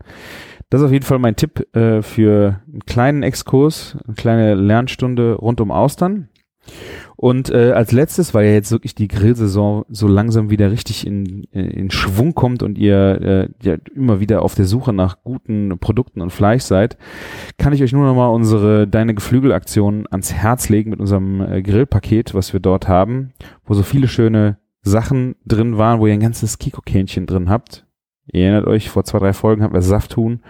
Das 0.70 0.82
ist 0.82 0.86
auf 0.86 0.92
jeden 0.92 1.06
Fall 1.06 1.20
mein 1.20 1.36
Tipp 1.36 1.76
äh, 1.76 2.02
für 2.02 2.62
einen 2.68 2.86
kleinen 2.86 3.24
Exkurs, 3.24 3.98
eine 4.06 4.16
kleine 4.16 4.56
Lernstunde 4.56 5.36
rund 5.36 5.62
um 5.62 5.72
Austern. 5.72 6.30
Und 7.16 7.50
äh, 7.50 7.72
als 7.72 7.92
letztes, 7.92 8.34
weil 8.34 8.46
ja 8.46 8.54
jetzt 8.54 8.72
wirklich 8.72 8.96
die 8.96 9.08
Grillsaison 9.08 9.86
so 9.90 10.08
langsam 10.08 10.50
wieder 10.50 10.72
richtig 10.72 11.08
in, 11.08 11.44
in 11.52 11.90
Schwung 11.92 12.34
kommt 12.34 12.62
und 12.62 12.78
ihr 12.78 13.22
äh, 13.22 13.50
ja 13.64 13.78
immer 13.96 14.20
wieder 14.20 14.42
auf 14.42 14.56
der 14.56 14.66
Suche 14.66 14.94
nach 14.94 15.24
guten 15.24 15.78
Produkten 15.80 16.22
und 16.22 16.32
Fleisch 16.32 16.64
seid, 16.64 16.98
kann 17.58 17.74
ich 17.74 17.82
euch 17.82 17.94
nur 17.94 18.06
noch 18.06 18.16
mal 18.16 18.28
unsere 18.28 18.88
Deine 18.88 19.14
Geflügelaktion 19.14 20.08
ans 20.12 20.34
Herz 20.34 20.70
legen 20.70 20.90
mit 20.90 21.00
unserem 21.00 21.42
äh, 21.42 21.62
Grillpaket, 21.62 22.34
was 22.34 22.54
wir 22.54 22.60
dort 22.60 22.88
haben, 22.88 23.32
wo 23.66 23.74
so 23.74 23.84
viele 23.84 24.08
schöne 24.08 24.58
Sachen 24.82 25.36
drin 25.46 25.78
waren, 25.78 26.00
wo 26.00 26.08
ihr 26.08 26.14
ein 26.14 26.20
ganzes 26.20 26.60
Kiko-Kähnchen 26.60 27.26
drin 27.26 27.50
habt. 27.50 27.86
Ihr 28.32 28.44
erinnert 28.44 28.68
euch, 28.68 28.90
vor 28.90 29.04
zwei, 29.04 29.20
drei 29.20 29.34
Folgen 29.34 29.64
hatten 29.64 29.74
wir 29.74 29.82
Safthuhn, 29.82 30.42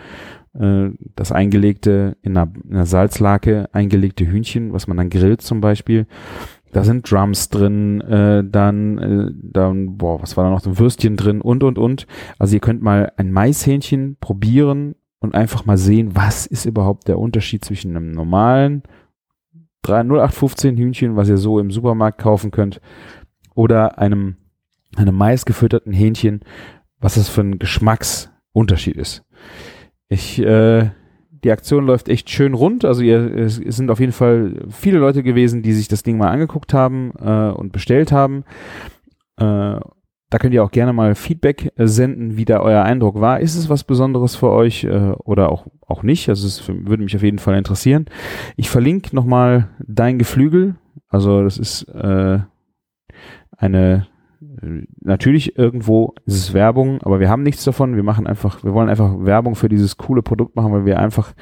äh, 0.60 0.90
das 1.16 1.32
eingelegte, 1.32 2.18
in 2.22 2.38
einer, 2.38 2.52
in 2.64 2.76
einer 2.76 2.86
Salzlake 2.86 3.70
eingelegte 3.74 4.26
Hühnchen, 4.26 4.74
was 4.74 4.88
man 4.88 4.98
dann 4.98 5.10
grillt 5.10 5.42
zum 5.42 5.62
Beispiel. 5.62 6.08
Da 6.72 6.84
sind 6.84 7.10
Drums 7.10 7.50
drin, 7.50 8.02
äh, 8.02 8.44
dann, 8.44 8.98
äh, 8.98 9.32
dann, 9.34 9.98
boah, 9.98 10.22
was 10.22 10.36
war 10.36 10.44
da 10.44 10.50
noch, 10.50 10.66
ein 10.66 10.78
Würstchen 10.78 11.16
drin 11.16 11.40
und, 11.40 11.64
und, 11.64 11.78
und. 11.78 12.06
Also 12.38 12.56
ihr 12.56 12.60
könnt 12.60 12.82
mal 12.82 13.14
ein 13.16 13.32
Maishähnchen 13.32 14.18
probieren 14.20 14.96
und 15.20 15.36
einfach 15.36 15.66
mal 15.66 15.78
sehen, 15.78 16.16
was 16.16 16.46
ist 16.46 16.66
überhaupt 16.66 17.08
der 17.08 17.20
Unterschied 17.20 17.64
zwischen 17.64 17.96
einem 17.96 18.12
normalen 18.12 18.84
0815 19.88 20.78
Hühnchen, 20.78 21.16
was 21.16 21.30
ihr 21.30 21.38
so 21.38 21.60
im 21.60 21.72
Supermarkt 21.72 22.20
kaufen 22.20 22.52
könnt, 22.52 22.82
oder 23.54 23.98
einem, 24.00 24.36
einem 24.96 25.16
maisgefütterten 25.16 25.94
Hähnchen, 25.94 26.42
was 27.00 27.16
das 27.16 27.30
für 27.30 27.42
ein 27.42 27.60
Geschmacksunterschied 27.60 28.98
ist. 28.98 29.24
Ich, 30.10 30.40
äh, 30.42 30.90
die 31.32 31.52
Aktion 31.52 31.86
läuft 31.86 32.10
echt 32.10 32.30
schön 32.30 32.54
rund. 32.54 32.86
Also 32.86 33.02
ihr, 33.02 33.36
es 33.36 33.56
sind 33.56 33.90
auf 33.90 34.00
jeden 34.00 34.12
Fall 34.12 34.66
viele 34.70 35.00
Leute 35.00 35.24
gewesen, 35.24 35.64
die 35.64 35.74
sich 35.74 35.88
das 35.88 36.04
Ding 36.04 36.18
mal 36.18 36.30
angeguckt 36.30 36.74
haben 36.74 37.12
äh, 37.20 37.50
und 37.52 37.72
bestellt 37.72 38.12
haben. 38.12 38.44
Äh, 39.38 39.80
da 40.30 40.40
könnt 40.40 40.54
ihr 40.54 40.64
auch 40.64 40.72
gerne 40.72 40.92
mal 40.92 41.16
Feedback 41.16 41.72
äh, 41.78 41.88
senden, 41.88 42.36
wie 42.36 42.46
da 42.46 42.60
euer 42.60 42.84
Eindruck 42.84 43.22
war. 43.22 43.40
Ist 43.40 43.56
es 43.56 43.70
was 43.70 43.84
Besonderes 43.84 44.36
für 44.36 44.50
euch 44.50 44.84
äh, 44.84 45.12
oder 45.24 45.52
auch, 45.52 45.68
auch 45.86 46.04
nicht? 46.04 46.30
Also 46.30 46.48
es 46.48 46.68
würde 46.68 47.04
mich 47.04 47.16
auf 47.16 47.24
jeden 47.24 47.40
Fall 47.40 47.58
interessieren. 47.58 48.06
Ich 48.56 48.70
verlinke 48.70 49.16
nochmal 49.16 49.70
dein 49.88 50.18
Geflügel. 50.18 50.76
Also 51.10 51.44
das 51.44 51.58
ist 51.58 51.84
äh, 51.84 52.40
eine 53.56 54.08
natürlich 55.02 55.58
irgendwo 55.58 56.14
ist 56.26 56.36
es 56.36 56.54
Werbung, 56.54 57.02
aber 57.02 57.20
wir 57.20 57.30
haben 57.30 57.44
nichts 57.44 57.64
davon. 57.64 57.96
Wir 57.96 58.04
machen 58.04 58.28
einfach, 58.28 58.64
wir 58.64 58.74
wollen 58.74 58.90
einfach 58.90 59.14
Werbung 59.20 59.56
für 59.56 59.70
dieses 59.70 59.98
coole 59.98 60.22
Produkt 60.22 60.56
machen, 60.56 60.72
weil 60.72 60.86
wir 60.86 61.00
einfach 61.00 61.34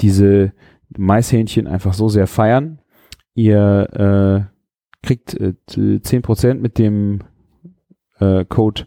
diese 0.00 0.52
Maishähnchen 0.96 1.66
einfach 1.66 1.94
so 1.94 2.08
sehr 2.08 2.26
feiern. 2.26 2.80
Ihr 3.34 4.48
äh, 4.52 5.06
kriegt 5.06 5.34
äh, 5.34 5.54
10% 5.68 6.54
mit 6.54 6.78
dem 6.78 7.20
äh, 8.18 8.44
Code 8.44 8.86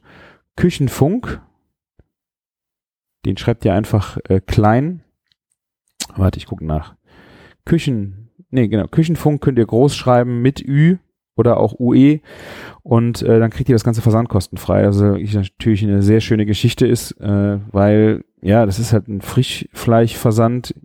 Küchenfunk. 0.56 1.42
Den 3.26 3.38
schreibt 3.38 3.66
ihr 3.66 3.74
einfach 3.74 4.18
äh, 4.30 4.40
klein. 4.40 5.04
Warte, 6.16 6.38
ich 6.38 6.46
gucke 6.46 6.66
nach. 6.66 6.96
Küchen, 7.66 8.30
nee, 8.50 8.68
genau, 8.68 8.88
Küchenfunk 8.88 9.42
könnt 9.42 9.58
ihr 9.58 9.66
groß 9.66 9.96
schreiben 9.96 10.42
mit 10.42 10.62
Ü 10.62 10.98
oder 11.36 11.58
auch 11.58 11.80
UE 11.80 12.20
und 12.84 13.22
äh, 13.22 13.40
dann 13.40 13.50
kriegt 13.50 13.70
ihr 13.70 13.76
das 13.76 13.84
ganze 13.84 14.02
versandkostenfrei. 14.02 14.86
Also 14.86 15.16
ich, 15.16 15.34
natürlich 15.34 15.84
eine 15.84 16.02
sehr 16.02 16.22
schöne 16.22 16.46
Geschichte 16.46 16.88
ist, 16.88 17.12
äh, 17.20 17.60
weil 17.72 18.24
ja, 18.42 18.66
das 18.66 18.80
ist 18.80 18.94
halt 18.94 19.08
ein 19.08 19.22
Frischfleischversand. 19.22 20.76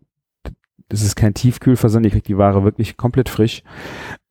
Das 0.88 1.02
ist 1.02 1.14
kein 1.14 1.34
Tiefkühlversand, 1.34 2.04
ihr 2.04 2.10
kriegt 2.10 2.26
die 2.26 2.38
Ware 2.38 2.64
wirklich 2.64 2.96
komplett 2.96 3.28
frisch. 3.28 3.62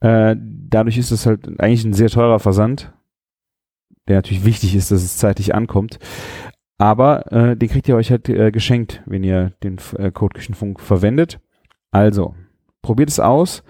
Äh, 0.02 0.36
dadurch 0.38 0.98
ist 0.98 1.12
es 1.12 1.26
halt 1.26 1.48
eigentlich 1.60 1.86
ein 1.86 1.94
sehr 1.94 2.10
teurer 2.10 2.40
Versand, 2.40 2.92
der 4.08 4.18
natürlich 4.18 4.46
wichtig 4.46 4.76
ist, 4.76 4.92
dass 4.92 5.04
es 5.04 5.18
zeitig 5.18 5.56
ankommt. 5.56 6.00
Aber 6.78 7.32
äh, 7.32 7.56
den 7.56 7.70
kriegt 7.70 7.88
ihr 7.88 7.96
euch 7.96 8.10
halt 8.10 8.28
äh, 8.30 8.52
geschenkt, 8.52 9.04
wenn 9.06 9.24
ihr 9.24 9.52
den 9.64 9.78
äh, 9.98 10.12
Code 10.12 10.34
Küchenfunk 10.34 10.80
verwendet. 10.80 11.40
Also, 11.92 12.36
probiert 12.82 13.10
es 13.10 13.20
aus. 13.20 13.64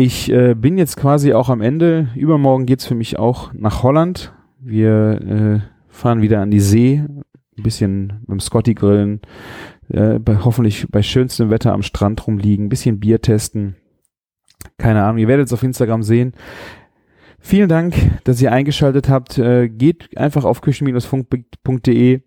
Ich 0.00 0.30
äh, 0.30 0.54
bin 0.54 0.78
jetzt 0.78 0.96
quasi 0.96 1.32
auch 1.32 1.48
am 1.48 1.60
Ende. 1.60 2.10
Übermorgen 2.14 2.66
geht's 2.66 2.86
für 2.86 2.94
mich 2.94 3.18
auch 3.18 3.52
nach 3.52 3.82
Holland. 3.82 4.32
Wir 4.60 5.20
äh, 5.20 5.60
fahren 5.88 6.22
wieder 6.22 6.40
an 6.40 6.52
die 6.52 6.60
See, 6.60 7.02
ein 7.02 7.62
bisschen 7.64 8.20
mit 8.20 8.28
dem 8.28 8.38
Scotty 8.38 8.74
grillen, 8.74 9.20
äh, 9.88 10.20
bei, 10.20 10.36
hoffentlich 10.36 10.86
bei 10.88 11.02
schönstem 11.02 11.50
Wetter 11.50 11.72
am 11.72 11.82
Strand 11.82 12.24
rumliegen, 12.28 12.66
ein 12.66 12.68
bisschen 12.68 13.00
Bier 13.00 13.20
testen. 13.20 13.74
Keine 14.76 15.02
Ahnung, 15.02 15.18
ihr 15.18 15.26
werdet 15.26 15.48
es 15.48 15.52
auf 15.52 15.64
Instagram 15.64 16.04
sehen. 16.04 16.32
Vielen 17.40 17.68
Dank, 17.68 17.96
dass 18.22 18.40
ihr 18.40 18.52
eingeschaltet 18.52 19.08
habt. 19.08 19.36
Äh, 19.36 19.68
geht 19.68 20.16
einfach 20.16 20.44
auf 20.44 20.60
küchen-funk.de 20.60 22.20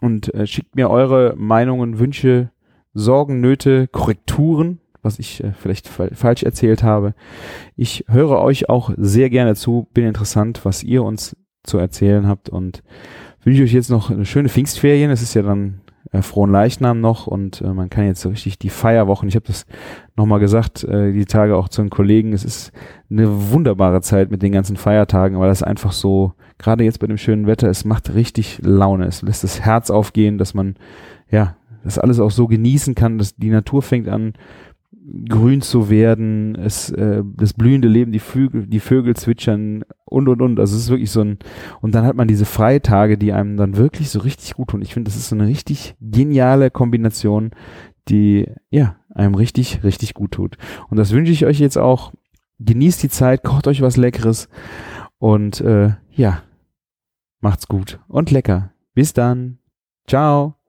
und 0.00 0.32
äh, 0.32 0.46
schickt 0.46 0.76
mir 0.76 0.88
eure 0.88 1.34
Meinungen, 1.36 1.98
Wünsche, 1.98 2.52
Sorgen, 2.94 3.40
Nöte, 3.40 3.88
Korrekturen, 3.88 4.79
was 5.02 5.18
ich 5.18 5.42
äh, 5.42 5.52
vielleicht 5.52 5.88
fa 5.88 6.08
falsch 6.12 6.42
erzählt 6.42 6.82
habe. 6.82 7.14
Ich 7.76 8.04
höre 8.08 8.40
euch 8.40 8.68
auch 8.68 8.90
sehr 8.96 9.30
gerne 9.30 9.54
zu, 9.54 9.88
bin 9.92 10.06
interessant, 10.06 10.64
was 10.64 10.82
ihr 10.82 11.02
uns 11.02 11.36
zu 11.62 11.78
erzählen 11.78 12.26
habt 12.26 12.48
und 12.48 12.82
wünsche 13.42 13.62
euch 13.62 13.72
jetzt 13.72 13.90
noch 13.90 14.10
eine 14.10 14.24
schöne 14.24 14.48
Pfingstferien. 14.48 15.10
Es 15.10 15.22
ist 15.22 15.34
ja 15.34 15.42
dann 15.42 15.80
äh, 16.12 16.22
frohen 16.22 16.50
Leichnam 16.50 17.00
noch 17.00 17.26
und 17.26 17.60
äh, 17.60 17.72
man 17.72 17.90
kann 17.90 18.06
jetzt 18.06 18.20
so 18.20 18.30
richtig 18.30 18.58
die 18.58 18.68
Feierwochen, 18.68 19.28
ich 19.28 19.36
habe 19.36 19.46
das 19.46 19.66
nochmal 20.16 20.40
gesagt, 20.40 20.82
äh, 20.84 21.12
die 21.12 21.24
Tage 21.24 21.56
auch 21.56 21.68
zu 21.68 21.82
den 21.82 21.90
Kollegen, 21.90 22.32
es 22.32 22.44
ist 22.44 22.72
eine 23.10 23.52
wunderbare 23.52 24.00
Zeit 24.00 24.30
mit 24.30 24.42
den 24.42 24.52
ganzen 24.52 24.76
Feiertagen, 24.76 25.38
weil 25.38 25.48
das 25.48 25.62
einfach 25.62 25.92
so, 25.92 26.32
gerade 26.58 26.84
jetzt 26.84 26.98
bei 26.98 27.06
dem 27.06 27.18
schönen 27.18 27.46
Wetter, 27.46 27.68
es 27.68 27.84
macht 27.84 28.14
richtig 28.14 28.58
Laune, 28.62 29.06
es 29.06 29.22
lässt 29.22 29.44
das 29.44 29.60
Herz 29.60 29.90
aufgehen, 29.90 30.38
dass 30.38 30.54
man, 30.54 30.74
ja, 31.30 31.56
das 31.84 31.98
alles 31.98 32.20
auch 32.20 32.30
so 32.30 32.46
genießen 32.46 32.94
kann, 32.94 33.16
dass 33.16 33.36
die 33.36 33.48
Natur 33.48 33.80
fängt 33.80 34.08
an, 34.08 34.34
grün 35.28 35.60
zu 35.60 35.90
werden, 35.90 36.54
es, 36.54 36.90
äh, 36.90 37.22
das 37.36 37.54
blühende 37.54 37.88
Leben, 37.88 38.12
die 38.12 38.18
Vögel, 38.18 38.66
die 38.66 38.80
Vögel 38.80 39.16
zwitschern 39.16 39.84
und 40.04 40.28
und 40.28 40.42
und. 40.42 40.60
Also 40.60 40.76
es 40.76 40.84
ist 40.84 40.90
wirklich 40.90 41.10
so 41.10 41.22
ein, 41.22 41.38
und 41.80 41.94
dann 41.94 42.04
hat 42.04 42.16
man 42.16 42.28
diese 42.28 42.44
Freitage, 42.44 43.18
die 43.18 43.32
einem 43.32 43.56
dann 43.56 43.76
wirklich 43.76 44.10
so 44.10 44.20
richtig 44.20 44.54
gut 44.54 44.68
tun. 44.68 44.82
Ich 44.82 44.94
finde, 44.94 45.08
das 45.08 45.16
ist 45.16 45.28
so 45.28 45.36
eine 45.36 45.46
richtig 45.46 45.94
geniale 46.00 46.70
Kombination, 46.70 47.50
die 48.08 48.46
ja 48.70 48.96
einem 49.14 49.34
richtig, 49.34 49.82
richtig 49.84 50.14
gut 50.14 50.32
tut. 50.32 50.56
Und 50.88 50.96
das 50.96 51.12
wünsche 51.12 51.32
ich 51.32 51.46
euch 51.46 51.58
jetzt 51.58 51.78
auch. 51.78 52.12
Genießt 52.62 53.02
die 53.02 53.08
Zeit, 53.08 53.42
kocht 53.42 53.66
euch 53.66 53.80
was 53.80 53.96
Leckeres 53.96 54.50
und 55.18 55.62
äh, 55.62 55.94
ja, 56.10 56.42
macht's 57.40 57.68
gut 57.68 58.00
und 58.06 58.30
lecker. 58.30 58.72
Bis 58.94 59.14
dann. 59.14 59.58
Ciao. 60.06 60.59